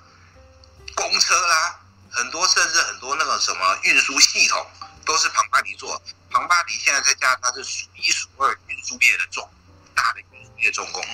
[0.94, 1.80] 公车啦，
[2.10, 4.70] 很多甚至很多那个什么运输系统
[5.04, 6.00] 都是庞巴迪做。
[6.30, 9.48] 庞巴迪现在在加拿大是数一数二运输业的重
[9.94, 11.04] 大的运输业重工。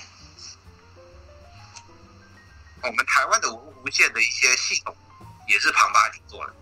[2.82, 4.96] 我们台湾的文湖线的一些系统
[5.48, 6.54] 也是庞巴迪做的，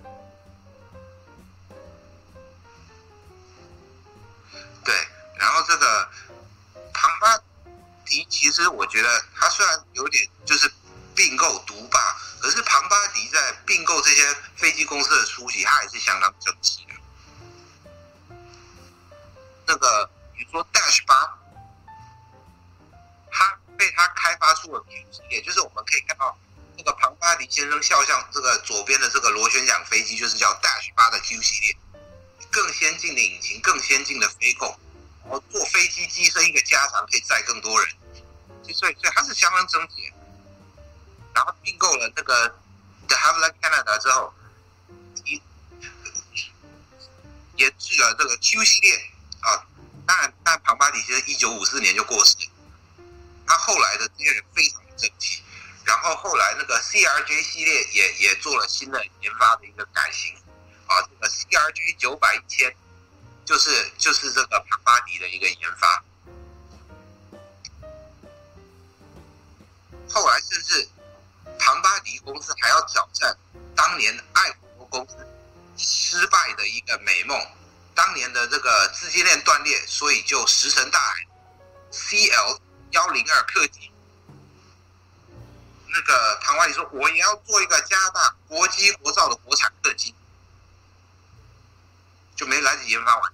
[4.84, 4.94] 对。
[5.38, 6.08] 然后这个
[6.94, 7.38] 庞巴
[8.06, 10.72] 迪，其实我觉得他虽然有点就是
[11.14, 11.98] 并购独霸，
[12.40, 18.36] 可是庞巴迪在并购这些飞机公司的初期，他也是相当争气的。
[19.66, 21.14] 那个比如说 Dash 八。
[23.78, 26.34] 被他开发出了 Q 系列，就是我们可以看到
[26.78, 31.76] 那个庞巴迪先生肖像这个左边的这个螺旋桨飞机，就是叫 Dash 八的 Q 系列，
[32.50, 34.80] 更先进的引擎，更先进的飞控，
[35.28, 37.88] 然后坐飞机机身一个加长可以载更多人，
[38.62, 40.12] 所以所以它是相当争气。
[41.34, 42.48] 然后并购了那个
[43.06, 44.32] The Havilland Canada 之后，
[47.56, 48.96] 延续了这个 Q 系列
[49.40, 49.66] 啊，
[50.06, 52.36] 当然但庞巴迪其实一九五四年就过世。
[53.46, 55.42] 他后来的这些人非常的争气，
[55.84, 60.34] 然后后来那个 CRJ 系列也也做了新的研发的一个改型，
[60.86, 62.74] 啊，这个 CRJ 九百一千，
[63.46, 66.04] 就是就是这个庞巴迪的一个研发。
[70.10, 70.86] 后来甚至
[71.58, 73.34] 庞巴迪公司还要挑战
[73.74, 75.26] 当年爱国公司
[75.78, 77.40] 失败的一个美梦，
[77.94, 81.26] 当年的这个资金链断裂，所以就石沉大海
[81.90, 82.60] ，CL。
[82.92, 83.90] 幺零二客机，
[85.88, 90.14] 那个庞巴迪说：“我也要做一个加拿大国机国造的国产客机，
[92.36, 93.32] 就没来得及研发完。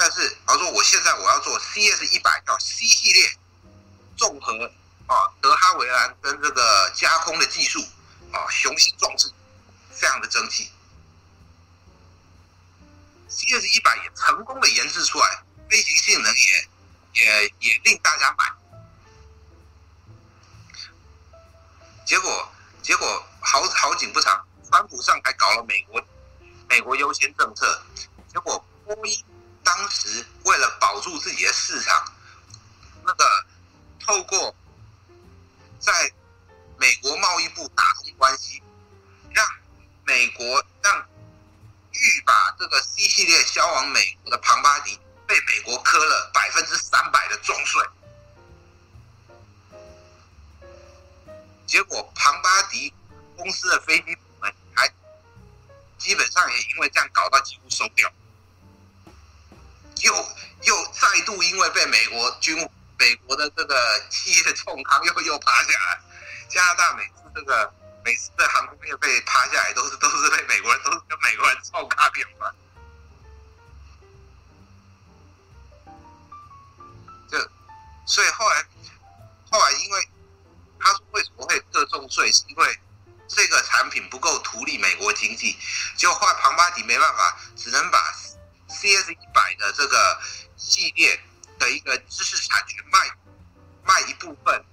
[0.00, 3.36] 但是他说我现在我要做 CS 一百叫 C 系列，
[4.16, 4.72] 综合
[5.06, 7.78] 啊德哈维兰跟这个加空的技术
[8.32, 9.30] 啊雄心壮志，
[9.90, 10.72] 非常的争气。
[13.28, 16.68] CS 一百也成功的研制出来，飞行性能也。”
[17.12, 18.44] 也也令大家买，
[22.06, 22.48] 结果
[22.80, 26.00] 结果好好景不长，川普上台搞了美国
[26.68, 27.82] 美国优先政策，
[28.32, 29.24] 结果波音
[29.62, 32.12] 当时为了保住自己的市场，
[33.04, 33.46] 那个
[33.98, 34.54] 透过
[35.78, 36.12] 在
[36.78, 38.62] 美国贸易部打通关系，
[39.32, 39.46] 让
[40.04, 41.08] 美国让
[41.92, 44.98] 欲把这个 C 系列销往美国的庞巴迪。
[45.30, 47.86] 被美国磕了百分之三百的重税，
[51.68, 52.92] 结果庞巴迪
[53.36, 54.92] 公司的飞机部门还
[55.98, 58.12] 基本上也因为这样搞到几乎收掉，
[60.02, 60.14] 又
[60.62, 62.56] 又再度因为被美国军
[62.98, 66.00] 美国的这个企业重创，又又趴下来。
[66.48, 67.72] 加拿大每次这个
[68.04, 72.50] 每次的航空业被趴下来，都是都是被美国人都是跟美国人凑卡表嘛。
[77.30, 77.38] 就
[78.06, 78.66] 所以后来
[79.50, 80.08] 后来因为。
[80.82, 82.32] 他说：“为什么会特重税？
[82.32, 82.80] 是因为
[83.28, 85.54] 这个产品不够图利美国经济。
[85.94, 87.98] 结果后来庞巴迪没办法，只能把
[88.70, 90.20] CS 一百的这个
[90.56, 91.20] 系列
[91.58, 92.98] 的一个知识产权卖
[93.84, 94.64] 卖一部分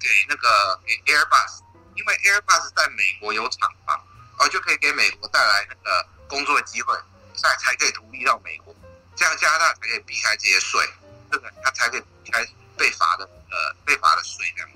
[0.00, 1.60] 给那个给 Airbus，
[1.94, 4.04] 因为 Airbus 在美国有厂房，
[4.38, 6.94] 而就可以给美国带来那个工作机会，
[7.36, 8.74] 才才可以独立到美国，
[9.14, 10.86] 这样加拿大才可以避开这些税，
[11.30, 12.44] 这个他才可以避开
[12.76, 14.70] 被罚的呃被罚的税这样。”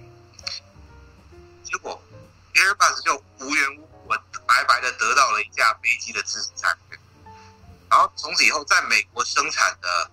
[1.64, 2.00] 结果
[2.54, 4.14] ，Airbus 就无缘无故
[4.46, 6.87] 白白的得到了一架飞机的知识产权，
[7.90, 10.10] 然后从此以后，在美国生产的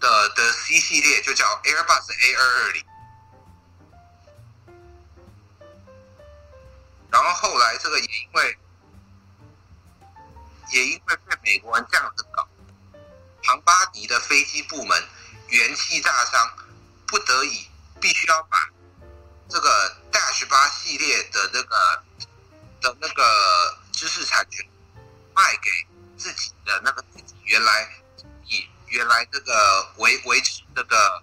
[0.00, 2.84] 的的 C 系列就叫 Airbus A 二二零，
[7.10, 8.58] 然后后来这个也因为
[10.72, 12.46] 也因为被美国人这样子搞，
[13.42, 15.02] 庞巴迪的飞机部门
[15.48, 16.56] 元气大伤，
[17.06, 17.68] 不得已
[18.00, 18.68] 必须要把
[19.48, 19.96] 这个。
[20.16, 22.04] Dash 八系列的那个
[22.80, 24.66] 的那个知识产权
[25.34, 25.70] 卖给
[26.16, 27.88] 自己的那个自己原来
[28.46, 31.22] 以原来这个维维持这个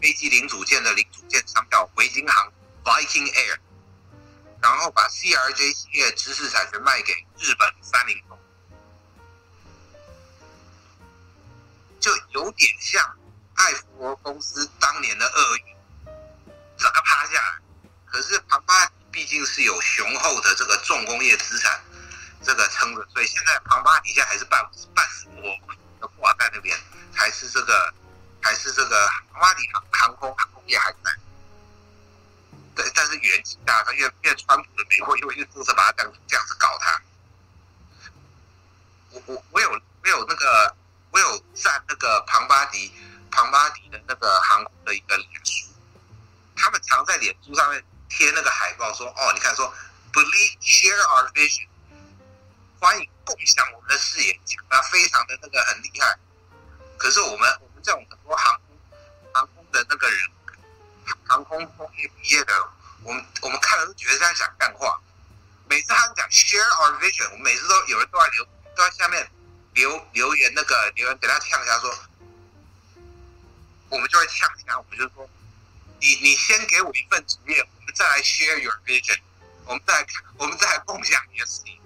[0.00, 2.52] 飞机零组件的零组件商叫维京航
[2.84, 3.58] Viking Air，
[4.60, 8.38] 然后把 CRJ 系列知识产权卖给日本三菱重，
[12.00, 13.18] 就有点像
[13.54, 15.62] 艾弗公司当年的鳄鱼。
[16.78, 17.60] 整个趴下来，
[18.06, 21.78] 可是庞巴迪毕竟是有雄厚的这个重工业资产，
[22.42, 24.60] 这个撑着，所以现在庞巴迪下还是半
[24.94, 26.78] 半死不活的挂在那边，
[27.14, 27.94] 还是这个
[28.42, 31.10] 还是这个庞巴迪航航空航空业还在。
[32.74, 37.02] 对，但是元气大伤，因为因为川普的美国因为就就是把他这样这样子搞他。
[39.10, 40.76] 我我我有我有那个
[41.10, 42.92] 我有在那个庞巴迪
[43.30, 45.68] 庞巴迪的那个航空的一个脸书。
[46.56, 49.72] 他们常在脸书上面贴那个海报，说：“哦，你看，说
[50.12, 51.66] Believe share our vision，
[52.80, 56.18] 欢迎共享我们的视野，讲的非常的那个很厉害。
[56.96, 58.78] 可是我们我们这种很多航空
[59.34, 60.18] 航空的那个人，
[61.28, 62.54] 航空工业毕业的，
[63.04, 64.98] 我们我们看了都觉得在讲干话。
[65.68, 68.44] 每次他们讲 share our vision，我们每次都有人都在留
[68.74, 69.30] 都在下面
[69.74, 71.94] 留留言，那个留言给他呛一下说，
[73.90, 75.28] 我们就会呛一下，我们就说。”
[76.00, 79.20] 你你先给我一份职业，我们再来 share your vision，
[79.66, 80.06] 我们再来
[80.38, 81.78] 我们再来共享你的事业。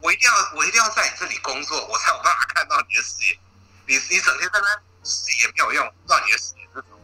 [0.00, 3.38] 我一定要我一定要在你这里工作，我才有办法看到你的事业。
[3.86, 6.98] 你你整天在那事业没有用，不知道你的事业是什么。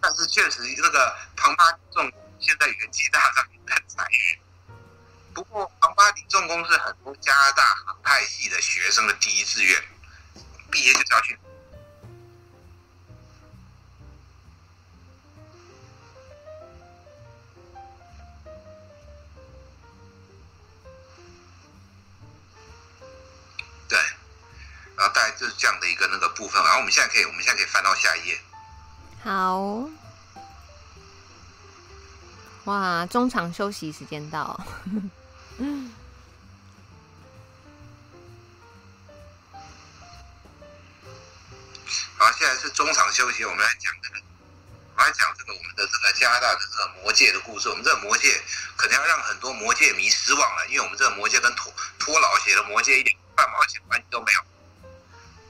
[0.00, 4.40] 但是确实，那个庞巴迪重工现在元气大伤，在裁员。
[5.32, 9.82] 不过庞巴迪重工是很多加拿大航太系的学生的第一志愿，
[10.70, 11.38] 毕业就要去。
[24.96, 28.40] 然后大概就是这样的一个那个部分，然后我们现在可以，我们现在可以翻到下一页。
[29.24, 29.88] 好，
[32.64, 34.64] 哇，中场休息时间到。
[35.58, 35.94] 嗯
[42.18, 44.20] 好，现在是中场休息，我们来讲这个，
[44.94, 47.68] 我们来讲这个我们的这个加拿大的这个魔界的故事。
[47.68, 48.40] 我们这个魔界
[48.76, 54.40] 可能要让很多魔界迷失望了，因为我们这个魔界跟托托老写的魔界一点半毛钱关系都没有。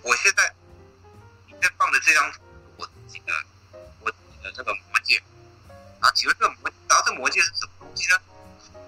[0.03, 0.53] 我现在
[1.47, 2.41] 你在放的这张图，
[2.77, 3.33] 我自己的
[4.01, 5.23] 我自己的这个魔戒
[6.01, 8.19] 啊，请问这个魔，然后这个魔戒是什么东西呢？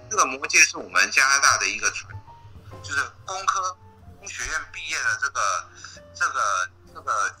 [0.09, 2.13] 这个魔戒是我们加拿大的一个传，
[2.83, 3.77] 就是工科
[4.19, 5.69] 工学院毕业的这个
[6.13, 7.33] 这个这个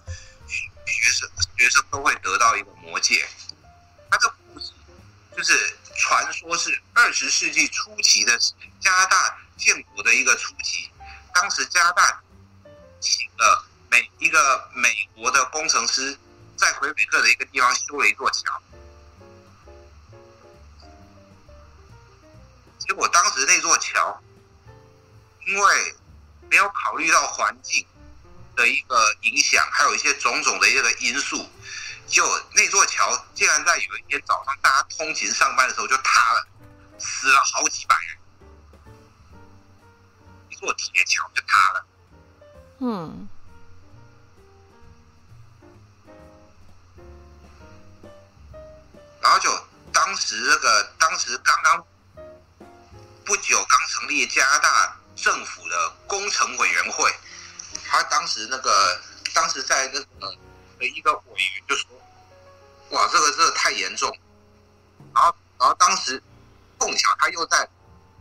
[0.85, 3.27] 学生学生都会得到一个魔戒。
[4.09, 4.71] 它这故事
[5.35, 8.39] 就是传说是二十世纪初期的
[8.79, 10.89] 加拿大建国的一个初期，
[11.33, 12.21] 当时加拿大。
[13.05, 16.17] 请了美一个美国的工程师，
[16.57, 18.59] 在魁北克的一个地方修了一座桥，
[22.79, 24.19] 结果当时那座桥，
[25.45, 25.95] 因为
[26.49, 27.85] 没有考虑到环境
[28.55, 31.47] 的一个影响，还有一些种种的一个因素，
[32.07, 32.25] 就
[32.55, 36.47] 那座桥竟然在有一天早上大家通勤上班的时候就塌了，
[36.97, 38.17] 死了好几百人，
[40.49, 41.64] 一座铁桥就塌。
[42.79, 43.27] 嗯。
[49.21, 49.49] 然后就
[49.91, 51.83] 当时那个当时刚刚
[53.25, 57.11] 不久刚成立加拿大政府的工程委员会，
[57.87, 59.01] 他当时那个
[59.33, 60.35] 当时在那个
[60.77, 61.89] 的一个委员就说
[62.91, 64.15] ：“哇，这个这个太严重。”
[65.15, 66.21] 然后然后当时
[66.77, 67.67] 碰巧他又在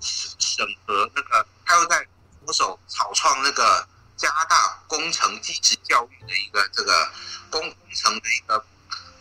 [0.01, 2.03] 审核那个，他又在
[2.47, 7.11] 着手草创那个加大工程技职教育的一个这个
[7.51, 8.65] 工工程的一个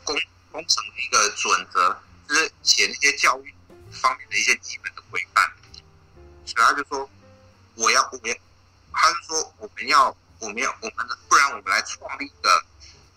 [0.04, 0.18] 工。
[0.54, 2.00] 工程的一个准则，
[2.30, 3.52] 就是写那些教育
[3.92, 5.52] 方面的一些基本的规范，
[6.46, 7.10] 所以他就说，
[7.74, 8.40] 我要我们，
[8.94, 12.64] 他就说我们要我们要我们的不然我们来创立一个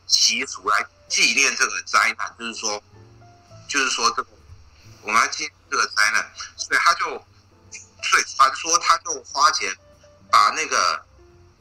[0.07, 2.83] 习俗来纪念这个灾难，就是说，
[3.69, 4.31] 就是说这个
[5.03, 9.77] 我们要纪念这个灾难，所以他就，所以传说他就花钱
[10.31, 11.05] 把那个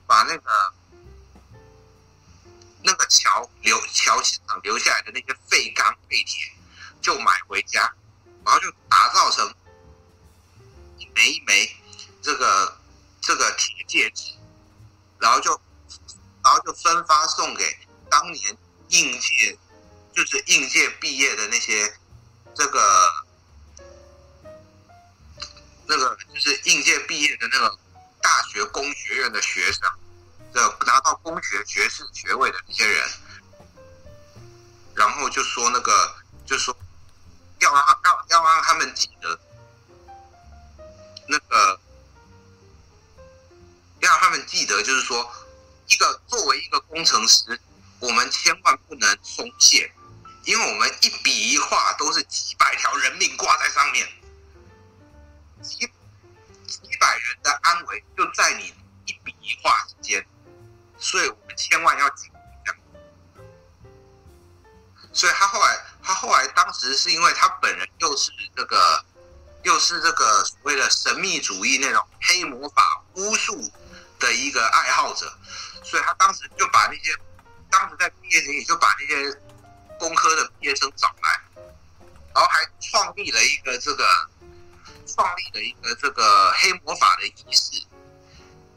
[0.07, 0.73] 把那个。
[2.87, 6.53] 那个桥留桥上留下来的那些废钢废铁，
[7.01, 7.81] 就买回家，
[8.45, 9.51] 然后就打造成
[10.99, 11.75] 一枚一枚
[12.21, 12.79] 这个
[13.21, 14.33] 这个铁戒指，
[15.17, 15.59] 然后就
[16.43, 17.75] 然后就分发送给
[18.07, 18.55] 当年
[18.89, 19.57] 应届
[20.13, 21.91] 就是应届毕业的那些
[22.53, 23.11] 这个
[25.87, 27.79] 那个就是应届毕业的那个
[28.25, 29.87] 大学工学院的学生。
[30.55, 33.05] 的拿到工学学士学位的那些人，
[34.95, 36.15] 然后就说那个，
[36.45, 36.73] 就说
[37.59, 39.37] 要让要要让他们记得，
[41.27, 41.77] 那个
[43.99, 45.29] 要让他们记得，就是说，
[45.87, 47.59] 一个作为一个工程师，
[47.99, 49.93] 我们千万不能松懈，
[50.45, 54.07] 因为我们一笔一画都是几百条人命挂在上面，
[55.61, 55.85] 几
[56.99, 58.73] 百人的安危就在你
[59.05, 60.25] 一笔一画之间。
[60.97, 62.29] 所以我们千万要记
[62.63, 62.73] 住，
[65.11, 69.05] 所以他后来，他后来当时是因为他本人又是这个，
[69.63, 73.71] 又是这个所谓的神秘主义那种黑魔法巫术
[74.19, 75.37] 的一个爱好者，
[75.83, 77.13] 所以他当时就把那些，
[77.69, 79.37] 当时在毕业典礼就把那些
[79.99, 81.41] 工科的毕业生找来，
[82.33, 84.07] 然后还创立了一个这个，
[85.05, 87.85] 创立了一个这个黑魔法的仪式，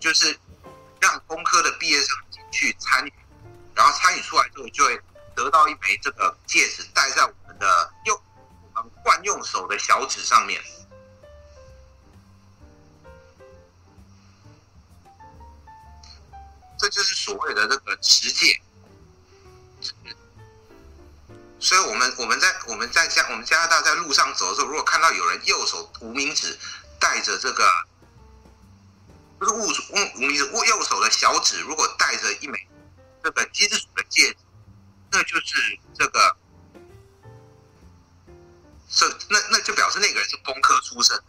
[0.01, 0.39] 就是。
[1.01, 2.17] 让工科的毕业生
[2.51, 3.13] 去参与，
[3.73, 5.01] 然后参与出来之后，就会
[5.33, 8.21] 得到一枚这个戒指，戴在我们的用
[8.75, 10.61] 我们惯用手的小指上面。
[16.77, 18.61] 这就是所谓的这个持戒。
[21.61, 26.59] 所以，我们我们在我们在加我们加拿大在路上走的时候，如果看到有人右手无名指
[27.01, 27.65] 戴着这个。
[29.39, 29.63] 不是无
[29.93, 32.59] 无名指，右手的小指，如果戴着一枚
[33.23, 34.39] 这个金属的戒指，
[35.13, 36.37] 那就是这个，
[38.91, 41.25] 这那那就表示那个人是工科出身的。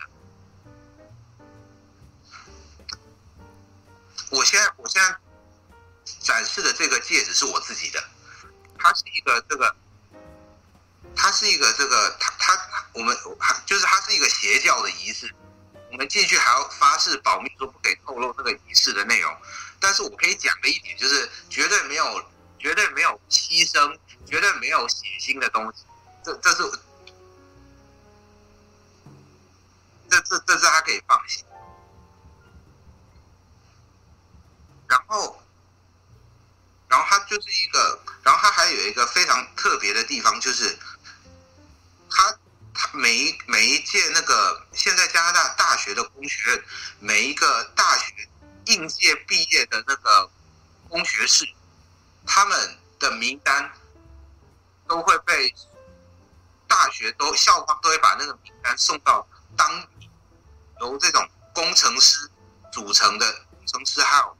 [4.32, 5.16] 我现在我现在
[6.20, 8.04] 展示的这个戒指是我自己的，
[8.80, 9.76] 它是一个这个，
[11.22, 13.16] 它是一个这个，它它我们
[13.66, 15.36] 就是它是一个邪教的仪式。
[15.92, 19.36] 我们进去还要发誓保密，说不可以透露那个仪式的内容。
[19.82, 22.24] 但是我可以讲的一点就是，绝对没有，
[22.58, 25.84] 绝对没有牺牲，绝对没有血腥的东西。
[26.24, 26.72] 这这是，
[30.10, 31.44] 这这这是他可以放心。
[34.88, 35.42] 然后，
[36.88, 40.78] 然后他就是一个，然后他还有一个非常特别的地方，就是
[42.10, 42.90] 他他。
[42.94, 46.64] 每一每一届那个现在加拿大大学的工学院，
[47.00, 48.14] 每一个大学
[48.68, 50.32] 应届毕业的那个
[50.88, 51.46] 工学士，
[52.26, 53.70] 他们的名单
[54.88, 55.54] 都会被
[56.68, 59.28] 大学都校方都会把那个名单送到
[59.58, 59.68] 当
[60.00, 60.10] 地
[60.80, 62.30] 由这种工程师
[62.72, 64.38] 组成的工程师，还有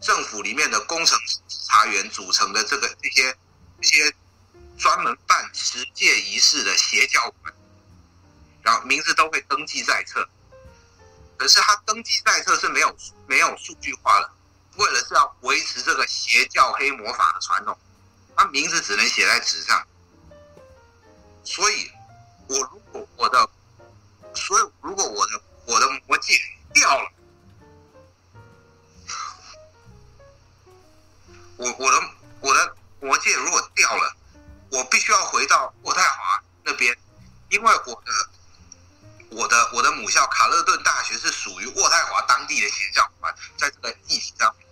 [0.00, 1.16] 政府里面的工程
[1.48, 3.36] 查员组成的这个这些
[3.80, 4.14] 这些
[4.78, 7.52] 专门办持戒仪式的邪教们。
[8.62, 10.28] 然后名字都会登记在册，
[11.36, 12.96] 可是他登记在册是没有
[13.28, 14.28] 没有数据化的，
[14.76, 17.78] 为了是要维持这个邪教黑魔法的传统，
[18.34, 19.86] 他名字只能写在纸上。
[21.44, 21.88] 所以，
[22.48, 23.48] 我如果我的，
[24.34, 26.36] 所以如果我的我的魔戒
[26.74, 27.12] 掉了，
[31.56, 34.16] 我我的我的魔戒如果掉了，
[34.70, 36.96] 我必须要回到渥太华那边，
[37.50, 38.28] 因为我的
[39.30, 44.66] 我的我的母校卡勒顿大学是属于渥太华当地的邪教团，在这个议题上面，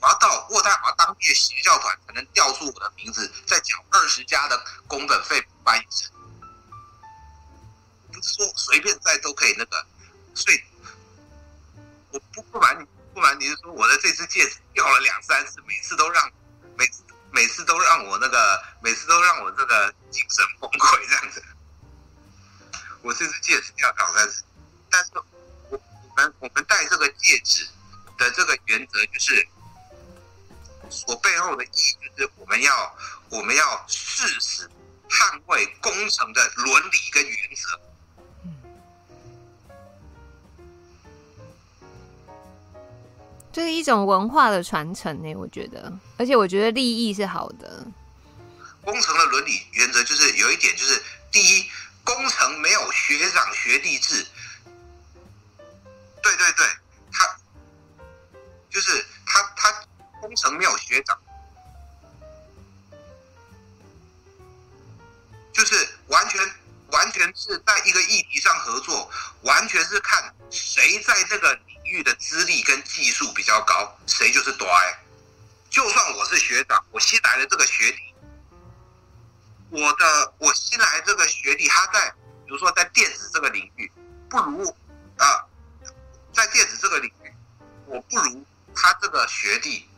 [0.00, 6.10] 我要到渥太华当地的邪教团才能调出我的名字，再缴二十家的工本费翻译成，
[8.12, 9.86] 不是说随便在都可以那个，
[10.34, 10.60] 所以
[12.12, 16.30] 我不不瞒你不瞒你说，我的这只戒指掉了两三次，每次都让
[16.76, 17.02] 每次。
[17.32, 21.42] 每次都让我那个每次都让我这个精神崩溃这样子。
[23.02, 24.44] 我这只戒指掉两三次，
[24.90, 25.24] 但是我
[25.70, 27.66] 我们我们戴这个戒指
[28.18, 29.48] 的这个原则就是，
[31.06, 32.96] 我背后的意义就是我们要
[33.30, 34.70] 我们要誓死
[35.08, 37.80] 捍卫工程的伦理跟原则。
[43.52, 47.86] 这是一种文化的传承呢，我觉得，而且我觉得利益是好的。
[48.82, 51.68] 工程的伦理原则就是有一点，就是第一。
[52.02, 54.26] 工程没有学长学弟制，
[56.22, 56.66] 对对对，
[57.12, 57.38] 他
[58.70, 59.86] 就是他他
[60.18, 61.16] 工程没有学长，
[65.52, 66.40] 就是完全
[66.92, 69.10] 完全是在一个议题上合作，
[69.42, 74.98] 完全是看谁在这个领域的资历跟技术比较高，谁就是大的。
[75.70, 77.98] 就算我是学长，我新来的这个学弟。
[79.70, 82.10] 我的我新来这个学弟，他在
[82.44, 83.90] 比如说在电子这个领域
[84.28, 84.68] 不如
[85.16, 85.46] 啊，
[86.32, 87.32] 在电子这个领域
[87.86, 88.44] 我不如
[88.74, 89.88] 他这个学弟，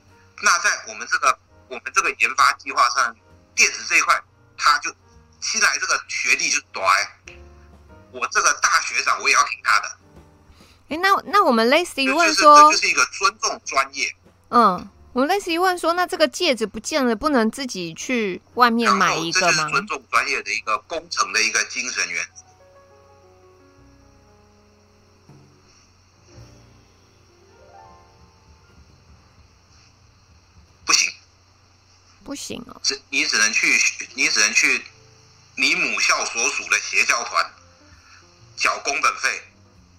[0.43, 1.39] 那在我们这个
[1.69, 3.17] 我们这个研发计划上，
[3.55, 4.23] 电子这一块
[4.59, 4.95] 他就
[5.43, 6.87] 新来这个学弟就短，
[8.13, 9.99] 我这个大学长我也要听他的。
[10.89, 14.15] 哎，那那我们类似于问说，这就是一个尊重专业，
[14.49, 14.89] 嗯。
[15.13, 19.69] 我们类似于问说，那这个戒指不见了，不能自己去外面买一个吗？
[19.69, 22.43] 尊重专业的一个工程的一个精神原则。
[30.87, 31.13] 不行，
[32.25, 32.81] 不行哦。
[32.83, 33.79] 只你只能去，
[34.15, 34.83] 你只能去
[35.57, 37.51] 你母校所属的邪教团
[38.57, 39.43] 缴工本费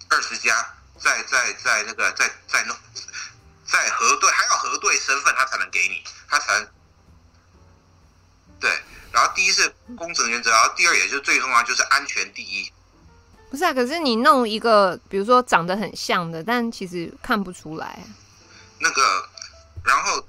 [0.10, 2.76] 二十家，在在在那个在在弄。
[3.66, 6.70] 在核对，还要核对身份，他才能给你，他才能
[8.60, 8.70] 对。
[9.12, 12.72] 然后第一是工程原则，然后第二也就是最重要，就是安全第一。
[13.50, 18.04] 不是啊，可是你弄一个，比如说长得很像的，但其实看不出来。
[18.80, 19.30] 那个，
[19.84, 20.28] 然后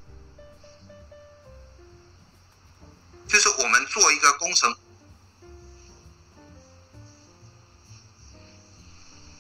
[3.29, 4.75] 就是我们做一个工程，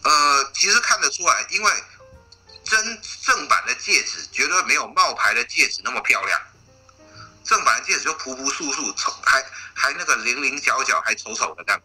[0.05, 1.73] 呃，其实看得出来，因为。
[2.67, 6.41] 真正版的戒指绝对没有冒牌的戒指那么漂亮，
[7.45, 9.45] 正版的戒指就朴朴素素，丑还
[9.75, 11.83] 还那个零零角角还丑丑的这样。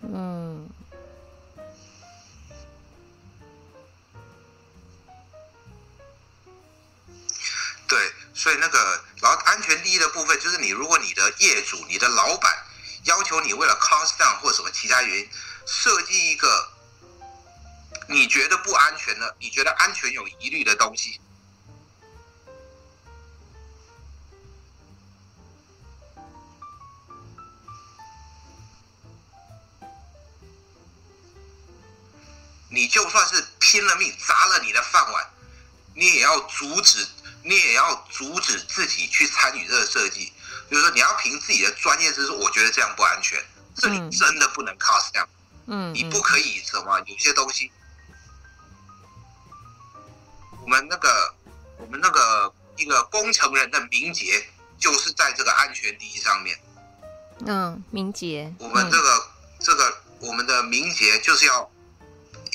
[0.00, 0.70] 嗯。
[7.86, 12.64] 对，所以那个然后安全第一的部分就是你，如果你的业主、你的老板
[13.06, 15.28] 要求你为了 cost down 或者什么其他原因
[15.66, 16.72] 设计一个。
[18.08, 21.20] 你觉得不安全的，你觉得安全有疑虑的东西，
[32.68, 35.30] 你就算是拼了命砸了你的饭碗，
[35.94, 37.08] 你也要阻止，
[37.42, 40.32] 你也要阻止自己去参与这个设计。
[40.70, 43.42] 就是说，你要凭自己的专业知识，我觉得这样不安全，
[43.76, 45.26] 这里真的不能 cost down。
[45.66, 47.70] 嗯，你不可以什么，有些东西。
[50.62, 51.34] 我们那个，
[51.78, 54.44] 我们那个一个工程人的名节，
[54.78, 56.58] 就是在这个安全第一上面。
[57.46, 58.52] 嗯，名节。
[58.58, 59.22] 我们这个、嗯、
[59.60, 61.70] 这个我们的名节就是要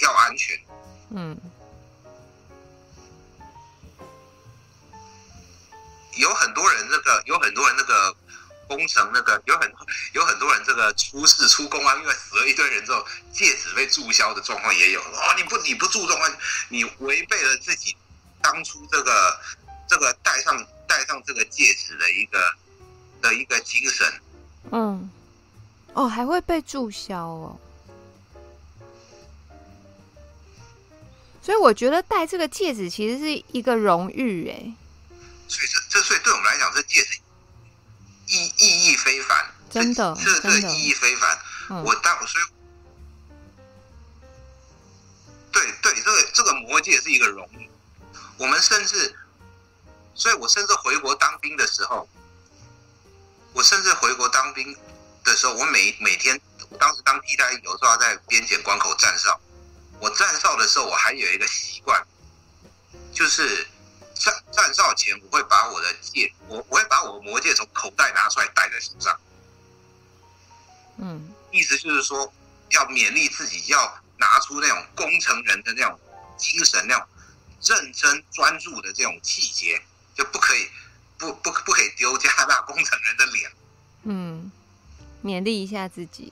[0.01, 0.59] 要安全。
[1.11, 1.37] 嗯。
[6.17, 8.15] 有很多人那个，有很多人那个。
[8.67, 9.69] 工程那个有很
[10.13, 15.33] 有很多人这个出事出公安，因为死了一堆人之后，戒指被注销的状况也有了哦。
[15.35, 16.37] 你不你不注重啊，
[16.69, 17.93] 你违背了自己
[18.41, 19.37] 当初这个
[19.89, 22.39] 这个戴上戴上这个戒指的一个
[23.21, 24.07] 的一个精神。
[24.71, 25.11] 嗯，
[25.91, 27.59] 哦，还会被注销哦。
[31.41, 34.73] 所以我觉得戴这个戒指其实是一个荣誉哎。
[35.51, 37.19] 所以这这所以对我们来讲，这戒指。
[38.27, 41.37] 意意义非凡，真的，这这意义非凡。
[41.69, 42.43] 嗯、我当所以，
[45.51, 47.69] 对对，这个这个魔戒是一个荣誉。
[48.37, 49.13] 我们甚至，
[50.15, 52.07] 所以我甚至回国当兵的时候，
[53.51, 54.73] 我甚至回国当兵
[55.25, 59.37] 的时候，我每每天我当时当替代役，有时候要在边检关口站哨。
[59.99, 62.01] 我站哨的时候，我还有一个习惯，
[63.13, 63.67] 就是
[64.21, 69.19] 站站哨前，我会把我的戒，我我会把我的魔戒从口袋拿出来戴在手上。
[70.97, 72.31] 嗯，意思就是说，
[72.69, 75.99] 要勉励自己，要拿出那种工程人的那种
[76.37, 77.07] 精神，那种
[77.63, 79.81] 认真专注的这种气节，
[80.13, 80.69] 就不可以
[81.17, 83.51] 不不不可以丢加拿大工程人的脸。
[84.03, 84.51] 嗯，
[85.23, 86.31] 勉励一下自己。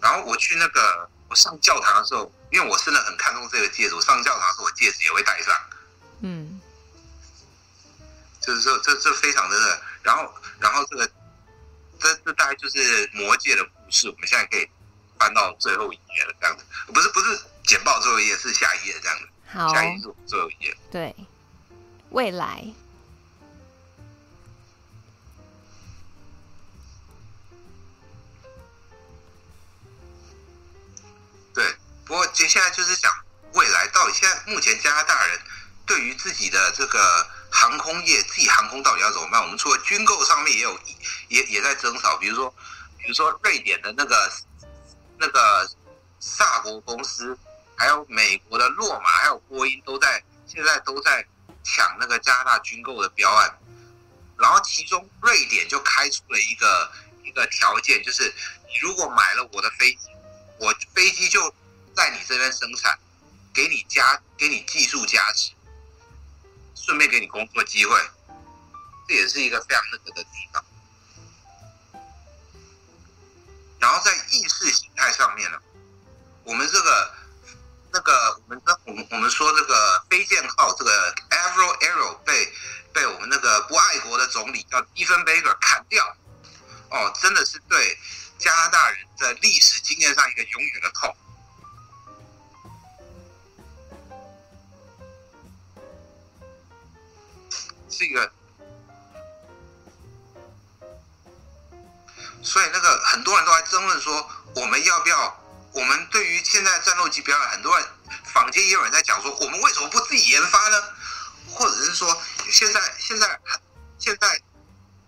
[0.00, 5.54] 然后我去那个我上教堂的时候，因为我真的很看重这个戒指，我上教堂的时候我戒指也会戴上。
[6.20, 6.60] 嗯，
[8.40, 9.80] 就是说这这非常的热。
[10.02, 11.10] 然后然后这个
[11.98, 14.68] 这这大概就是魔戒的故事，我们现在可以
[15.18, 16.64] 翻到最后一页了，这样子。
[16.92, 19.28] 不是不是简报最后一页，是下一页这样子。
[19.52, 20.76] 好，下一页是最后一页。
[20.90, 21.14] 对，
[22.10, 22.64] 未来。
[32.06, 33.12] 不过接下来就是讲
[33.54, 35.40] 未来到底现在目前加拿大人
[35.84, 39.42] 对于自己的这个航空业，自己航空到底要怎么办？
[39.42, 40.78] 我们除了军购上面也有
[41.28, 42.54] 也也在争吵，比如说
[42.98, 44.32] 比如说瑞典的那个
[45.18, 45.68] 那个
[46.20, 47.36] 萨博公司，
[47.76, 51.26] 还有美国的洛马，还有波音都在现在都在
[51.64, 53.58] 抢那个加拿大军购的标案，
[54.38, 56.92] 然后其中瑞典就开出了一个
[57.24, 58.32] 一个条件，就是
[58.68, 60.08] 你如果买了我的飞机，
[60.60, 61.52] 我飞机就。
[61.96, 62.98] 在你这边生产，
[63.54, 65.52] 给你加，给你技术加持，
[66.74, 67.98] 顺便给你工作机会，
[69.08, 70.62] 这也是一个非常那个的地方。
[73.80, 75.58] 然后在意识形态上面呢，
[76.44, 77.14] 我们这个
[77.92, 82.52] 那个我们的我们我们说这个飞剑号这个 Avro Arrow 被
[82.92, 86.04] 被我们那个不爱国的总理叫 Diefenbaker 砍掉，
[86.90, 87.98] 哦，真的是对
[88.38, 91.16] 加拿大人的历史经验上一个永远的痛。
[97.98, 98.30] 这个，
[102.42, 105.42] 所以那个很多人都在争论说，我们要不要？
[105.72, 107.86] 我们对于现在战斗机表演，很多人
[108.32, 110.82] 坊间也有人在讲说，我们为什么不自己研发呢？
[111.50, 113.40] 或者是说，现在现在
[113.98, 114.40] 现在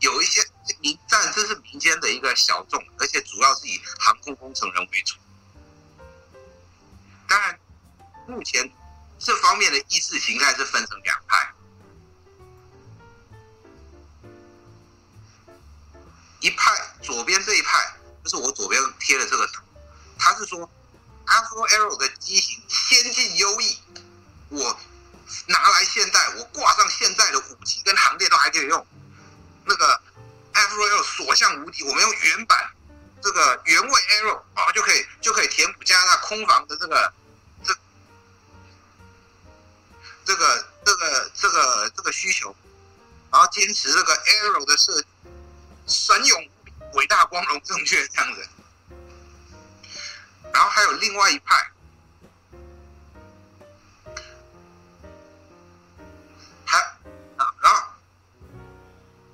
[0.01, 0.47] 有一些
[0.81, 5.17] 民战，这是民间的一个小众，而且主要是以航空工程人为主。
[7.27, 7.59] 当然，
[8.27, 8.71] 目前
[9.19, 11.51] 这方面的意识形态是分成两派。
[16.41, 19.63] 一派左边这一派就是我左边贴的这个图，
[20.19, 20.71] 他是说
[21.27, 23.79] ，Avro Arrow 的机型先进优异，
[24.51, 24.79] 我
[25.47, 28.87] 拿来现代，我挂上现在的武器跟航电都还可以用。
[29.65, 30.01] 那个
[30.53, 32.71] Avro Arrow 所向无敌，我们用原版
[33.21, 37.13] 这个原味 Arrow 啊就可以就可以填补加拿大空防的这个
[37.65, 37.75] 这
[40.25, 42.55] 这个这个这个这个需求，
[43.33, 45.09] 然后坚持这个 Arrow 的设计。
[45.89, 46.49] 神勇、
[46.93, 48.49] 伟大、光荣、正确这样子，
[50.53, 51.71] 然后还有另外一派，
[56.67, 56.79] 还，
[57.37, 57.83] 然后，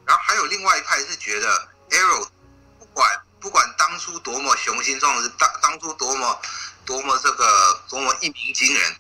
[0.06, 2.28] 然后还有另外一派是觉得 Arrow
[2.78, 6.40] 不管不管当初多么雄心壮志，当当初多么
[6.86, 8.97] 多么这个多么一鸣惊人，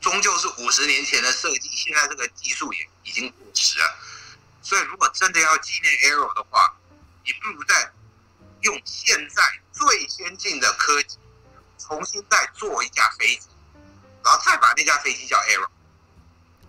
[0.00, 3.96] 终究是五十年前的设计，现在这个技术也已经过时了。
[4.62, 6.76] 所以，如果真的要纪念 Arrow 的话，
[7.24, 7.92] 你不如再
[8.62, 9.42] 用现在
[9.72, 11.18] 最先进的科技，
[11.78, 13.48] 重新再做一架飞机，
[14.24, 15.68] 然后再把那架飞机叫 Arrow。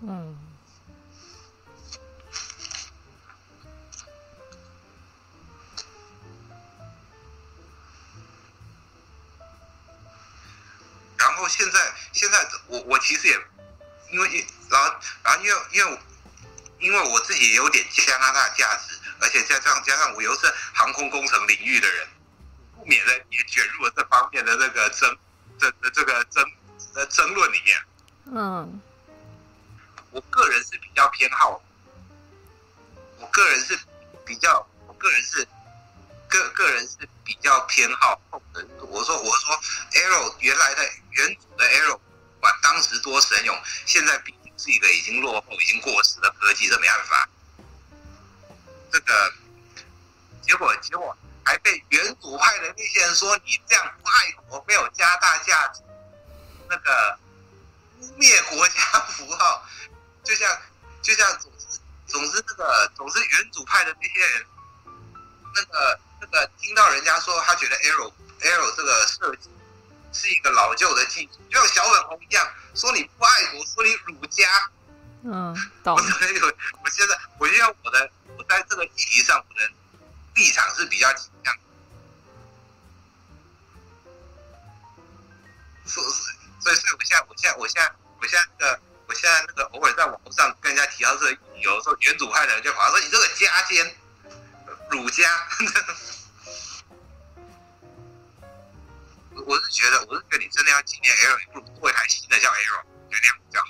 [0.01, 0.37] 嗯。
[11.17, 13.39] 然后现在现在我我其实也
[14.11, 15.99] 因为然后然后因为因为
[16.81, 18.97] 因为我自己也有点加拿大价值。
[19.23, 22.07] 而且加上加上我又是航空工程领域的人，
[22.75, 25.15] 不免的也卷入了这方面的这个争
[25.59, 26.43] 这这这个争
[26.95, 27.77] 呃争论里面。
[28.33, 28.81] 嗯，
[30.09, 31.61] 我个人是比较偏好，
[33.19, 33.77] 我个人是
[34.25, 35.47] 比较，我个人是
[36.27, 38.19] 个个人是比较偏好
[38.53, 38.65] 的。
[38.79, 40.81] 我说我说，Arrow 原来的
[41.11, 41.99] 原主的 Arrow，
[42.39, 43.55] 管当时多神勇，
[43.85, 47.27] 现在毕竟是一个已经落后、已经过时的科技，这没办法。
[48.91, 49.33] 这个
[50.43, 55.81] 结果，结果还被原组派的那些人说你这样不爱国，没有加大价值，
[56.69, 57.17] 那个
[58.01, 59.65] 污蔑国家符号，
[60.23, 60.61] 就像
[61.01, 64.45] 就像总是总之这个总之原主派的那些人，
[65.55, 69.49] 那个那个听到人家说他觉得 Arrow Arrow 这个设计
[70.13, 74.71] 是一个老旧的技术，就像小粉红一样，说你不爱国，说你儒家。
[75.23, 75.95] 嗯，懂。
[75.95, 76.01] 我
[76.83, 79.69] 我现在我因为我的我在这个议题上我的
[80.35, 81.55] 立场是比较倾向，
[85.85, 86.07] 所以
[86.59, 93.95] 所以所以我现在我现在我现在我现在那个我现在那个偶尔在网络上跟人家提到这个议题，有时候原主派的人就跑来说，你这个家奸
[94.89, 95.47] 儒家。
[99.45, 103.67] 我是觉得我是觉得你真的要纪念 Arrow，你不如做一台新的叫 Arrow，就那样比较好。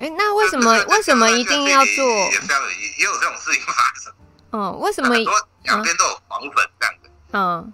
[0.00, 2.04] 哎，那为什么为什么一定要做？
[2.32, 3.72] 也非常有也有这种事情发
[4.02, 4.12] 生。
[4.52, 7.10] 嗯，为什么很多两边都有黄粉这样的？
[7.32, 7.72] 嗯，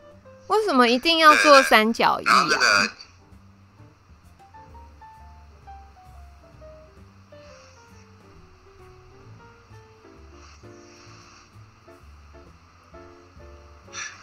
[0.48, 2.46] 为什么一定要做三角翼啊？
[2.48, 2.90] 这个，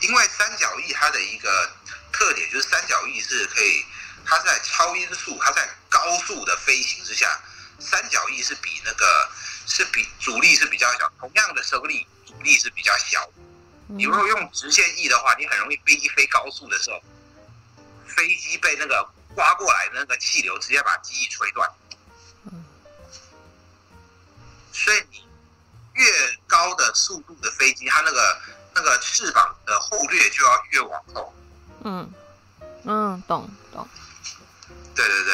[0.02, 1.72] 因为三角翼它的一个
[2.12, 3.86] 特点就是三角翼是可以，
[4.26, 7.40] 它在超音速，它在高速的飞行之下。
[7.78, 9.30] 三角翼是比那个
[9.68, 13.30] 是比阻力是比较小，同样的升力阻力是比较小。
[13.88, 17.02] 你如果用直线翼的话，你很容易飞机飞高速的时候，
[18.08, 21.70] 飞机被那个刮过来的那个气流直接把机翼吹断。
[24.72, 25.28] 所以你
[25.94, 26.12] 越
[26.48, 28.42] 高的速度的飞机，它那个
[28.76, 31.34] 那个翅膀的后掠就要越往后。
[31.86, 32.14] 嗯
[32.84, 33.88] 嗯，懂懂。
[34.94, 35.34] 对对对。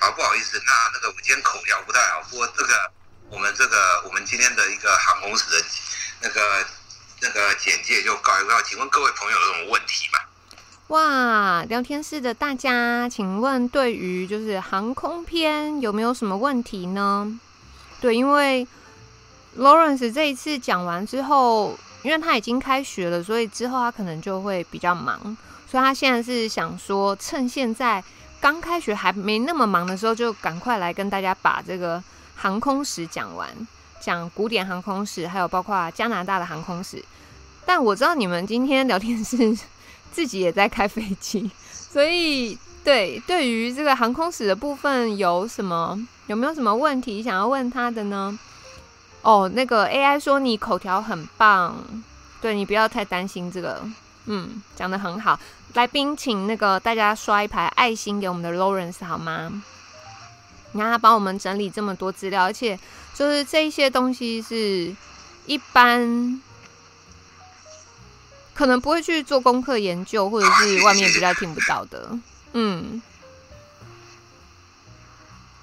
[0.00, 2.92] 好，不好意思，那那个我今天口条不太好，不过这个
[3.30, 5.64] 我们这个我们今天的一个航空史的
[6.20, 6.66] 那个
[7.20, 10.18] 那个简介就告一告，请问各位朋友有什么问题吗？
[10.88, 17.40] 哇，聊天室的大家，请问对于就是航空篇有没有什么问题呢？
[18.00, 18.66] 对，因为
[19.58, 25.18] Lawrence 这一次讲完之后，因为他已经开学了，所以之后他可能就会比较忙，
[25.70, 28.02] 所以他现在是想说趁现在。
[28.40, 32.02] 刚开学还没那么忙的时候，就赶快来跟大家把这个
[32.36, 33.48] 航空史讲完，
[34.02, 37.02] 讲古典航空史，还有包括加拿大的航空史。
[37.64, 39.56] 但我知道你们今天聊天室
[40.14, 48.38] 自己也在开飞机， 所以对对于这个航空史的部分有什么有没有什么问题想要问他的呢？
[49.22, 51.74] 哦，那个 AI 说你口条很棒，
[52.40, 53.82] 对，你不要太担心这个，
[54.26, 55.40] 嗯，讲得很好。
[55.72, 59.62] 来宾，请那个大家刷一排爱心给我们的 Lawrence 好吗？
[60.72, 62.78] 你看他帮我们整理这么多资料，而且
[63.14, 64.94] 就是这些东西是
[65.46, 66.40] 一般
[68.54, 72.16] 可能不会去做功课研究，或者是外面比较听不到的。
[72.52, 73.02] 嗯，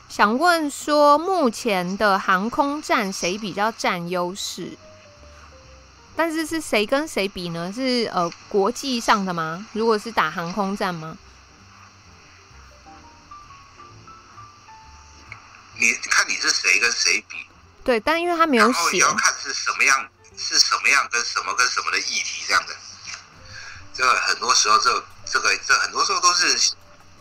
[0.10, 4.78] 想问说，目前的航空站谁比较占优势？
[6.14, 7.72] 但是是谁跟谁比呢？
[7.74, 9.66] 是呃国际上的吗？
[9.72, 11.18] 如果是打航空站吗？
[15.80, 17.38] 你看你是谁跟谁比？
[17.84, 20.08] 对，但因为他没有写，要看是什么样，
[20.38, 22.76] 是什么样跟什么跟什么的议题这样的。
[23.94, 26.58] 这个很多时候这这个这很多时候都是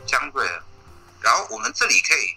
[0.07, 0.63] 相对的。
[1.21, 2.37] 然后我们这里可以，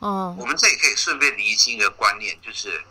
[0.00, 2.84] 嗯，我们这里可以顺便厘清一个观念，就是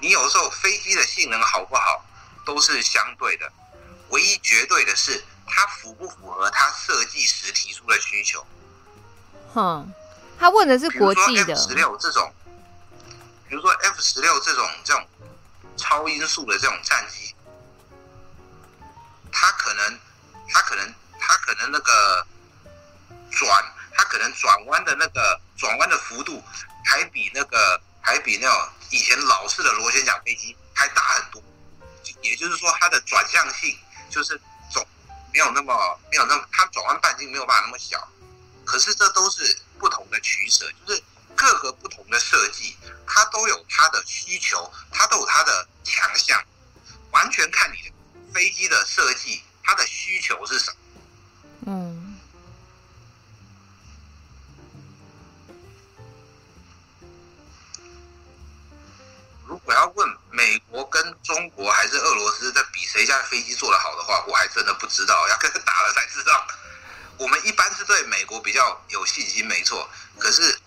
[0.00, 2.04] 你有时候飞机的性能好不好？
[2.44, 3.52] 都是相对的，
[4.08, 8.46] 唯一绝对的是它符不符合它设计时提出的需求。
[9.52, 9.92] 哼，
[10.40, 11.54] 他问的是国际的。
[11.54, 12.32] 十六这种，
[13.46, 15.06] 比如说 F 十六这种这种
[15.78, 17.34] 超音速的这种战机，
[19.32, 19.98] 它可能，
[20.52, 22.26] 它可能，它可能那个
[23.30, 23.48] 转，
[23.94, 26.42] 它可能转弯的那个转弯的幅度，
[26.84, 31.42] 还比那个还比那种以前老式的螺旋桨飞机还大很多。
[32.22, 33.78] 也就是说，它的转向性
[34.10, 34.40] 就是
[34.70, 34.84] 总
[35.32, 38.08] 没有那么没有那么，它转弯半径没有办法那么小。
[38.64, 41.02] 可是这都是不同的取舍，就是
[41.38, 46.44] 各个不同的设计，它都有它的需求，它都有它的强项，
[47.12, 47.94] 完全看你的
[48.34, 50.76] 飞机的设计，它的需求是什么。
[51.68, 52.18] 嗯。
[59.46, 66.46] 如果要问美国跟中国还是俄罗斯在比谁家飞机做得好的话，我还真的不知道，要跟他打了才知道。
[67.16, 69.88] 我们一般是对美国比较有信心，没错。
[70.18, 70.58] 可是，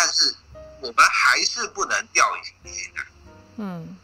[0.00, 0.34] 但是
[0.80, 3.02] 我们还是不能掉以轻心的。
[3.58, 3.98] 嗯，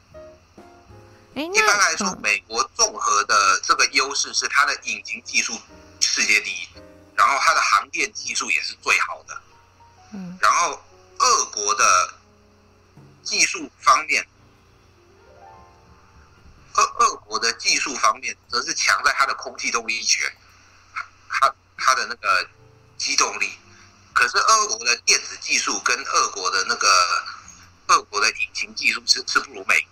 [1.34, 5.58] 一般来说，美国综合的这个优势是它的引擎技术
[6.00, 6.68] 世界第一，
[7.14, 9.40] 然后它的航电技术也是最好的。
[10.12, 10.78] 嗯，然后
[11.18, 12.14] 俄国的
[13.22, 14.26] 技术方面，
[16.74, 20.30] 俄俄国的技术方面则是强在它的空气动力学，
[21.30, 22.46] 它它的那个
[22.98, 23.58] 机动力。
[24.16, 26.88] 可是俄国的电子技术跟俄国的那个
[27.88, 29.90] 俄国的引擎技术是是不如美国。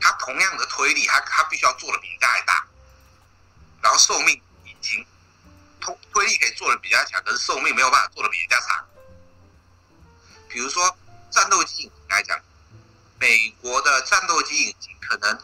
[0.00, 2.66] 它同样的推力，它它必须要做的比人家还大，
[3.80, 5.06] 然后寿命引擎
[5.80, 8.84] 推推力可以做的比人家强，可是寿命没有办法做的比人家长。
[10.48, 10.98] 比如说
[11.30, 12.36] 战斗机引擎来讲，
[13.20, 15.40] 美国的战斗机引擎可能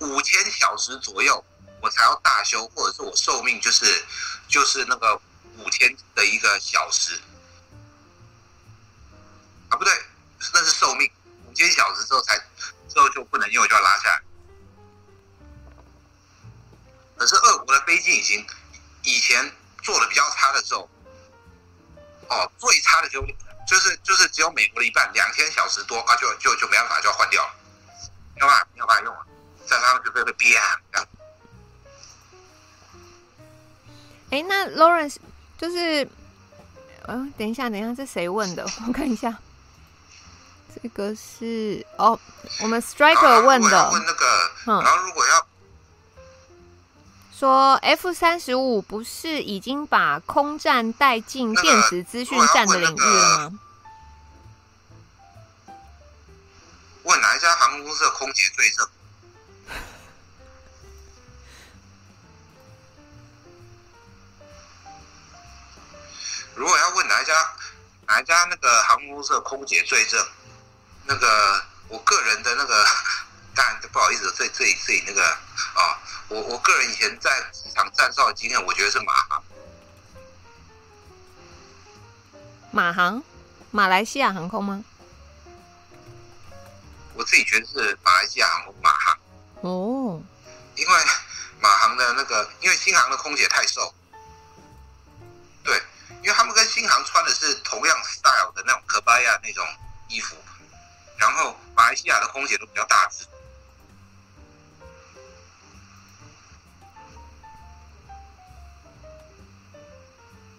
[0.00, 1.44] 五千小时左右
[1.80, 4.04] 我才要大修，或者是我寿命就是
[4.48, 5.20] 就是那个
[5.58, 7.20] 五千的一个小时
[9.68, 9.92] 啊，不对，
[10.54, 11.10] 那是寿命
[11.46, 12.40] 五千小时之后才。
[12.88, 14.22] 之后就不能用，就要拉下来。
[17.18, 18.46] 可是俄国的飞机引擎
[19.02, 19.52] 以前
[19.82, 20.88] 做的比较差的时候，
[22.30, 23.20] 哦，最差的就
[23.68, 27.54] 就是就是只有美国的一半，两千小时多啊，就就就没办法，就要换掉了，
[28.34, 29.26] 没有办法，没有办法用了，
[29.66, 30.58] 再上去会会变
[30.90, 31.08] 这样。
[34.30, 35.16] 哎，那 Lawrence
[35.58, 36.04] 就是，
[37.06, 38.64] 嗯、呃，等一下，等一下，是谁问的？
[38.86, 39.36] 我看一下。
[40.80, 42.18] 这个是哦，
[42.62, 43.90] 我们 Striker 问的。
[43.90, 44.26] 问那个，
[44.66, 45.46] 嗯，然后如果要
[47.36, 53.58] 说 F 三十五不是已经把空战带进电子资讯战的领域了吗？
[57.04, 58.86] 问哪一家航空公司的空姐最正？
[66.58, 67.32] 如果要问哪一家
[68.08, 70.26] 哪一家那个航空公司的空姐最正？
[71.06, 72.84] 那个我个人的那个，
[73.54, 79.44] 当然不好意思，这这里这里那个啊，我我个人以前在机场站哨的经验，我觉得是马航。
[82.72, 83.22] 马航，
[83.70, 84.84] 马来西亚航空吗？
[87.14, 89.18] 我自己觉得是马来西亚航空马航。
[89.60, 90.20] 哦。
[90.74, 90.94] 因为
[91.60, 93.94] 马航的那个，因为新航的空姐太瘦。
[95.64, 95.82] 对，
[96.22, 99.66] 因为他们跟新航穿的是同样 style 的那种可巴亚那种
[100.08, 100.36] 衣服。
[101.16, 103.26] 然后马来西亚的空姐都比较大只。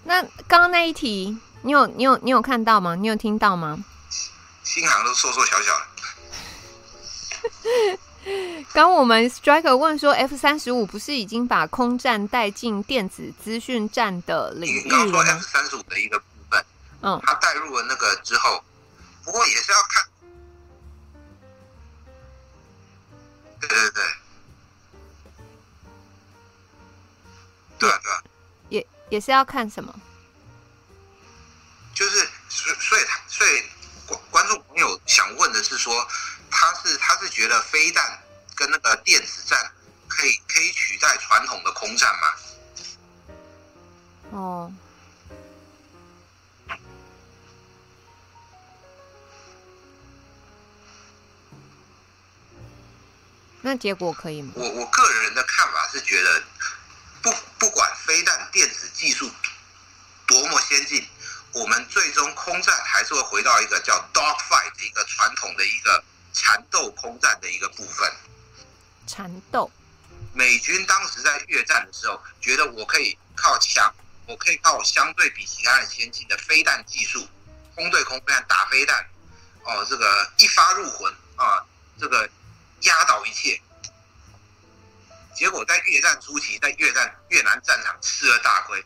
[0.04, 2.96] 那刚刚那一题，你有你有你有看到吗？
[2.96, 3.78] 你有听到吗？
[4.64, 5.86] 新航都瘦瘦小小的。
[8.74, 16.66] 刚我们 Striker 问说，F 三十五不是已经把空战带进电子资讯战的领域了吗？F 三十五的一个部分，
[17.02, 18.64] 嗯，它带入了那个之后，
[19.24, 20.06] 不过也是要看。
[23.62, 24.04] 对对对，
[27.80, 28.24] 对啊对啊，
[28.70, 29.94] 也也是要看什么？
[31.94, 33.62] 就是所所以他所以
[34.08, 36.08] 观观众朋友想问的是说，
[36.50, 38.20] 他是他是觉得飞弹
[38.56, 39.72] 跟那个电子战
[40.08, 42.28] 可以可以取代传统的空战吗？
[44.32, 44.74] 哦。
[53.62, 54.54] 那结果可以吗？
[54.56, 56.42] 我我个人的看法是觉得
[57.22, 59.30] 不，不不管飞弹电子技术
[60.26, 61.06] 多么先进，
[61.52, 66.02] 我们最终空战还是会回到一个叫 dog fight 的一个传统的一个
[66.34, 68.12] 缠斗空战的一个部分。
[69.08, 69.70] 缠斗。
[70.34, 73.94] 美军当时在越战的时候，觉得我可以靠强，
[74.28, 77.28] 我可以靠相对比其他人先进的飞弹技术，
[77.76, 79.06] 空对空飞弹打飞弹，
[79.64, 81.66] 哦，这个一发入魂啊，
[82.00, 82.30] 这个。
[82.84, 83.62] 压倒一切，
[85.36, 88.82] 结果在越战初期，在越战越南战场吃了大亏。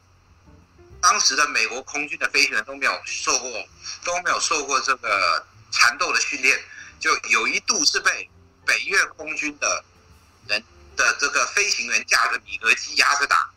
[0.99, 3.52] 当时的美国空军的飞行员都没有受过，
[4.03, 6.60] 都没有受过这个缠斗的训练，
[7.03, 8.30] 就有一度是被
[8.65, 9.84] 北越空军的
[10.47, 10.63] 人
[10.95, 13.51] 的这个飞行员驾着米格机压着打，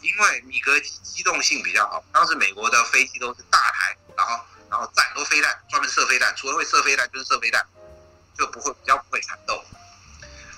[0.00, 2.04] 因为米格机机动性比较好。
[2.12, 7.64] 当时美国的飞机都是大台，然后然后战斗飞弹，专门射飞弹，除了会射飞弹就是射飞弹。
[8.34, 9.62] 就不会比较不会缠斗。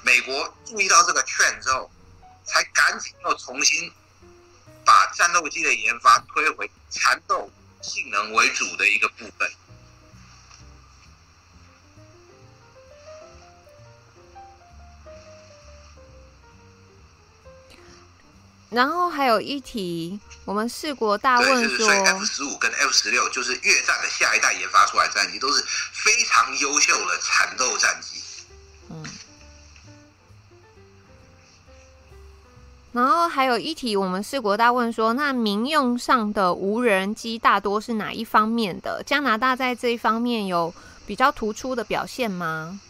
[0.05, 1.91] 美国注意到这个劝之后，
[2.47, 3.93] 才赶紧又重新
[4.85, 7.51] 把战斗机的研发推回缠斗
[7.83, 9.53] 性能为主的一个部分。
[18.75, 28.21] 然后还有一题，我们四国大问说，F 十五跟 F 十六就是越战的下一代研发出来的战机，都是非常优秀的缠斗战机。
[28.91, 29.05] 嗯。
[32.93, 39.03] 然后还有一题，我们四国大问说，那民用上的无人机大多是哪一方面的？
[39.05, 40.75] 加拿大在这一方面有
[41.07, 42.81] 比较突出的表现吗？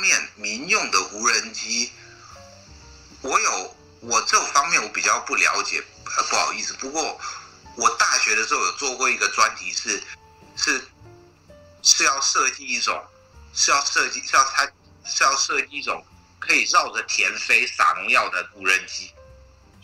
[0.00, 1.92] 面民用的无人机，
[3.22, 7.20] 我有我这方面我比较不了解，不好意思，不过。
[7.76, 10.02] 我大学的时候有做过一个专题是，
[10.56, 10.84] 是是
[11.82, 13.02] 是要设计一种，
[13.54, 14.66] 是要设计是要它
[15.06, 16.04] 是要设计一种
[16.40, 19.12] 可以绕着田飞撒农药的无人机，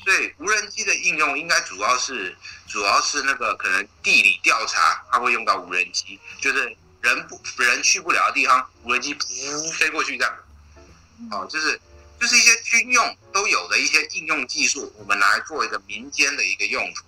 [0.05, 2.37] 所以无人机的应用应该主要是
[2.69, 10.37] 主要是那个可能地理调查，它会用到无人机，就是人不人去不了的地方，无人机噗飞过去这样，
[11.31, 11.81] 哦，就是
[12.21, 17.05] 就是一些军用都有的一些应用技术，我们拿来做一个民间的一个用途。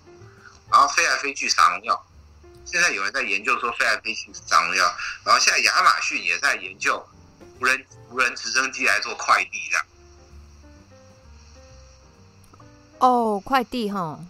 [0.70, 2.06] 然后飞来飞去撒农药，
[2.66, 4.84] 现在有人在研究说飞来飞去撒农药，
[5.24, 7.02] 然后现在亚马逊也在研究
[7.58, 9.86] 无人无人直升机来做快递这样。
[12.98, 14.20] 哦，快递哈。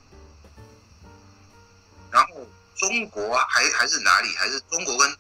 [2.10, 4.28] 然后中国还还是哪里？
[4.36, 5.16] 还是中国跟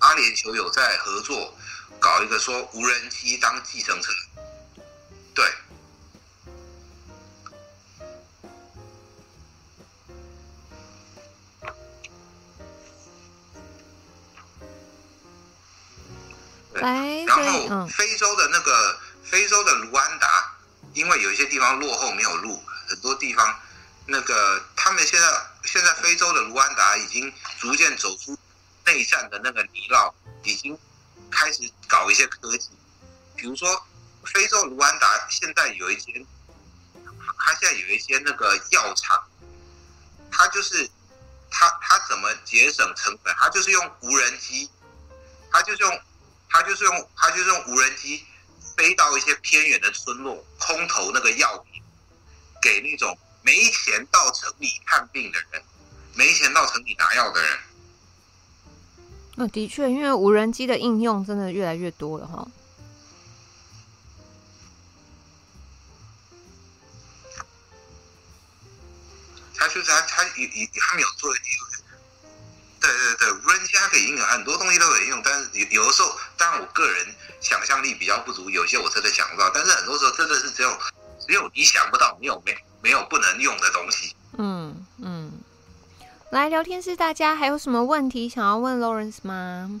[0.00, 1.54] 阿联酋有在合作
[1.98, 4.10] 搞一个说无人机当计程车，
[5.34, 5.44] 对。
[16.74, 20.50] 来，然后非洲的那个非洲的卢安达，
[20.94, 23.60] 因为有一些地方落后没有路，很多地方
[24.06, 28.34] 那个他们现在现在非洲的卢安达已经逐渐走出
[28.90, 30.12] 内战的那个泥淖，
[30.42, 30.76] 已经
[31.30, 32.70] 开始搞一些科技，
[33.36, 33.86] 比如说
[34.24, 36.26] 非洲卢安达现在有一间，
[37.38, 39.24] 他现在有一些那个药厂，
[40.30, 40.90] 他就是
[41.50, 43.32] 他他怎么节省成本？
[43.38, 44.68] 他就是用无人机，
[45.52, 46.00] 他就是用。
[46.52, 48.26] 他就是用他就是用无人机
[48.76, 51.80] 飞到一些偏远的村落，空投那个药品
[52.60, 55.62] 给那种没钱到城里看病的人，
[56.12, 57.56] 没钱到城里拿药的人。
[59.36, 62.46] 那的确，因为无人机的应用真的越来越多了哈。
[69.54, 71.40] 他就是他他有有他没有做的。
[72.80, 77.06] 对对对，无人机它可以应用很多东西都可以应用，但是有有的时候，当然我个人
[77.42, 79.50] 想象力比较不足，有些我真的想不到。
[79.52, 80.78] 但是很多时候真的是只有
[81.26, 84.16] 只有你想不到，没有没没有不能用的东西。
[84.38, 85.39] 嗯嗯，
[86.30, 89.80] 来聊天室，大家还有什么问题想要问 Lawrence 吗？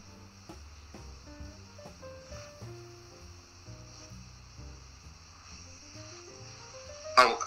[7.16, 7.38] 哦。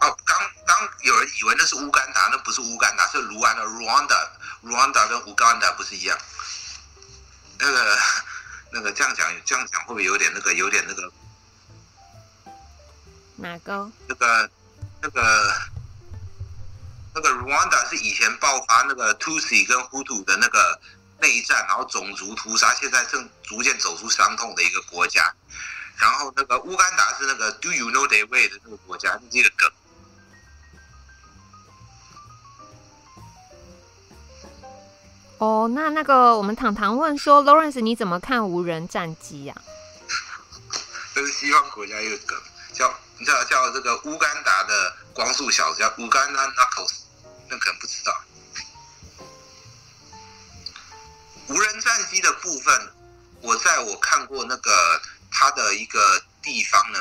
[0.00, 6.18] 哦，刚刚有人以为那是乌干达，那不是乌干达，是卢安的 Rwanda，Rwanda 跟乌干达不是一样？
[7.60, 7.96] 那个
[8.72, 11.12] 那个这样讲，这样讲会不会有点那个有点那个？
[13.36, 13.88] 哪个？
[14.08, 14.50] 那个
[15.00, 15.54] 那个那个
[17.42, 20.80] Rwanda 是以前爆发那个 Tutsi 跟 Hutu 的那个
[21.20, 25.34] 内战，然后种族屠杀，现在正逐渐走出伤痛的一个国家。
[25.96, 29.70] 然后那个乌干达是那个 Do you know the way 的那个国家，是这个梗。
[35.38, 39.54] 哦，那那个我们糖糖问说，Lawrence 你怎么看无人战机呀？
[41.14, 42.38] 这是西方国家一个梗，
[42.72, 47.01] 叫你知道叫这个乌干达的光速小子叫乌干达 Knuckles，
[47.52, 48.24] 那可能不知道。
[51.48, 52.92] 无人战机的部分，
[53.42, 56.98] 我在我看过那个它的一个地方呢，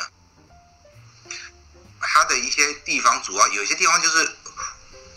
[2.02, 4.36] 它的一些地方主要有些地方就是。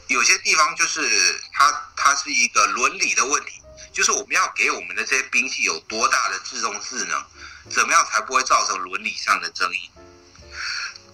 [0.08, 7.24] 有些地方就是它，它是一个伦理的问题，就是我们要给我们的这些兵器有多大的自动智能，
[7.70, 9.90] 怎么样才不会造成伦理上的争议？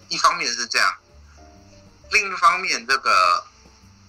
[0.09, 0.93] 一方面是这样，
[2.11, 3.47] 另一方面，这个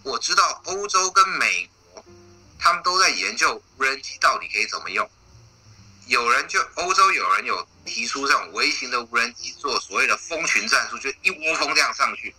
[0.03, 2.03] 我知道欧洲跟美国，
[2.59, 5.09] 他们都在研究无人机到底可以怎么用。
[6.07, 12.35] 有人就欧洲有人有提出这种微型的无人机做所谓的蜂群战术，就一窝蜂这样上去。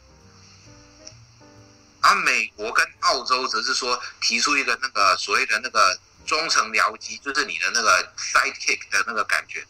[2.01, 9.65] 而美国跟澳洲则是说提出一个那个所谓的那个中程僚机，就是你的那个 sidekick 的那个感觉，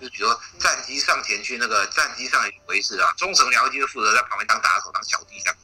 [0.00, 5.56] 就比如说战机上前去，那个战机上一回事啊，中程僚机就负责在旁边当打手当小弟这样。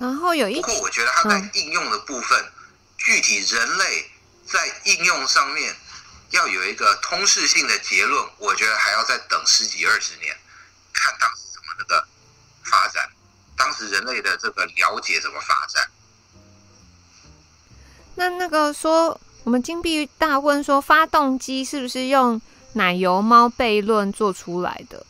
[0.00, 2.52] 然后有一，不过我觉得它在应用的部分，嗯、
[2.96, 4.10] 具体人类。
[4.50, 5.76] 在应用上面
[6.30, 10.34] 要有一个通识性的结论，我觉得还要再等十几二十年，
[10.90, 12.08] 看当时怎么那个
[12.64, 13.10] 发展，
[13.54, 15.90] 当时人类的这个了解怎么发展。
[18.14, 22.40] 那那个说，我们金币大问说，发动机是不是用
[22.72, 25.04] 奶油猫悖论做出来的？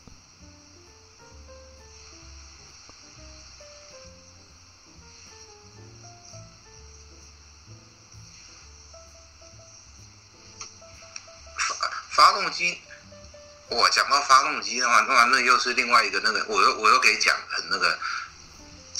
[12.18, 12.76] 发动机，
[13.68, 17.96] 我讲到发动机的话，那那又是另外一个那个，我又我又可以讲很那个，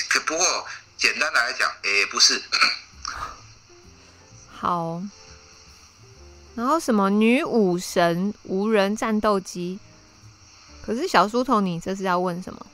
[0.08, 0.64] 可不过
[0.96, 2.40] 简单来讲，也、欸，不是。
[4.60, 5.02] 好，
[6.54, 9.80] 然后什么女武神无人战斗机？
[10.86, 12.64] 可是小书童，你这是要问什么？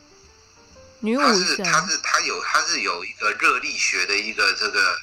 [1.01, 4.99] 女武神，它是它有它是有一个热力学的一个这个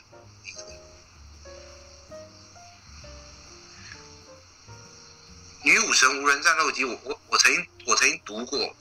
[5.64, 8.76] 女武神无人战斗机，我我我曾经我曾经读过。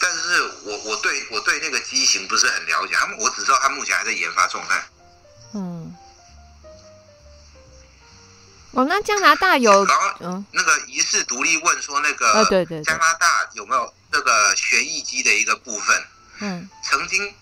[0.00, 4.82] 但是我我对我对那个机型不是很了解，他们我只知道他目前还在研发状态。
[5.54, 5.94] 嗯。
[8.72, 9.84] 哦，那加拿大有？
[9.84, 16.06] 然后，嗯，那个疑似独立问说那个，对对，加拿大有没有那个旋翼机的一个部分？
[16.38, 17.34] 嗯，曾经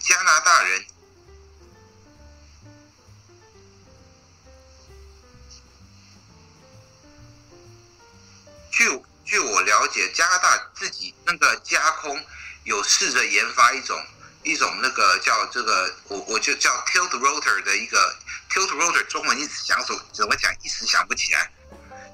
[0.00, 0.84] 加拿大人，
[8.70, 9.02] 据。
[9.22, 12.20] 据我了解，加拿大自己那个加空
[12.64, 13.96] 有试着研发一种
[14.42, 18.18] 一种那个叫这个我我就叫 tilt rotor 的一个
[18.50, 21.48] tilt rotor，中文一时想说怎么讲一时想不起来，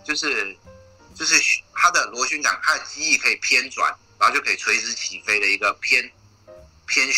[0.05, 0.55] 就是
[1.15, 1.41] 就是
[1.73, 6.13] 它的螺旋桨，它的机翼可以偏转，然后就可以垂直起飞的一个偏
[6.87, 7.09] 偏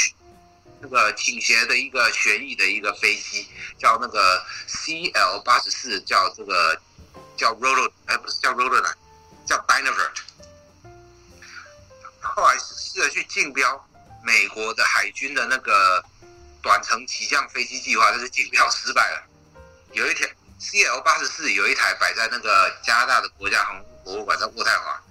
[0.80, 3.48] 那个倾斜的一个旋翼的一个飞机，
[3.80, 6.80] 叫那个 CL 八十四，叫这个
[7.36, 8.94] 叫 rotor，哎不是叫 rotor 来。
[9.48, 10.18] 叫 dinavert
[12.20, 13.88] 后来试着去竞标
[14.22, 16.04] 美国的海军的那个
[16.60, 19.22] 短程起降飞机计划，但是竞标失败了。
[19.92, 20.28] 有一天
[20.60, 25.02] ，CL 八十四有一台摆在那个加拿大的国家航空博物馆，在渥太华。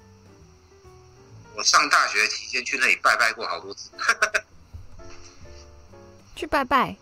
[1.55, 3.89] 我上大学期间去那里拜拜过好多次。
[6.35, 6.95] 去拜拜。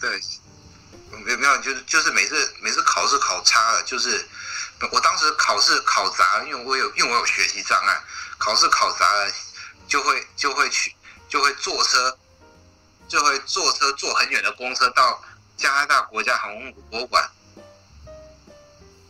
[0.00, 0.20] 对，
[1.24, 4.24] 没有没有，就是就是每次每次考试考差了，就是
[4.92, 8.00] 我当时考试考砸了，因为我有因为我有学习障碍，
[8.38, 9.32] 考试考砸了，
[9.88, 10.94] 就会就会去
[11.28, 12.16] 就会坐车，
[13.08, 15.22] 就会坐车坐很远的公车到
[15.56, 17.28] 加拿大国家航空博物馆，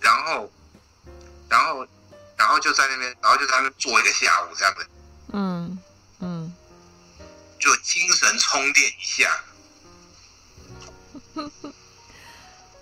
[0.00, 0.50] 然后
[1.48, 1.86] 然后
[2.36, 4.88] 然后就在那边，然后就在那边坐一个下午这样子，
[5.34, 5.82] 嗯
[6.20, 6.54] 嗯，
[7.60, 9.44] 就精神充电一下。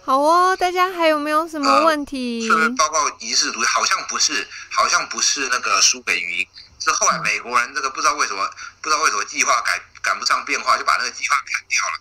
[0.06, 2.48] 好哦，大家还有没有什么问题？
[2.48, 6.46] 呃、报告遗世独立，好像不是，好像不是那个输给鱼，
[6.78, 8.48] 是后来美国人这个不知道为什么，
[8.80, 11.98] 不知道为什么计划赶赶不上变化，就把那个计划砍掉了。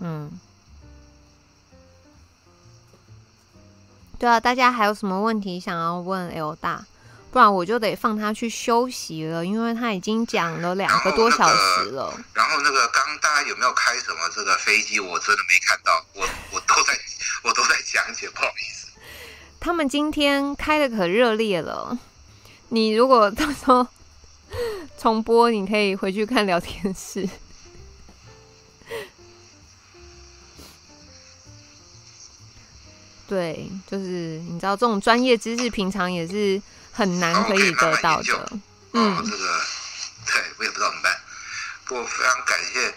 [0.00, 0.40] 嗯，
[4.18, 6.84] 对啊，大家还有什么问题想要问 L 大？
[7.30, 12.18] 不然我就得放他去休息了，因为他已经讲了两个多小时了。
[12.32, 14.98] 然后那个刚刚大家有没有开什么这个飞机？
[14.98, 16.98] 我真的没看到，我 我都在
[17.44, 18.86] 我都在讲解，不好意思。
[19.60, 21.98] 他们今天开的可热烈了，
[22.70, 23.86] 你如果到时候
[24.98, 27.28] 重播，你可以回去看聊天室。
[33.28, 36.62] 对，就是你知道这种专业知识，平常也是。
[36.98, 38.60] 很难可以得到的，哦、
[38.90, 39.60] 嗯，这个，
[40.26, 41.16] 对我也不知道怎么办。
[41.84, 42.92] 不过非常感谢，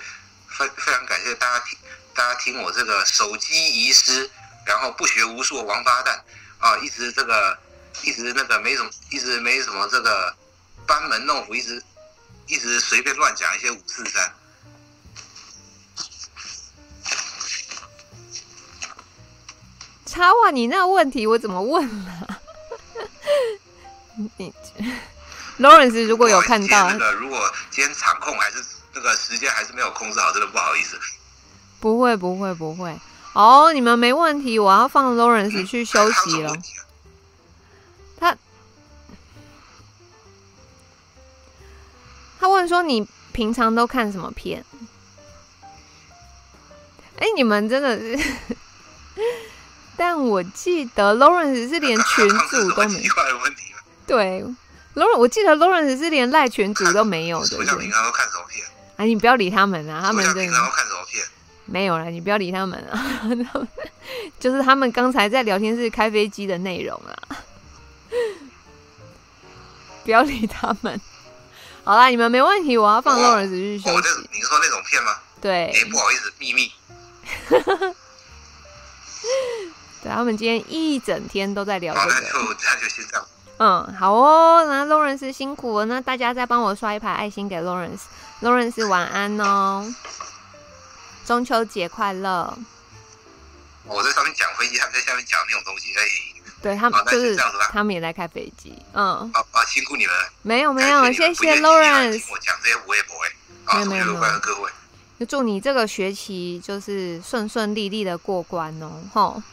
[0.48, 1.78] 非非常感谢大家听，
[2.16, 4.28] 大家听我这个手机遗失，
[4.66, 6.20] 然后不学无术的王八蛋
[6.58, 7.56] 啊，一直这个，
[8.02, 10.36] 一直那个没什么，一直没什么这个
[10.88, 11.84] 班门弄斧，一直
[12.48, 14.34] 一直随便乱讲一些五四三。
[20.08, 22.40] 插话，你那问题我怎么问呢？
[24.38, 24.54] 你
[25.60, 31.00] Lawrence 如果有看到那个，如果今天场控还是那个时间还是没有控制好，真的不好意思。
[31.80, 32.92] 不会不会不会，
[33.34, 36.56] 哦、oh，你们没问题，我要放 Lawrence 去休息了。
[38.20, 38.38] 他
[42.40, 44.66] 他问说，你平常都看什么片？
[47.18, 48.20] 哎，你们真的是
[49.96, 53.14] 但我记得 Lawrence 是连群主都没有。
[54.08, 54.44] 对
[54.96, 57.58] ，Lawrence，我记得 Lawrence 是连赖群组都没有的。
[57.58, 58.66] 我想平常都看什么片？
[58.98, 60.42] 啊，你不要理他们啊，他们真的。
[60.42, 61.24] 平常都看什么片？
[61.66, 63.16] 没有了，你不要理他们啊。
[64.40, 67.16] 就是他们刚才在聊天室开飞机的内容啊。
[70.04, 71.00] 不要理他们。
[71.84, 73.90] 好啦，你们没问题，我要放 Lawrence 去休息。
[73.90, 75.16] 哦，你是说那种片吗？
[75.40, 75.68] 对。
[75.68, 76.72] 哎，不好意思，秘密。
[80.04, 82.06] 对，他们今天一整天都在聊这个。
[82.08, 83.26] 好，那就那就先这样。
[83.64, 84.66] 嗯，好哦。
[84.68, 88.02] 那 Lawrence 辛苦了，那大家再帮我刷一排爱心给 Lawrence。
[88.42, 89.86] Lawrence 晚安哦，
[91.28, 92.58] 中秋节快乐。
[93.86, 96.02] 我在上面讲飞机，他们在下面讲那种东西，哎。
[96.60, 97.36] 对他们就是
[97.72, 99.32] 他们也在开飞机，嗯。
[99.32, 100.16] 啊啊，辛苦你们。
[100.42, 102.24] 没有没有，谢谢 Lawrence。
[102.32, 103.28] 我讲这些我也不会。
[103.74, 104.40] 没有没有没有。
[104.40, 104.72] 各位，
[105.20, 109.44] 就祝你这个学期就是顺顺利利的过关哦，吼。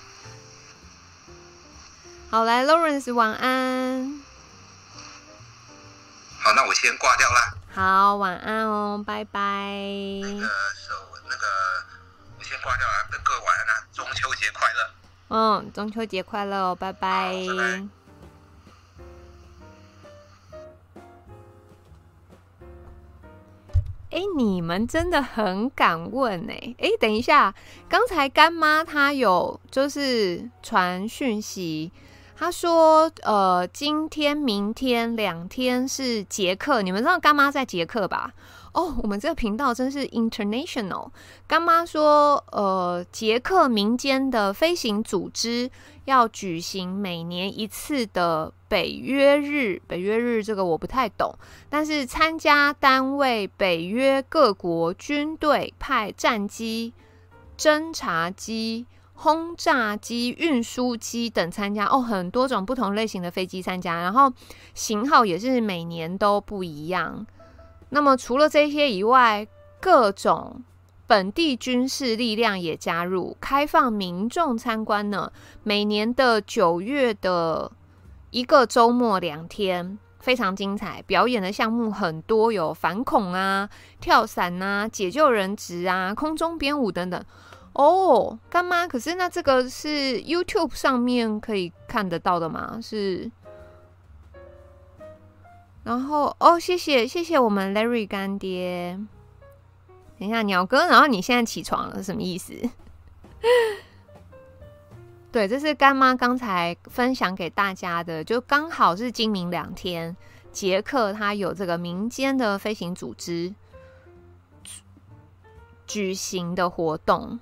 [2.31, 4.23] 好，来，Lawrence 晚安。
[6.41, 7.59] 好，那我先挂掉了。
[7.73, 9.41] 好，晚安哦，拜拜。
[9.41, 10.95] 那个手，
[11.27, 11.47] 那个
[12.39, 14.91] 我先挂掉了，跟各位晚安啦，中秋节快乐。
[15.31, 17.35] 嗯，中秋节快乐哦，拜拜。
[24.11, 26.75] 哎，你们真的很敢问哎！
[26.79, 27.55] 哎，等一下，
[27.89, 31.93] 刚才干妈她有就是传讯息，
[32.39, 38.33] 他说呃，今天、明天两天是捷克，你们知道干妈在捷克吧？
[38.73, 41.11] 哦，我们这个频道真是 international。
[41.49, 45.69] 干妈说，呃，捷克民间的飞行组织
[46.05, 49.83] 要举行每年一次的北约日。
[49.89, 51.35] 北约日这个我不太懂，
[51.69, 56.95] 但是参加单位北约各国军队派战机、
[57.59, 58.87] 侦察机、
[59.21, 61.87] 轰炸机、运输机等参加。
[61.87, 64.33] 哦，很多种不同类型的飞机参加，然后
[64.75, 67.27] 型号也是每年都不一样。
[67.89, 69.47] 那么除了这些以外，
[69.81, 70.63] 各种
[71.09, 75.33] 本地军事力量也加入，开放民众参观呢。
[75.65, 77.73] 每年的九月的
[78.31, 83.69] 一个周末两天，非常精彩，表演的项目很多，有反恐啊、
[84.01, 87.21] 跳伞啊、解救人质啊、空中编舞等等。
[87.79, 92.81] 哦，干妈，可是那这个是 YouTube 上面可以看得到的吗？
[92.83, 93.31] 是？
[95.85, 98.99] 然后哦，谢谢谢谢我们 Larry 干爹。
[100.19, 102.53] 等一下，鸟哥，然后你现在起床了是什么意思？
[105.31, 110.17] 对，这是干妈刚才分享给大家的，就刚好是今明两天，
[110.51, 113.55] 捷克它有这个民间的飞行组织
[115.87, 117.39] 举行的活动。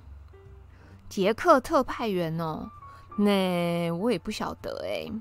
[1.09, 2.69] 捷克特派员哦，
[3.17, 5.11] 那我也不晓得哎。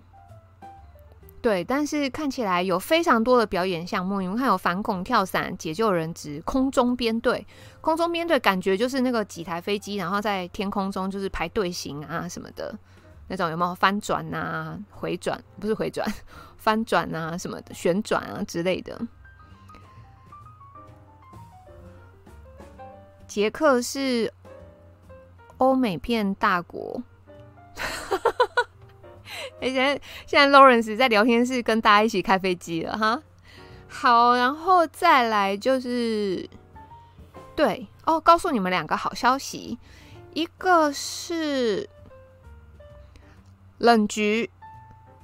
[1.42, 4.20] 对，但是看起来有非常多的表演项目。
[4.20, 7.46] 你们看，有反恐、跳伞、解救人质、空中编队。
[7.80, 12.76] 空中编队感觉就是那个几台飞机，然后在天空中就是排队形啊什么的，
[13.28, 15.40] 那种有没有翻转啊、回转？
[15.60, 16.04] 不是回转，
[16.58, 19.00] 翻转啊什么的，旋转啊之类的。
[23.28, 24.32] 捷克是
[25.58, 27.02] 欧美片大国。
[29.60, 33.22] 而且现在 Lawrence 在聊天室跟大家一起开飞机了哈。
[33.88, 36.48] 好，然后再来就是，
[37.54, 39.78] 对哦，告诉你们两个好消息，
[40.34, 41.88] 一个是
[43.78, 44.50] 冷局，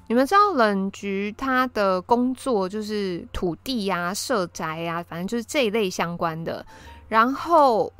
[0.08, 6.64] 你们知道冷局他的工作就是土地呀、啊、社宅呀、反正就是这一类相关的。
[7.08, 7.92] 然后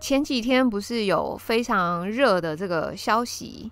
[0.00, 3.70] 前几天不是有非常热的这个消息。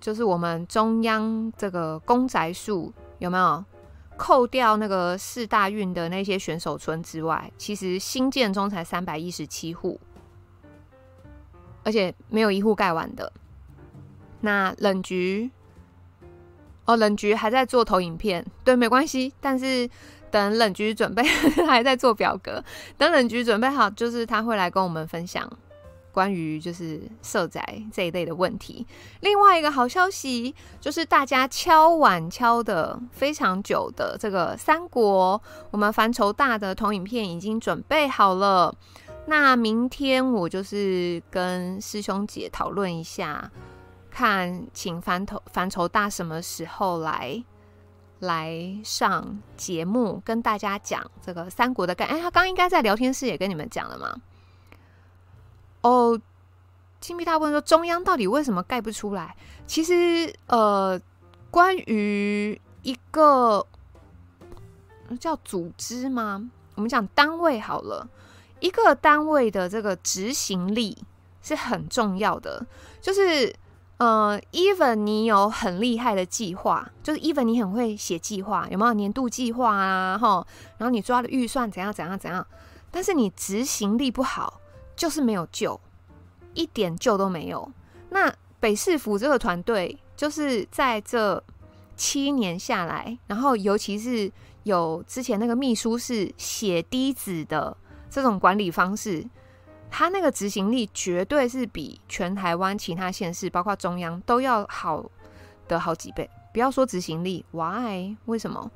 [0.00, 3.64] 就是我们中央这个公宅数有没有
[4.16, 10.00] 扣掉那个四大运的那些选手村之外，其实新建中才三百一十七户，
[11.84, 13.32] 而且没有一户盖完的。
[14.40, 15.52] 那冷局
[16.84, 19.32] 哦，冷局还在做投影片，对，没关系。
[19.40, 19.88] 但是
[20.32, 21.22] 等冷局准备，
[21.68, 22.64] 还在做表格，
[22.98, 25.48] 等冷局准备好，就是他会来跟我们分享。
[26.10, 28.86] 关于就是社宅这一类的问题，
[29.20, 38.74] 另外一个好消息就是大家敲碗敲的非常久的这个三国，我们范畴大的投影片已经准备好了。
[39.24, 43.50] 那明天我就是跟师兄姐讨论一下，
[44.10, 47.42] 看请范头范畴大什么时候来
[48.22, 52.16] 来上节目，跟大家讲这个三国的概念。
[52.16, 54.16] 哎，他刚应该在聊天室也跟你们讲了吗？
[55.80, 56.20] 哦，
[57.00, 59.34] 金币大部分说中央到底为什么盖不出来？
[59.66, 61.00] 其实呃，
[61.50, 63.66] 关于一个
[65.18, 66.48] 叫组织吗？
[66.76, 68.08] 我们讲单位好了，
[68.60, 70.96] 一个单位的这个执行力
[71.42, 72.64] 是很重要的。
[73.00, 73.52] 就是
[74.02, 80.18] 呃，even 你有很厉害的计划，就是 even 你很会写计划，有没有年度计划啊？
[80.18, 80.44] 哈，
[80.76, 82.44] 然后你抓的预算怎样怎样怎样，
[82.90, 84.60] 但是你执行力不好，
[84.96, 85.80] 就是没有救。
[86.54, 87.70] 一点救都没有。
[88.10, 91.40] 那北市府这个团队，就是在这
[91.94, 94.28] 七年下来，然后尤其是
[94.64, 97.76] 有之前那个秘书是血滴子的
[98.10, 99.24] 这种管理方式，
[99.92, 105.04] 他那个执行力绝对是比全台湾其他县市，包括中央都要好
[105.68, 106.28] 的好几倍。
[106.52, 108.16] 不要说执行力，Why？
[108.24, 108.70] 为什么？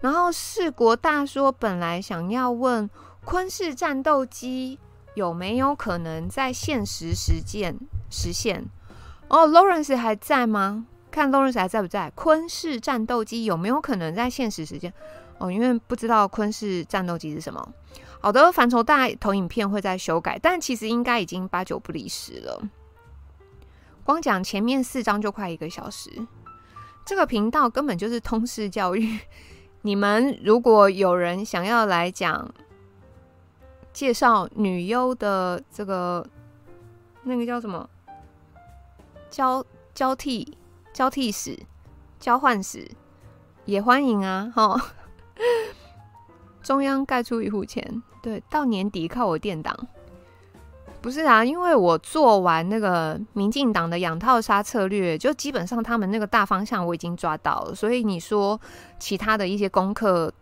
[0.00, 2.88] 然后世国大说本来想要问
[3.26, 4.78] 昆士战斗机。
[5.14, 7.78] 有没有可能在现实实践
[8.10, 8.64] 实现？
[9.28, 10.88] 哦，Lawrence 还在吗？
[11.08, 12.10] 看 Lawrence 还在不在？
[12.16, 14.92] 昆士战斗机有没有可能在现实实践？
[15.38, 17.64] 哦，因为不知道昆士战斗机是什么。
[18.24, 22.58] 好的，范畴大投影片会再修改，但其实应该已经八九不离十了。
[24.02, 26.10] 光讲前面四章就快一个小时，
[27.04, 29.18] 这个频道根本就是通识教育。
[29.82, 32.50] 你们如果有人想要来讲，
[33.92, 36.26] 介绍女优的这个
[37.24, 37.86] 那个叫什么
[39.28, 39.62] 交
[39.92, 40.56] 交替
[40.94, 41.58] 交替史
[42.18, 42.90] 交换史
[43.66, 44.50] 也欢迎啊！
[44.56, 44.80] 哈，
[46.62, 49.76] 中央盖出一户钱，对，到年底靠我垫档。
[51.02, 58.58] 不是啊，因为我做完那个民进党的养套杀策略，就基本上他们那个大方向我已经抓到了，所以你说
[58.98, 60.32] 其他的一些功课。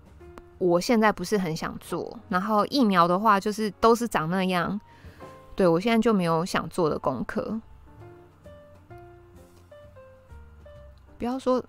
[0.58, 4.80] 我现在不是很想做，然后疫苗的话就是都是长那样，
[5.56, 7.60] 对，我现在就没有想做的功课。
[11.18, 11.60] 不要说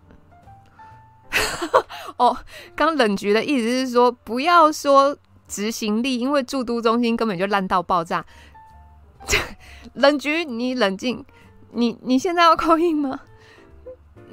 [2.17, 2.38] 哦，
[2.75, 5.17] 刚冷局的意思是说不要说
[5.54, 8.26] 执行力，因为驻都中心根本就烂到爆炸。
[9.94, 11.24] 冷局，你冷静，
[11.72, 13.20] 你你现在要扣印吗？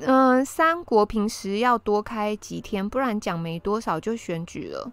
[0.00, 4.90] 嗯、三国平时要多开几天，不然讲没多少就选举了。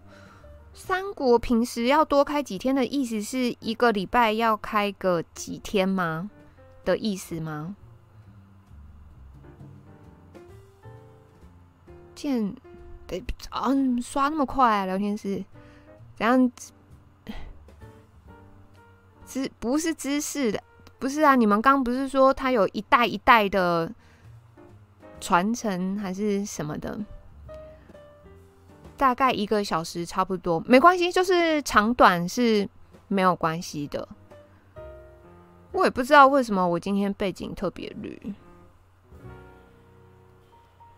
[0.74, 6.30] 三国平时要多开几天的意思是一个礼拜要开个几天吗？
[6.84, 7.74] 的意思吗？
[12.14, 12.54] 见，
[13.06, 13.70] 得啊，
[14.02, 15.42] 刷那么快啊，聊天室
[16.18, 16.52] 怎样？
[19.24, 20.60] 知不是知识的，
[20.98, 21.36] 不是啊？
[21.36, 23.90] 你们刚不是说他有一代一代的？
[25.20, 26.96] 传承还是什么的，
[28.96, 32.68] 大概一个小时差不多，没关系，就是长短是
[33.08, 34.08] 没有关系的。
[35.72, 38.32] 我也不知道为什么我今天背景特别绿。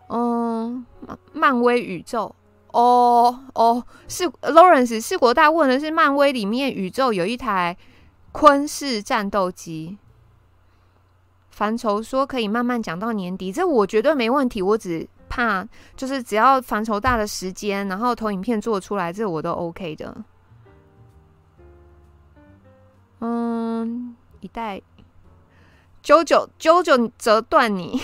[0.09, 0.85] 嗯，
[1.33, 2.35] 漫威宇宙，
[2.71, 7.77] 哦哦，是 Lawrence 世国大问的是漫威里面宇宙有一台
[8.31, 9.97] 昆式战斗机。
[11.49, 14.61] 凡愁说可以慢慢讲到年底，这我绝对没问题。
[14.61, 20.23] 我只怕就是只要凡愁大的时间，然后投影片做出来，这我都 OK 的。
[23.19, 24.81] 嗯，一代
[26.01, 28.01] 九九九九折断你。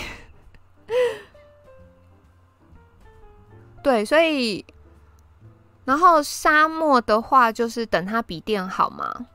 [3.82, 4.64] 对，所以
[5.84, 9.26] 然后沙漠的话，就是等它笔电好嘛？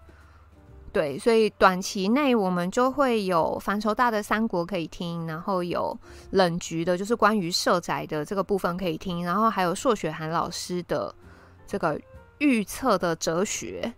[0.92, 5.98] 对，所以短期内我们就会有范畴大的三国可以听，然后有
[6.30, 11.16] 冷局的，就是关于社宅的这个部分可以听，然后还有硕雪涵老师的
[11.66, 12.00] 这个
[12.38, 13.92] 预测的哲学。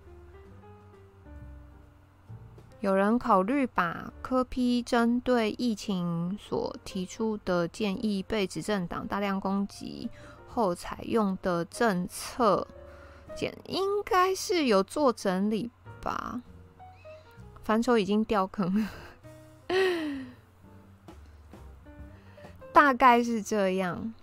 [2.80, 10.10] 有人考虑把柯 P 针对疫情所提出的建议被执政党大量攻击
[10.56, 12.66] 后采用的政策，
[13.36, 15.70] 简应该是有做整理
[16.02, 16.42] 吧。
[17.66, 18.90] 范畴已经掉坑了，
[22.72, 24.14] 大概是这样。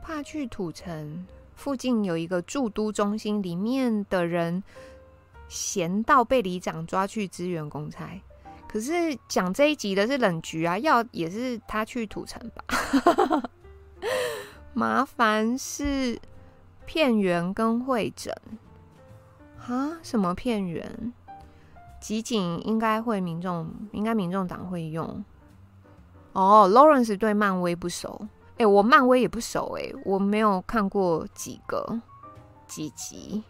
[0.00, 4.62] 怕去土城附近有一个驻都中心，里面的人
[5.46, 8.18] 闲到被里长抓去支援公差。
[8.72, 12.64] 可是讲这一集的是冷局啊，要也是他去土城吧？
[14.72, 16.18] 麻烦是。
[16.84, 18.34] 片源跟会诊
[19.66, 19.96] 啊？
[20.02, 21.12] 什么片源？
[22.00, 25.24] 集锦应该会民众，应该民众党会用。
[26.32, 28.26] 哦，Lawrence 对漫威不熟，
[28.58, 32.00] 哎、我漫威也不熟，哎，我没有看过几个
[32.66, 33.42] 几集。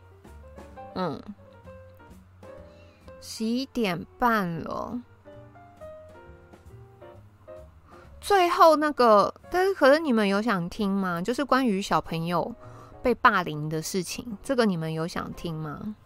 [0.94, 1.20] 嗯，
[3.20, 5.00] 十一点半了。
[8.22, 11.20] 最后那个，但是可是你们有想听吗？
[11.20, 12.54] 就是关于小朋友
[13.02, 15.96] 被霸凌的事情，这个你们有想听吗？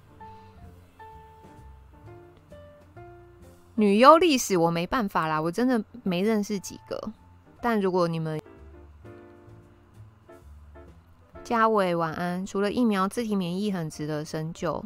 [3.75, 7.13] 女优历史我没办法啦，我真的没认识几个。
[7.61, 8.41] 但如果你们，
[11.45, 12.47] 嘉伟晚安。
[12.47, 14.83] 除了疫苗，自体免疫很值得深究。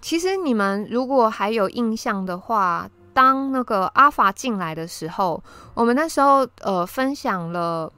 [0.00, 2.90] 其实你们如果还有印象的话。
[3.14, 7.90] 当那个阿法进来的时候，我们那时候呃分享了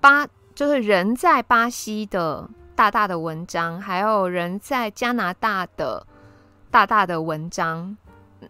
[0.00, 6.06] 巴，就是人在巴西的大大的文章，还有人在加拿大的
[6.70, 7.96] 大大的文章。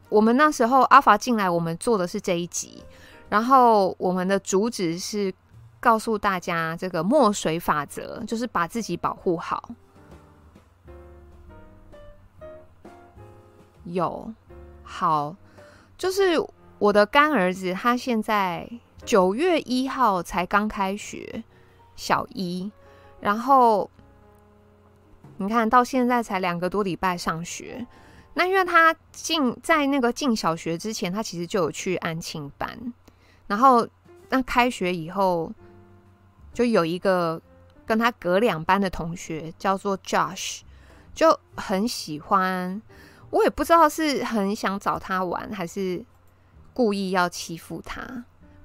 [0.08, 2.84] 我们那时候阿法进来，我们做的是这一集，
[3.28, 5.32] 然后我们的主旨是
[5.80, 9.70] 告诉大家这个墨水法则，就是把自己保护好。
[13.84, 14.32] 有
[14.84, 15.34] 好。
[16.02, 16.32] 就是
[16.80, 18.68] 我的干儿子，他现在
[19.04, 21.44] 九月一号才刚开学
[21.94, 22.68] 小一，
[23.20, 23.88] 然后
[25.36, 27.86] 你看到现在才两个多礼拜上学。
[28.34, 32.76] 那因为他进在那个进小学之前，他其实就有去安亲班，
[33.46, 33.86] 然后
[34.28, 35.52] 那开学以后，
[36.52, 37.40] 就有一个
[37.86, 40.62] 跟他隔两班的同学叫做 Josh，
[41.14, 42.82] 就很喜欢。
[43.32, 46.04] 我也不知道是很想找他玩，还是
[46.74, 48.06] 故意要欺负他。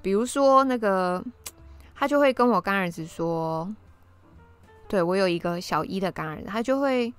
[0.02, 1.24] 比如说，那个
[1.94, 3.74] 他就会跟我干儿子说
[4.86, 7.12] ：“对，我有一个小一的干儿子，他就会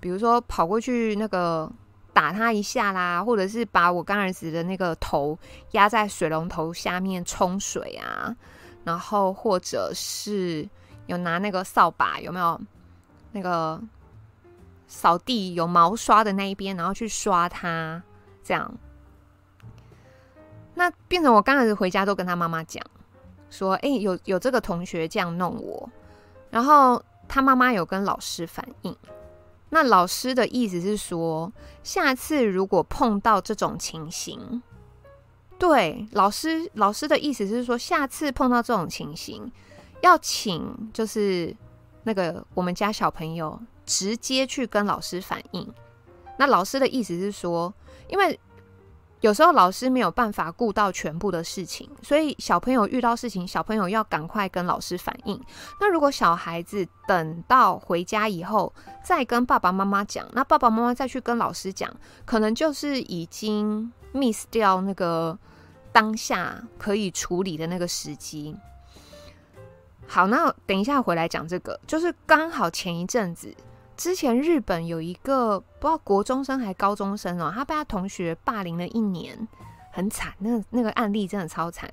[0.00, 1.70] 比如说跑过去那个
[2.12, 5.38] 打他一下啦，或者是把我干儿子的那个头
[5.70, 8.34] 压在水龙头下面冲水啊，
[8.82, 10.68] 然后或者是
[11.06, 12.60] 有拿那个扫把，有没有
[13.30, 13.80] 那个？”
[14.86, 18.02] 扫地有毛刷的那一边，然后去刷它，
[18.44, 18.72] 这样，
[20.74, 22.80] 那变成我刚开始回家都跟他妈妈讲，
[23.50, 25.90] 说，哎、有有这个同学这样弄我，
[26.50, 28.96] 然后他妈妈有跟老师反映，
[29.70, 34.62] 那老师的意思是说，下次如果碰到这种情形，
[35.58, 39.50] 对，老师老师的意思是说，下次碰到这种情形，
[40.02, 41.56] 要请就是
[42.04, 43.60] 那个我们家小朋友。
[43.86, 45.72] 直接去跟老师反映，
[46.36, 47.72] 那老师的意思是说，
[48.08, 48.38] 因为
[49.20, 55.40] 有时候老师没有办法顾到全部的事情，所以小朋友遇到事情，小朋友要赶快跟老师反映。
[55.80, 61.90] 那如果小孩子等到回家以后再跟爸爸妈妈讲，那爸爸妈妈再去跟老师讲，
[62.26, 65.36] 可能就是已经 miss 掉那个
[65.92, 68.54] 当下可以处理的那个时机。
[70.06, 73.52] 好，那等一下回来讲这个，就是刚好前一阵子。
[73.96, 79.48] 之前日本有一个不知道国中生还高中生哦，他被他同学霸凌了一年，
[79.90, 81.90] 很惨，那那个案例真的超惨。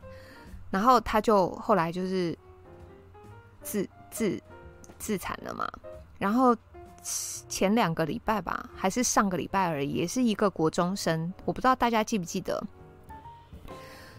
[0.69, 2.37] 然后他就后来就是
[3.61, 4.41] 自自
[4.99, 5.69] 自残了嘛。
[6.17, 6.55] 然后
[7.47, 12.61] 前两个礼拜吧，还是上个礼拜而已，也是一个国中生，我不知道大家记不记得。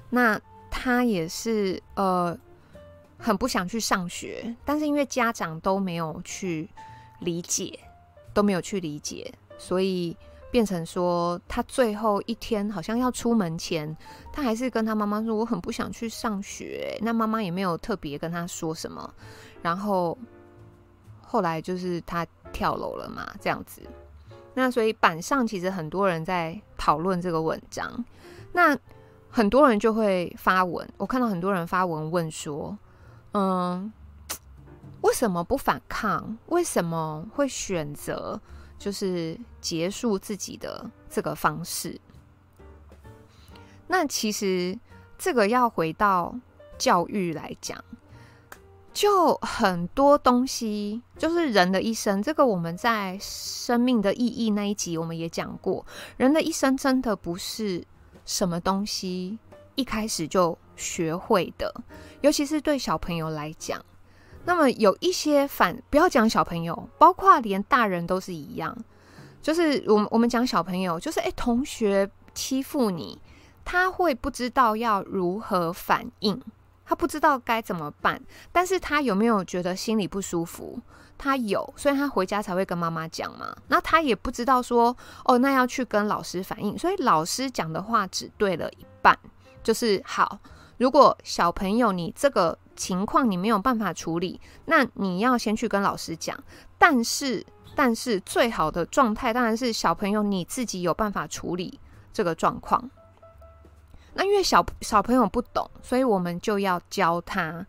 [0.09, 0.41] 那
[0.71, 2.37] 他也是呃
[3.19, 6.69] 很不想去上学，但是因为家长都没有去。
[7.25, 7.79] 理解
[8.33, 10.17] 都没有去理解，所以
[10.51, 13.97] 变成说他最后一天好像要出门前，
[14.33, 19.13] 他还是跟他妈妈说：“我很不想去上学。”那妈妈也没有特别跟他说什么。
[19.63, 20.17] 然后
[21.23, 23.83] 后来就是他跳楼了嘛，这样子。
[24.55, 28.05] 那所以板上其实很多人在讨论这个文章，
[28.53, 28.79] 那
[29.29, 32.79] 很多人就会发文，我看到很多人发文问说
[33.33, 33.93] ：“嗯。”
[35.05, 36.39] 为什么不反抗？
[36.47, 38.41] 为什么会选择
[38.79, 42.01] 就是结束自己的这个方式？
[43.87, 44.79] 那其实
[45.19, 46.35] 这个要回到
[46.79, 47.85] 教育来讲，
[48.95, 52.23] 就很多东西，就是人的一生。
[52.23, 55.85] 这个我们在生命的意义那一集我们也讲过，
[56.17, 57.85] 人的一生真的不是
[58.25, 59.39] 什么东西
[59.75, 61.75] 一开始就学会的，
[62.23, 63.85] 尤其是对小朋友来讲。
[64.47, 68.77] 那么有一些反，不要讲小朋友，包括连大人都是一样。
[69.41, 73.19] 就是我们我们讲小朋友，就是诶，同学欺负你，
[73.65, 76.41] 他会不知道要如何反应，
[76.85, 78.21] 他不知道该怎么办。
[78.53, 80.81] 但是他有没有觉得心里不舒服？
[81.17, 83.55] 他有，所以他回家才会跟妈妈讲嘛。
[83.69, 86.79] 那他也不知道说，哦，那要去跟老师反映。
[86.79, 89.19] 所以老师讲的话只对了一半，
[89.63, 90.39] 就是好。
[90.79, 92.59] 如果小朋友你这个。
[92.75, 96.39] 情况你没有办法处理，那你要先去跟老师讲。
[96.79, 97.45] 但是，
[97.75, 101.81] 但是最好的状态当然是小朋友你自己有办法处理
[102.13, 102.91] 这个状况。
[104.13, 107.67] 那因为小小朋友不懂，所以我们就要教他。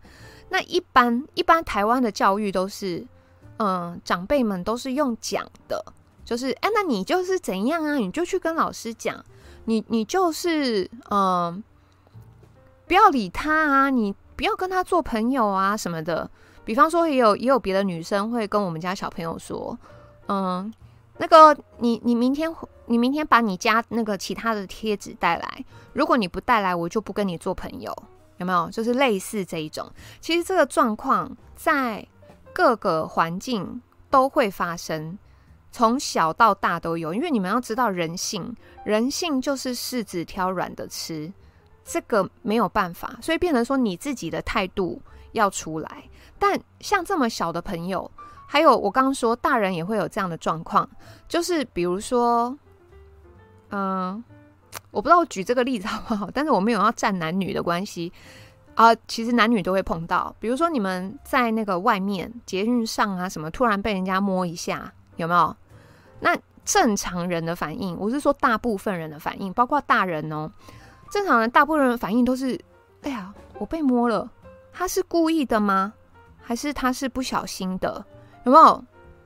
[0.49, 3.05] 那一般一般台湾的教育都是，
[3.57, 5.83] 嗯，长辈们都是用讲的，
[6.23, 7.95] 就是哎，那你就是怎样啊？
[7.95, 9.23] 你就去跟老师讲，
[9.65, 11.63] 你你就是嗯。
[12.87, 13.89] 不要理他啊！
[13.89, 16.29] 你不要跟他做朋友啊什么的。
[16.63, 19.77] 比方说，也有也有别的女生会跟我们家小朋友说
[20.27, 20.73] ：“嗯，
[21.17, 22.53] 那个你你明天
[22.87, 27.95] 你明天把你家那个其他的贴纸带来，如果你不带来，我就不跟你做朋友。”
[28.37, 28.69] 有没有？
[28.69, 29.89] 就是类似这一种。
[30.19, 32.05] 其实这个状况在
[32.51, 35.17] 各个环境都会发生，
[35.71, 37.13] 从小到大都有。
[37.13, 41.31] 因为你们要知道人性，人性就是柿子挑软的吃。
[41.85, 44.99] 这个没有办法，所以变成说你自己的态度
[45.33, 46.03] 要出来。
[46.39, 48.09] 但像这么小的朋友，
[48.47, 50.89] 还有我刚刚说大人也会有这样的状况，
[51.27, 52.57] 就是比如说，
[53.69, 54.21] 嗯、
[54.89, 58.11] 我不知道我举这个例子好不好，但是我没有要站男女的关系
[58.73, 60.35] 啊、其实男女都会碰到。
[60.37, 65.55] 比如说你们在那个外面捷运上啊什么，突然被人家摸一下，有没有？
[66.19, 70.51] 那正常人的反应，我是说大部分人的反应，包括大人哦。
[71.09, 72.59] 正常人大部分人反应都是：
[73.03, 74.29] 哎呀，我被摸了，
[74.73, 75.93] 他是故意的吗？
[76.41, 78.05] 还是他是不小心的？
[78.43, 78.83] 有没有？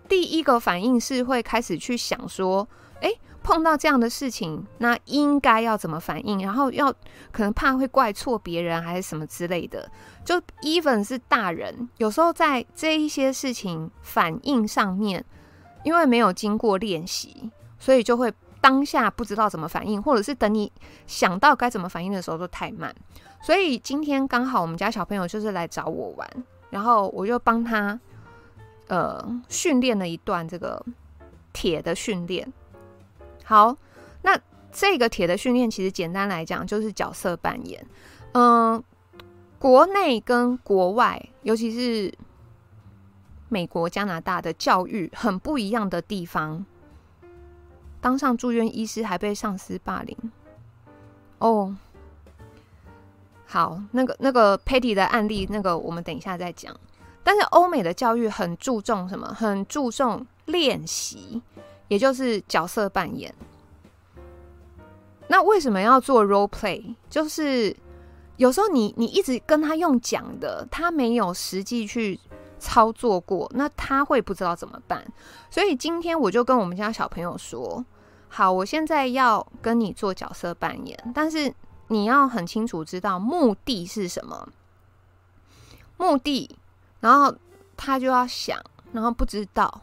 [0.08, 2.68] 第一个反应是会开始去想说：
[3.02, 3.12] 哎，
[3.44, 6.42] 碰到这样的事情，那应该要怎么反应？
[6.42, 6.92] 然后要
[7.32, 9.90] 可能怕会怪错别人，还是什么之类的。
[10.24, 15.24] 就 even 是大人，有时候在这一些事情反应上面，
[15.84, 18.32] 因为没有经过练习，所以就会。
[18.62, 20.72] 当下不知道怎么反应，或者是等你
[21.08, 22.94] 想到该怎么反应的时候都太慢，
[23.42, 26.30] 所以今天刚好我们家小朋友就是来找我玩，
[26.70, 28.00] 然后我就帮他
[28.88, 30.86] 呃训练了一段这个
[31.54, 32.52] 铁的训练。
[33.46, 33.76] 好，
[34.22, 34.38] 那
[34.72, 37.86] 这个铁的训练其实简单来讲就是角色扮演。
[38.34, 38.84] 嗯、
[39.58, 42.14] 国内跟国外，尤其是
[43.48, 46.66] 美国、加拿大的教育很不一样的地方。
[48.02, 50.18] 当上住院医师还被上司霸凌
[51.40, 51.76] 哦。
[53.46, 56.76] 好，那个那个 Patty 的案例，那个我们等一下再讲。
[57.24, 59.28] 但是欧美的教育很注重什么？
[59.34, 61.42] 很注重练习，
[61.88, 63.34] 也就是角色扮演。
[65.28, 66.96] 那为什么要做 role play？
[67.10, 67.76] 就是
[68.38, 72.20] 有时候你你一直跟他用讲的，他没有实际去。
[72.60, 75.04] 操作过，那他会不知道怎么办。
[75.50, 77.84] 所以今天我就跟我们家小朋友说
[78.28, 81.52] ：“好，我现在要跟你做角色扮演，但是
[81.88, 84.48] 你要很清楚知道目的是什么。
[85.98, 86.56] 目的，
[87.00, 87.34] 然后
[87.76, 89.82] 他就要想，然后不知道。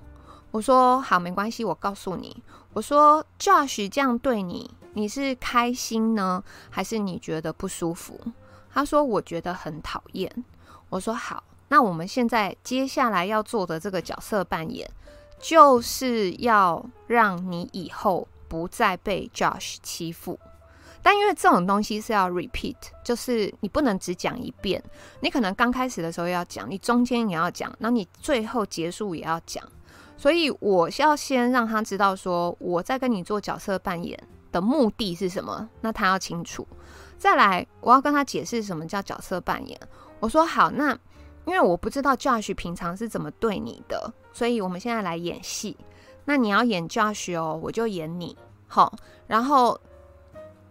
[0.51, 2.43] 我说好，没关系，我告诉你。
[2.73, 8.21] 我说 Josh 这样对你，你是开心呢，还是你觉得不舒服？
[8.73, 10.45] 他说我觉得很讨厌。
[10.91, 14.89] 我说好。”那我们现在接下来要做的这个角色扮演，
[15.39, 20.39] 就是要让你以后不再被 Josh 欺负。
[21.03, 24.83] 但因为这种东西是要 repeat，就是你不能只讲一遍，
[25.21, 29.63] 你可能刚开始的时候要讲，你中间也要讲，然后你最后结束也要讲。
[30.17, 34.19] 所以我要先让他知道说我在跟你做角色扮演
[34.51, 36.67] 的目的是什么，那他要清楚。
[37.19, 39.79] 再来，我要跟他解释什么叫角色扮演。
[40.21, 40.99] 我说好，那。
[41.47, 45.77] 因为我不知道 Josh 平常是怎么对你的，所以我们现在来演戏。
[46.25, 48.93] 那你要演 Josh 哦，我就演你，好。
[49.29, 49.81] 然后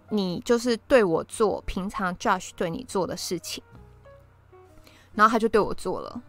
[0.09, 3.63] 你就是对我做平常 Josh 对你做的事情，
[5.13, 6.21] 然后他就对我做了。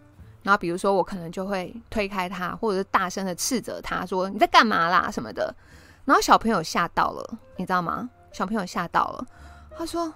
[0.44, 5.52] 然后比如说我可能就会推开他，或者是大声的斥责他说你在干嘛啦什么的。
[6.05, 8.08] 然后小朋友吓到了，你知道吗？
[8.31, 9.26] 小朋友吓到了，
[9.76, 10.15] 他说：“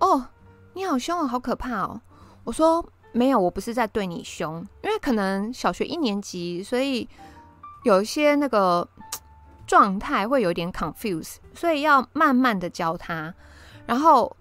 [0.00, 0.26] 哦，
[0.72, 2.00] 你好凶哦，好可怕哦。”
[2.44, 2.82] 我说。
[3.12, 7.08] 没有，我不是在对你凶，因为可能小学一年级，所以
[7.84, 8.86] 有一些那个
[9.66, 13.34] 状态会有点 confuse，所以要慢慢的教他。
[13.86, 14.36] 然后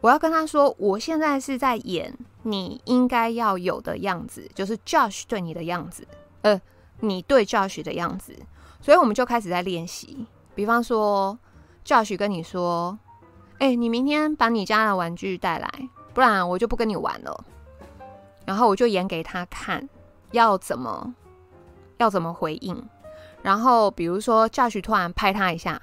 [0.00, 2.12] 我要跟他说，我现在是在演
[2.42, 6.06] 你应该要有的样子，就是 Josh 对你的样子，
[6.42, 6.60] 呃，
[7.00, 8.34] 你对 Josh 的样子。
[8.80, 10.26] 所以我们就开始在练习。
[10.54, 11.38] 比方说
[11.84, 12.98] ，Josh 跟你说
[13.58, 15.70] ：“哎，你明天把你家的玩具带来，
[16.14, 17.44] 不然我就不跟你玩了。”
[18.48, 19.86] 然后我就演给他看，
[20.30, 21.14] 要怎么
[21.98, 22.82] 要怎么回应。
[23.42, 25.78] 然后比如说 Josh 突然拍他一下，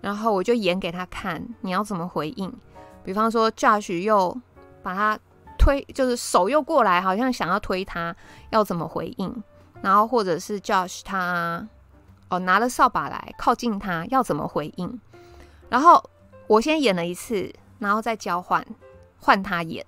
[0.00, 2.56] 然后我就演给他看，你要怎么回应。
[3.02, 4.40] 比方说 Josh 又
[4.80, 5.18] 把他
[5.58, 8.14] 推，就是手又过来，好像想要推他，
[8.50, 9.42] 要怎么回应？
[9.82, 11.66] 然后或者是 Josh 他
[12.28, 15.00] 哦拿了扫把来靠近他，要怎么回应？
[15.68, 16.00] 然后
[16.46, 18.64] 我先演了一次，然后再交换
[19.18, 19.84] 换他演。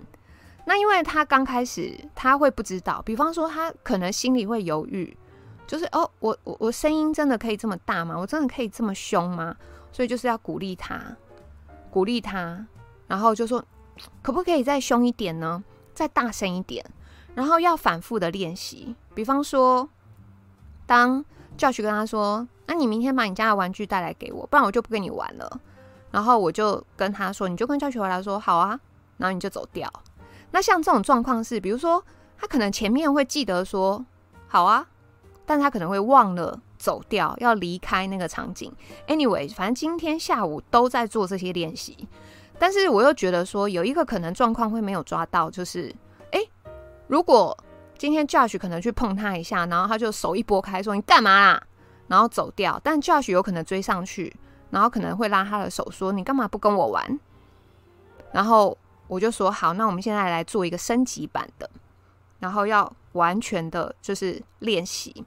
[0.71, 5.17] 那因为他刚开始他会不知道，比方说他可能心里会犹豫，
[5.67, 8.17] 就是哦，我我我声音真的可以这么大吗？
[8.17, 9.57] 我真的可以这么凶吗？
[9.91, 11.17] 所以就是要鼓励他，
[11.91, 12.65] 鼓励他，
[13.09, 13.65] 然后就说
[14.23, 15.65] 可不可以再凶一点呢？
[15.93, 16.87] 再大声一点，
[17.35, 18.95] 然后要反复的练习。
[19.13, 19.89] 比方说，
[20.87, 21.25] 当
[21.57, 25.61] 教学跟他说：“那你明天把你家的玩具带来给我，不然我就不跟你玩了。”
[26.13, 28.79] 然后我就跟他说：“你就跟教学回来说好啊。”
[29.19, 29.93] 然后你就走掉。
[30.53, 32.05] 那像这种状况是，比如说
[32.37, 34.05] 他可能前面会记得说
[34.49, 34.87] 好啊，
[35.47, 38.73] 但他可能会忘了走掉，要离开那个场景。
[39.07, 42.09] Anyway，反正今天下午都在做这些练习，
[42.59, 45.95] 但是我又觉得说有一个可能状况会没有抓到，就是
[46.33, 46.51] 诶，
[47.07, 47.57] 如果
[47.97, 51.63] 今天 Josh 可能去碰他一下，然后他就手一拨开说你干嘛啦，
[52.09, 54.35] 然后走掉，但 Josh 有可能追上去，
[54.71, 57.21] 然后可能会拉他的手说你干嘛不跟我玩，
[58.33, 58.77] 然后。
[59.11, 61.69] 我就说好，那我们现在来做一个升级版的，
[62.39, 65.27] 然后要完全的就是练习。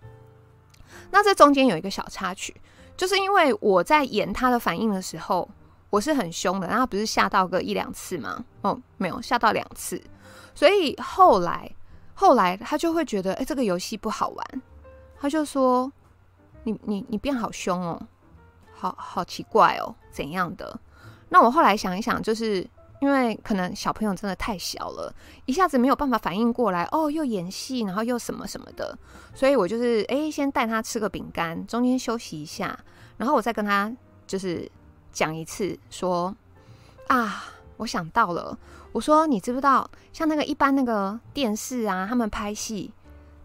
[1.12, 2.56] 那这中间有一个小插曲，
[2.96, 5.50] 就是因为我在演他的反应的时候，
[5.90, 8.46] 我是很凶的，然后不是吓到个一两次吗？
[8.62, 10.02] 哦，没有吓到两次，
[10.56, 11.70] 所以后来
[12.14, 14.62] 后来他就会觉得，哎，这个游戏不好玩，
[15.20, 15.92] 他就说，
[16.64, 18.02] 你你你变好凶哦，
[18.74, 20.80] 好好奇怪哦，怎样的？
[21.28, 22.66] 那我后来想一想，就是。
[23.04, 28.98] 因为可能小朋友真的太小了，一下子没有办法反应过来，哦，又演戏，然后又什么什么的，
[29.36, 32.80] 所以我就是诶，先带他吃个饼干，中间休息一下，
[33.18, 33.94] 然后我再跟他
[34.26, 34.72] 就是
[35.12, 36.34] 讲一次，说
[37.08, 37.44] 啊，
[37.76, 38.58] 我想到了，
[38.94, 42.94] 我说你知不知道，像那个一般那个电视啊，他们拍戏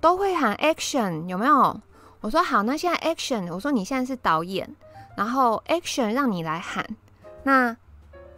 [0.01, 1.81] 都会喊 action，有没有？
[2.21, 4.73] 我说好，那现在 action，我说你现在是导演，
[5.17, 6.87] 然后 action 让你来喊，
[7.43, 7.77] 那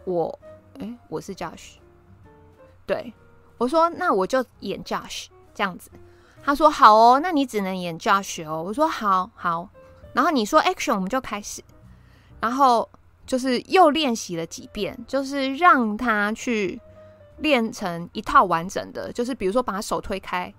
[0.05, 0.39] 我。
[0.81, 1.75] 哎，我是 Josh，
[2.87, 3.13] 对，
[3.59, 5.91] 我说那我就演 Josh 这样子。
[6.43, 8.63] 他说好哦，那你只能演 Josh 哦。
[8.63, 9.69] 我说好好，
[10.13, 11.63] 然后你说 Action，我们就开始。
[12.39, 12.89] 然后
[13.27, 16.81] 就是又练习了几遍，就是让他去
[17.37, 20.51] 练成一套完整的，就是比如说把手推开，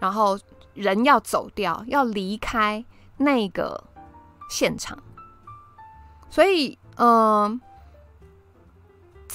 [0.00, 0.38] 然后
[0.72, 2.82] 人要走掉，要离开
[3.18, 3.84] 那个
[4.48, 4.98] 现场。
[6.30, 7.60] 所以，嗯、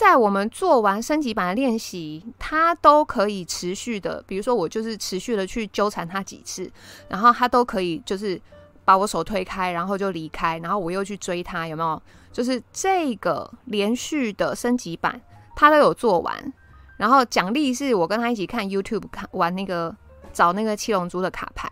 [0.01, 6.67] 在我们做完升级版的练习，他都可以持续的，比如说我就是持续的去纠缠他几次，
[7.07, 8.41] 然后他都可以就是
[8.83, 12.01] 把我手推开，然后就离开，然后我又去追他，有没有？
[12.33, 15.21] 就是这个连续的升级版，
[15.55, 16.51] 他都有做完。
[16.97, 19.95] 然后奖励是我跟他一起看 YouTube 看玩那个
[20.33, 21.71] 找那个七龙珠的卡牌，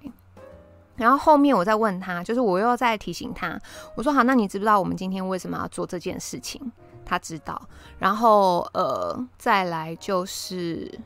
[0.97, 3.59] 然后后面我再问他，就是我又要再提醒他，
[3.95, 6.71] 我说好，那你知不知道我们今天为什么要做这件事情？
[7.09, 7.59] 他知道，
[7.97, 10.99] 然后呃，再来就是，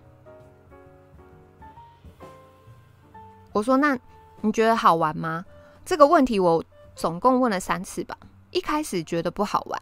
[3.53, 3.97] 我说那
[4.41, 5.45] 你觉得好玩吗？
[5.85, 6.61] 这个问题我
[6.93, 8.17] 总共问了三次吧。
[8.51, 9.79] 一开始觉得不好玩，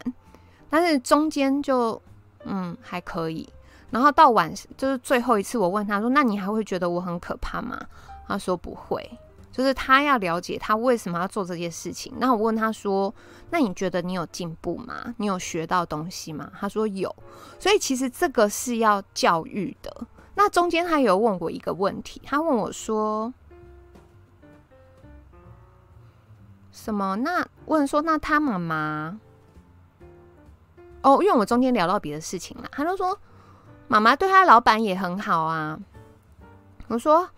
[0.70, 2.00] 但是中间就
[2.44, 3.48] 嗯还可以，
[3.90, 7.84] 然后到晚就是最后一次我问他说，那你还会觉得我很可怕吗？
[8.28, 9.18] 他说不会。
[9.52, 12.14] 就是他要了解他为什么要做这件事情。
[12.16, 13.14] 那我问他说
[13.50, 15.14] ：“那你觉得你有进步吗？
[15.18, 17.14] 你有学到东西吗？”他说有。
[17.60, 19.94] 所以其实这个是要教育的。
[20.34, 23.34] 那中间他有问我一个问题，他问我说
[26.72, 29.20] ：“什么？”那问说：“那他妈妈？”
[31.04, 33.18] 哦，因为我中间聊到别的事情了，他就说
[33.86, 35.78] ：“妈妈对他老板也很好啊。”
[36.88, 37.28] 我说。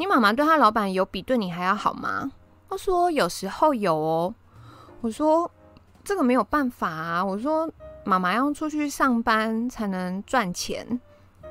[0.00, 2.32] 你妈妈对她老板有比对你还要好吗？
[2.70, 4.34] 他说有时候有哦。
[5.02, 5.50] 我说
[6.02, 7.22] 这个没有办法啊。
[7.22, 7.70] 我说
[8.04, 10.98] 妈妈要出去上班才能赚钱，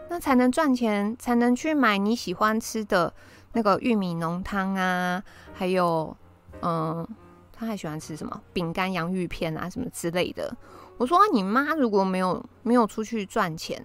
[0.09, 3.13] 那才能赚钱才能去买你喜欢吃的
[3.53, 6.17] 那个玉米浓汤啊，还有
[6.63, 7.07] 嗯，
[7.53, 10.51] 他还喜欢吃什么饼干、洋芋片啊什么之类的。
[10.97, 13.79] 我说你妈如果没有没有出去赚钱，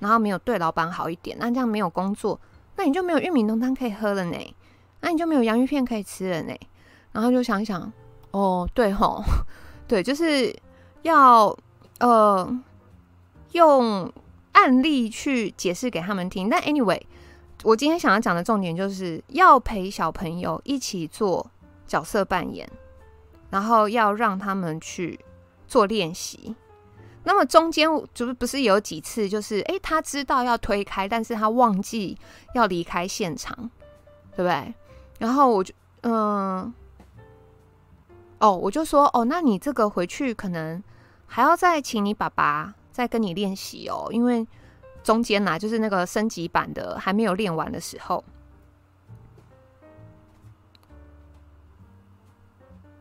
[0.00, 2.40] 然后没有对老板好一点，那这样没有工作。
[2.78, 4.54] 那你就没有玉米浓汤可以喝了呢，
[5.00, 6.54] 那你就没有洋芋片可以吃了呢。
[7.10, 7.92] 然后就想一想，
[8.30, 9.20] 哦，对吼，
[9.88, 10.56] 对，就是
[11.02, 11.54] 要
[11.98, 12.62] 呃
[13.50, 14.12] 用
[14.52, 16.48] 案例去解释给他们听。
[16.48, 17.00] 但 anyway，
[17.64, 21.50] 我今天想要讲的重点就是要陪小朋友一起做
[21.84, 22.70] 角色扮演，
[23.50, 25.18] 然后要让他们去
[25.66, 26.54] 做练习。
[27.28, 32.16] 那么中间就不是有几次，就是诶，他知道要推开，但是他忘记
[32.54, 33.54] 要离开现场，
[34.34, 34.74] 对不对？
[35.18, 35.74] 然后我就
[36.04, 36.72] 嗯，
[38.38, 40.82] 哦，我就说哦，那你这个回去可能
[41.26, 44.46] 还要再请你爸爸再跟你练习哦，因为
[45.02, 48.24] 中间呐，就是那个升级版的还没有练完的时候。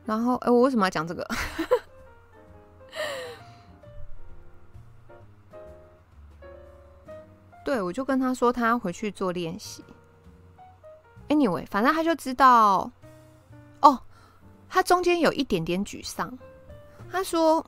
[0.04, 1.26] 然后，哎，我为什么要讲这个？
[7.68, 9.84] 对，我就跟他说，他回去做练习。
[11.28, 12.90] Anyway，反正他就知道，
[13.82, 14.00] 哦，
[14.70, 16.34] 他中间有一点点沮丧。
[17.12, 17.66] 他说：“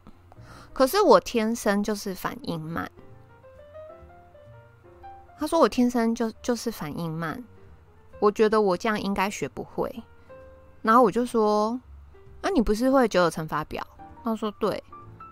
[0.72, 2.90] 可是我天生就是反应慢。”
[5.38, 7.44] 他说：“我天生就就是反应慢，
[8.22, 9.94] 我觉得我这样应该学不会。”
[10.82, 11.78] 然后我就说
[12.42, 13.86] ：“那、你不是会九九乘法表？”
[14.24, 14.82] 他说：“对。”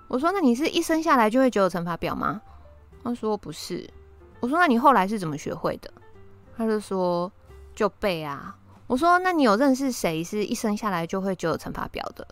[0.09, 2.41] 我说：“那你是一生下来就会九九乘法表吗？”
[3.01, 3.89] 他说：“不是。”
[4.40, 5.91] 我说：“那你后来是怎么学会的？”
[6.56, 7.32] 他就说
[7.75, 8.56] ：“就背啊。”
[8.88, 12.27] 我说：“那你有认识谁是一生下来就会九九乘法表的？”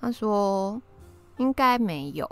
[0.00, 0.80] 他说
[1.38, 2.28] ：“应该没有。”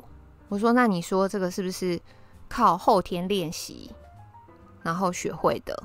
[0.48, 2.00] 我说：“那你说这个是不是
[2.48, 3.90] 靠后天练习
[4.82, 5.82] 然后学会的？”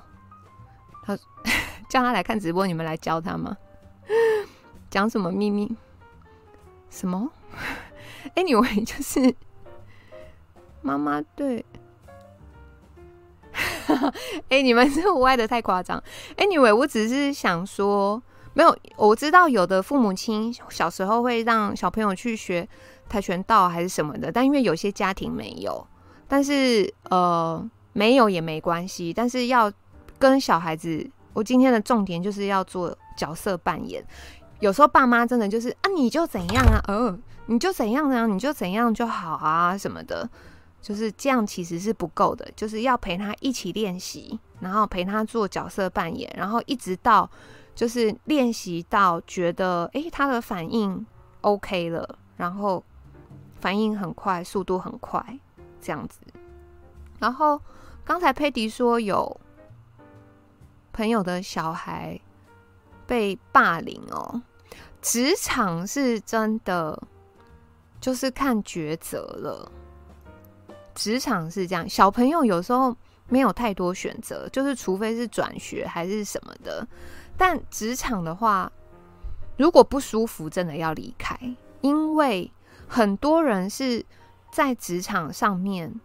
[1.03, 1.17] 他
[1.89, 3.55] 叫他来看直播，你们来教他吗？
[4.89, 5.75] 讲什么秘密？
[6.89, 7.29] 什么？
[8.35, 9.35] Anyway，就是
[10.81, 11.63] 妈妈对。
[14.49, 16.01] 哎、欸，你们是歪的太夸张。
[16.37, 18.21] Anyway，我只是想说，
[18.53, 22.67] 没有，我知道有的父母亲小时候会让小朋友去学
[23.09, 25.85] 跆拳道还是什么的，但因为有些家庭没有，
[26.27, 29.13] 但是呃，没有也没关系。
[29.13, 29.71] 但是要
[30.19, 34.03] 跟小孩子，我今天的重点就是要做角色扮演。
[34.59, 40.27] 有时候爸妈真的就是啊，你就怎样啊，呃，你就怎样怎啊，你就怎样就好啊，什么的。
[40.81, 42.49] 就是这样，其实是不够的。
[42.55, 47.29] 就是要陪他一起练习，然后陪他做角色扮演，然后一直到
[47.75, 51.05] 就是练习到觉得诶，他的反应
[51.41, 52.83] OK 了，然后
[53.59, 55.39] 反应很快，速度很快，
[55.81, 56.19] 这样子。
[57.19, 57.59] 然后
[58.05, 59.39] 刚才佩迪说有
[60.93, 62.19] 朋友的小孩
[63.05, 64.41] 被霸凌哦，
[65.01, 67.01] 职场是真的
[67.99, 69.71] 就是看抉择了。
[70.97, 72.97] 职场是这样，小朋友有时候
[73.29, 76.85] 没有太多选择，就是除非是转学还是什么的。
[77.37, 78.71] 但职场的话，
[79.57, 81.39] 如果不舒服，真的要离开，
[81.81, 82.51] 因为
[82.87, 84.03] 很多人是
[84.51, 86.01] 在职场上面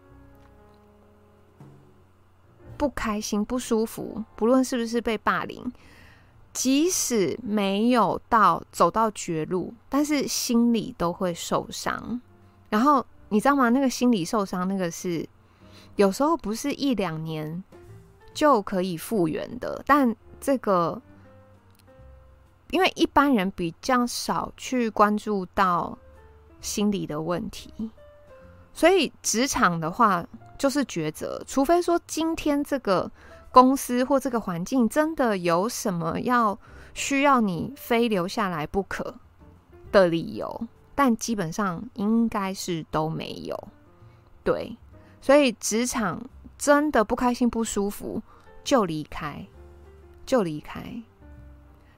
[2.77, 5.73] 不开心、不舒服，不论是不是被霸凌，
[6.53, 12.21] 即使没有到走到绝路，但是心里都会受伤，
[12.69, 13.07] 然后。
[13.33, 13.71] 你知道吗？
[13.71, 15.27] 那个心理受伤，那个是
[15.97, 17.65] 有时候不是一两年
[18.35, 19.83] 就可以复原的。
[19.87, 21.01] 但这个，
[22.71, 25.97] 因为一般人比较少去关注到
[26.61, 27.73] 心理的问题，
[28.75, 30.23] 所以职场的话
[30.59, 31.43] 就是抉择。
[31.47, 33.11] 除非说今天这个
[33.51, 36.59] 公司或这个环境真的有什么要
[36.93, 39.15] 需要你非留下来不可
[39.91, 40.67] 的理由。
[41.05, 43.69] 但基本上应该是都没有，
[44.45, 44.77] 对，
[45.21, 46.25] 所以职场
[46.57, 48.23] 真的不开心不舒服
[48.63, 49.45] 就离开，
[50.25, 51.03] 就离开。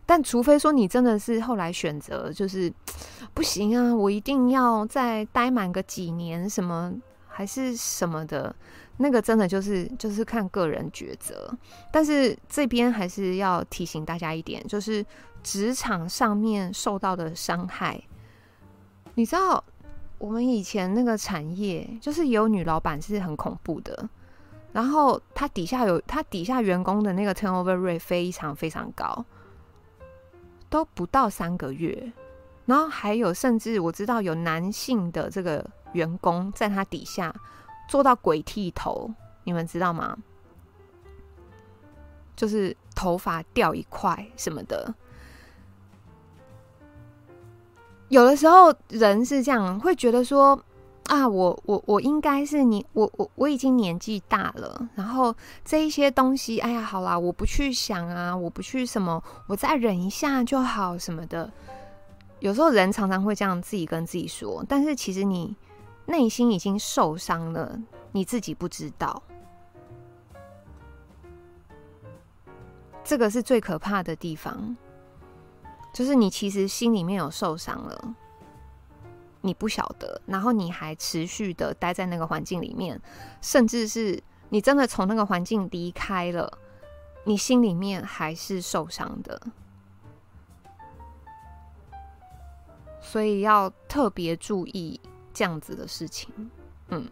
[0.06, 2.72] 但除非说你真的是后来选择就是
[3.34, 6.90] 不行啊，我一定要再待满个几年，什么
[7.28, 8.56] 还是什么的，
[8.96, 11.54] 那个真的就是就是看个人抉择。
[11.92, 15.04] 但是这边还是要提醒大家一点，就是
[15.42, 18.02] 职场上面受到的伤害。
[19.14, 19.62] 你知道
[20.18, 24.08] 我们以前那个产业，就是有女老板是很恐怖的，
[24.72, 29.24] 然后她底下有她底下员工的那个 turnover rate 非常非常高，
[30.68, 32.12] 都不到三个月，
[32.66, 37.34] 然后还有甚至我知道有男性的这个员工在他底下
[37.88, 39.12] 做到鬼剃头，
[39.44, 40.16] 你们知道吗？
[42.34, 44.92] 就是头发掉一块什么的。
[48.14, 50.56] 有的时候人是这样，会觉得说
[51.06, 55.34] 啊，我我我应该是你，我我我已经年纪大了，然后
[55.64, 61.50] 这一些东西，哎呀，好啦，我不去想啊，我不去什么，我再忍一下就好什么的。
[62.38, 65.56] 有时候人常常会这样自己跟自己说，但是其实你
[66.06, 67.76] 内心已经受伤了，
[68.12, 69.20] 你自己不知道。
[73.02, 74.76] 这个是最可怕的地方。
[75.94, 78.14] 就是你其实心里面有受伤了，
[79.42, 83.00] 你不晓得，然后你还持续的待在那个环境里面，
[83.40, 86.58] 甚至是你真的从那个环境离开了，
[87.22, 89.40] 你心里面还是受伤的。
[93.00, 95.00] 所以要特别注意
[95.32, 96.50] 这样子的事情。
[96.88, 97.08] 嗯，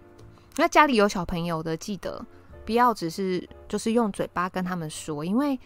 [0.56, 2.24] 那家里有小朋友的，记得
[2.66, 5.56] 不要只是就是用嘴巴跟他们说，因为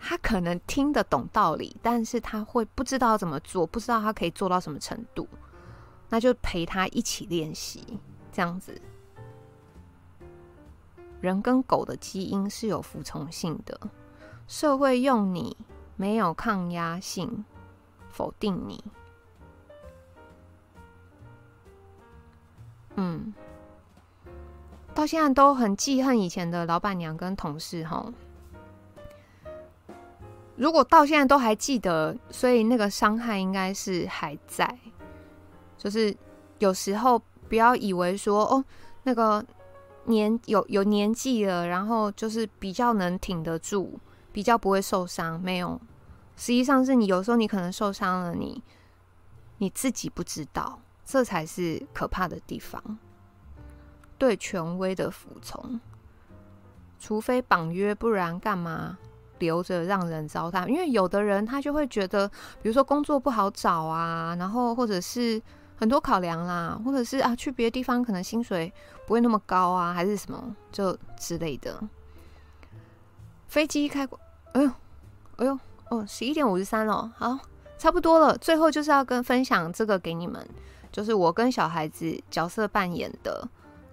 [0.00, 5.28] 他可能听得懂道理，但是他会不知道怎么做，不知道他可以做到什么程度。
[6.08, 8.00] 那就陪他一起练习，
[8.32, 8.80] 这样子。
[11.20, 13.78] 人跟狗的基因是有服从性的，
[14.48, 15.56] 社会用你
[15.96, 17.44] 没有抗压性，
[18.08, 18.82] 否定你。
[22.96, 23.32] 嗯，
[24.94, 28.12] 到现在都很记恨以前的老板娘跟同事齁。
[30.60, 34.78] 如果到现在都还记得，所以那个伤害应该是还在。
[35.78, 36.14] 就是
[36.58, 38.62] 有时候不要以为说哦，
[39.04, 39.42] 那个
[40.04, 43.98] 年有有年纪了，然后就是比较能挺得住，
[44.34, 45.40] 比较不会受伤。
[45.40, 45.80] 没有，
[46.36, 48.62] 实际上是你有时候你可能受伤了，你
[49.56, 52.98] 你自己不知道，这才是可怕的地方。
[54.18, 55.80] 对权威的服从，
[56.98, 58.98] 除非绑约，不然干嘛
[59.40, 60.68] 留着让人糟蹋？
[60.68, 62.28] 因为有的人他就会觉得，
[62.62, 65.42] 比如说工作不好找啊，然后或者是。
[65.80, 68.70] 很多考量啦，或者是啊，去别的地方可能薪水
[69.06, 71.80] 不会那么高啊，还是什么就之类的。
[73.48, 74.20] 飞机开过，
[74.52, 74.70] 哎呦，
[75.36, 77.38] 哎呦，哦，十一点五十三了，好，
[77.78, 78.36] 差不多了。
[78.36, 80.46] 最后就是要跟分享这个给你们，
[80.92, 83.48] 就是我跟小孩子角色扮演的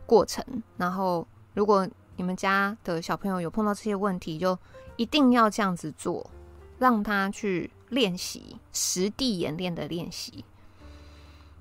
[0.06, 0.44] 过程。
[0.76, 4.60] 然后，如果你们家的小朋友有碰到这些问题，就
[4.98, 6.30] 一定要这样子做，
[6.78, 10.44] 让他去练习实地演练的练习。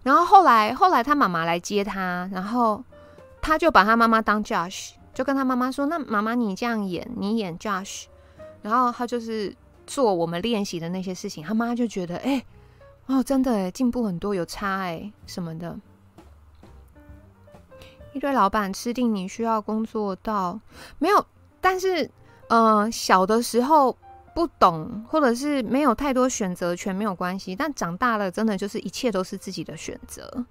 [0.02, 2.82] 然后后来，后来他妈妈来接他，然后
[3.40, 8.06] 他就把他妈妈当 Josh，就跟他妈妈说：“那妈妈你这样演，你演 Josh。”
[8.62, 9.55] 然后他就是
[9.86, 12.44] 做我们练习的那些事情，他妈就觉得：“哎，
[13.06, 15.78] 哦，真的哎，进步很多，有差哎什么的。”
[18.12, 20.58] 一堆老板吃定你需要工作到
[20.98, 21.26] 没有，
[21.60, 22.10] 但是、
[22.49, 23.97] 呃，小的时候。
[24.36, 27.57] 不懂，或者是没有太多选择权，没有关系。
[27.57, 30.44] 但长大了，真的就是一切都是自己的选择。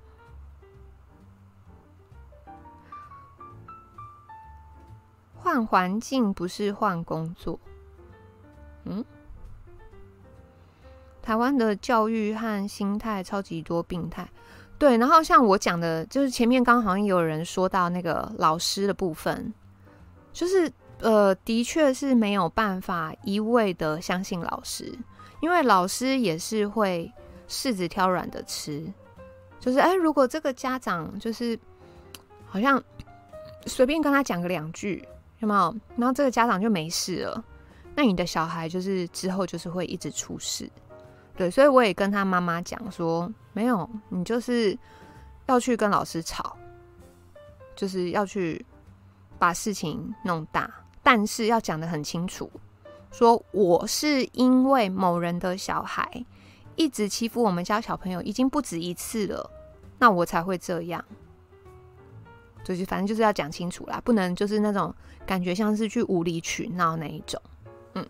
[5.35, 7.59] 换环境不是换工作。
[8.85, 9.05] 嗯，
[11.21, 14.27] 台湾的教育和心态超级多病态。
[14.79, 19.53] 对，然后像我讲的，就是前面刚好像有人说到那个老师的部分，
[20.33, 20.73] 就是。
[21.05, 24.91] 呃，的确是没有办法一味的相信老师，
[25.39, 27.13] 因为老师也是会
[27.47, 28.83] 柿子挑软的吃。
[29.59, 31.59] 就是，哎，如果这个家长就是
[32.47, 32.83] 好像
[33.67, 35.07] 随便跟他讲个两句，
[35.41, 35.75] 有没有？
[35.95, 37.45] 然后这个家长就没事了，
[37.93, 40.67] 那你的小孩就是之后就是会一直出事。
[41.37, 44.75] 对，所以我也跟他妈妈讲说，没有，你就是
[45.45, 46.57] 要去跟老师吵，
[47.75, 48.65] 就是要去
[49.37, 50.67] 把事情弄大。
[51.05, 52.49] 但是要讲得很清楚，
[53.11, 56.25] 说我是因为某人的小孩
[56.75, 59.51] 一直欺负我们家小朋友，已经不止一次了，
[59.99, 61.05] 那我才会这样。
[62.63, 64.91] 就是反正就是要讲清楚啦，不能就是那种
[65.27, 67.39] 感觉像是去无理取闹那一种。
[67.93, 68.03] 嗯，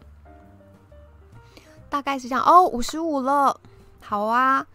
[1.89, 2.65] 大概是这样哦。
[2.65, 3.59] 五十五了，
[3.99, 4.65] 好啊，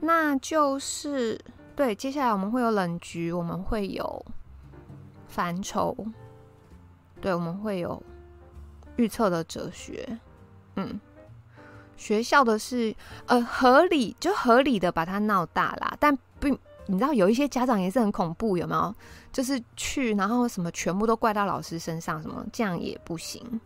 [0.00, 1.38] 那就是
[1.76, 1.94] 对。
[1.94, 4.24] 接下来我们会有冷局，我们会有
[5.28, 5.94] 烦愁。
[7.20, 8.00] 对，我们会有
[8.96, 10.06] 预测的哲学，
[10.76, 11.00] 嗯，
[11.96, 12.94] 学校的事，
[13.26, 18.94] 呃，合理就合理的把它闹大啦，但并，你知道有一些家长也是很恐怖，有没有？
[19.32, 23.60] 就是去，然后什么全部都怪到老师身上，什么这样也不行。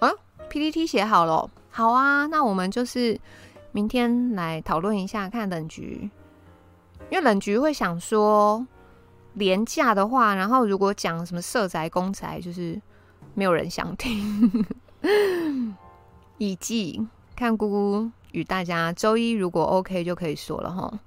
[0.00, 0.10] 啊
[0.48, 3.18] ，PPT 写好了，好啊，那我们就是
[3.72, 6.10] 明天来讨论一下，看冷局，
[7.10, 8.66] 因为冷局会想说。
[9.34, 12.80] 廉价的话，然后如果讲什么社宅公宅，就是
[13.34, 14.66] 没有人想听。
[16.38, 17.06] 以及
[17.36, 20.98] 看姑姑与大家周一如果 OK 就可以说了哈。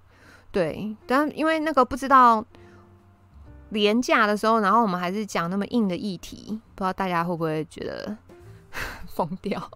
[0.52, 2.46] 对，但因为那个不知道
[3.70, 8.18] 廉价的时候，然后我们还是讲那么硬的议题，不知道大家会不会觉得
[9.08, 9.70] 疯掉？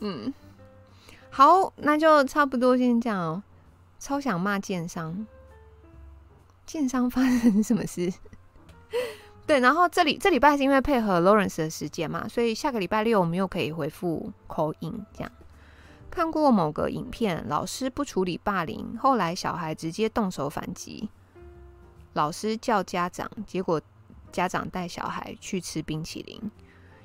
[0.00, 0.32] 嗯，
[1.30, 3.42] 好，那就差不多先这样哦。
[3.98, 5.26] 超想骂建商。
[6.66, 8.12] 建商发生什么事？
[9.46, 15.30] 对，然后这里这礼拜是因为配合 Lawrence 的时间嘛，所以下个礼拜六我们又可以回复 call in 这样。
[16.10, 21.10] 看过某个影片，老师不处理霸凌，后来小孩直接动手反击，
[22.12, 23.80] 老师叫家长，结果
[24.32, 26.40] 家长带小孩去吃冰淇淋。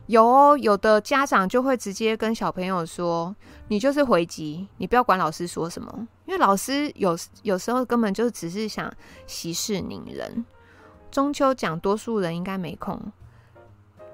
[0.10, 3.36] 有哦，有的家长就会直接跟小朋友说
[3.70, 8.92] ：“你就是回击，你不要管老师说什么，因为老师有有时候根本就只是想
[9.28, 10.44] 息事宁人。”
[11.12, 13.00] 中秋讲，多数人应该没空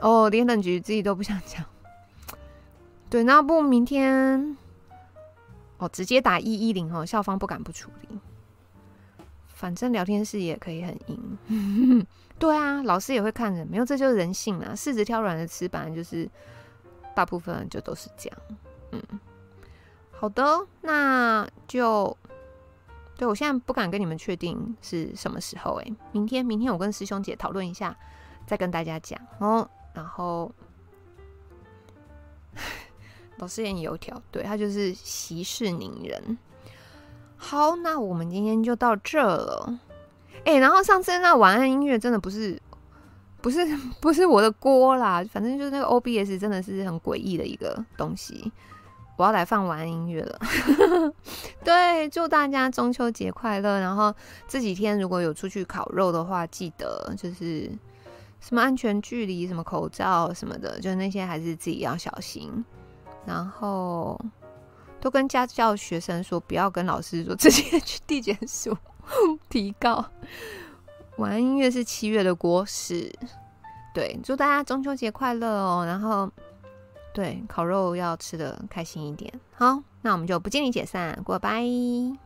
[0.01, 1.63] 哦，连等局自己都不想讲。
[3.09, 4.57] 对，那不明天
[5.77, 8.19] 哦，直接打一一零哦，校方不敢不处理。
[9.47, 12.05] 反正聊天室也可以很阴。
[12.37, 14.73] 对啊，老师也会看人，没有，这就是人性啊。
[14.75, 16.29] 柿子挑软的吃，本来就是
[17.15, 18.37] 大部分就都是这样。
[18.91, 19.01] 嗯，
[20.11, 20.43] 好的，
[20.81, 22.15] 那就
[23.17, 27.95] 对，我现在不敢跟你们确定是什么时候哎、明天，明天我跟师兄姐讨论一下，
[28.45, 29.67] 再跟大家讲哦。
[29.93, 30.51] 然后
[33.37, 36.37] 老师演油条，对，他就是息事宁人。
[37.37, 39.79] 好，那我们今天就到这了。
[40.45, 42.57] 哎、然后上次那晚安音乐真的不是，
[43.41, 43.65] 不是，
[43.99, 45.25] 不是我的锅啦。
[45.31, 48.51] 反正就是那个 OBS 真的是很诡异的一个东西。
[49.17, 50.39] 我要来放晚安音乐了。
[51.63, 53.79] 对，祝大家中秋节快乐。
[53.79, 54.13] 然后
[54.47, 57.71] 这几天如果有出去烤肉的话，记得就是
[58.39, 62.63] 什么安全距离、什么口罩什么的，就那些还是自己要小心。
[63.25, 64.19] 然后
[64.99, 68.77] 都跟家教学生说，不要跟老师说，直接去地检署。
[69.49, 70.05] 提高，
[71.17, 73.13] 晚安音乐是七月的国事，
[73.93, 75.83] 对，祝大家中秋节快乐哦！
[75.85, 76.29] 然后，
[77.13, 79.31] 对，烤肉要吃的开心一点。
[79.53, 82.24] 好，那我们就不见你解散，，goodbye。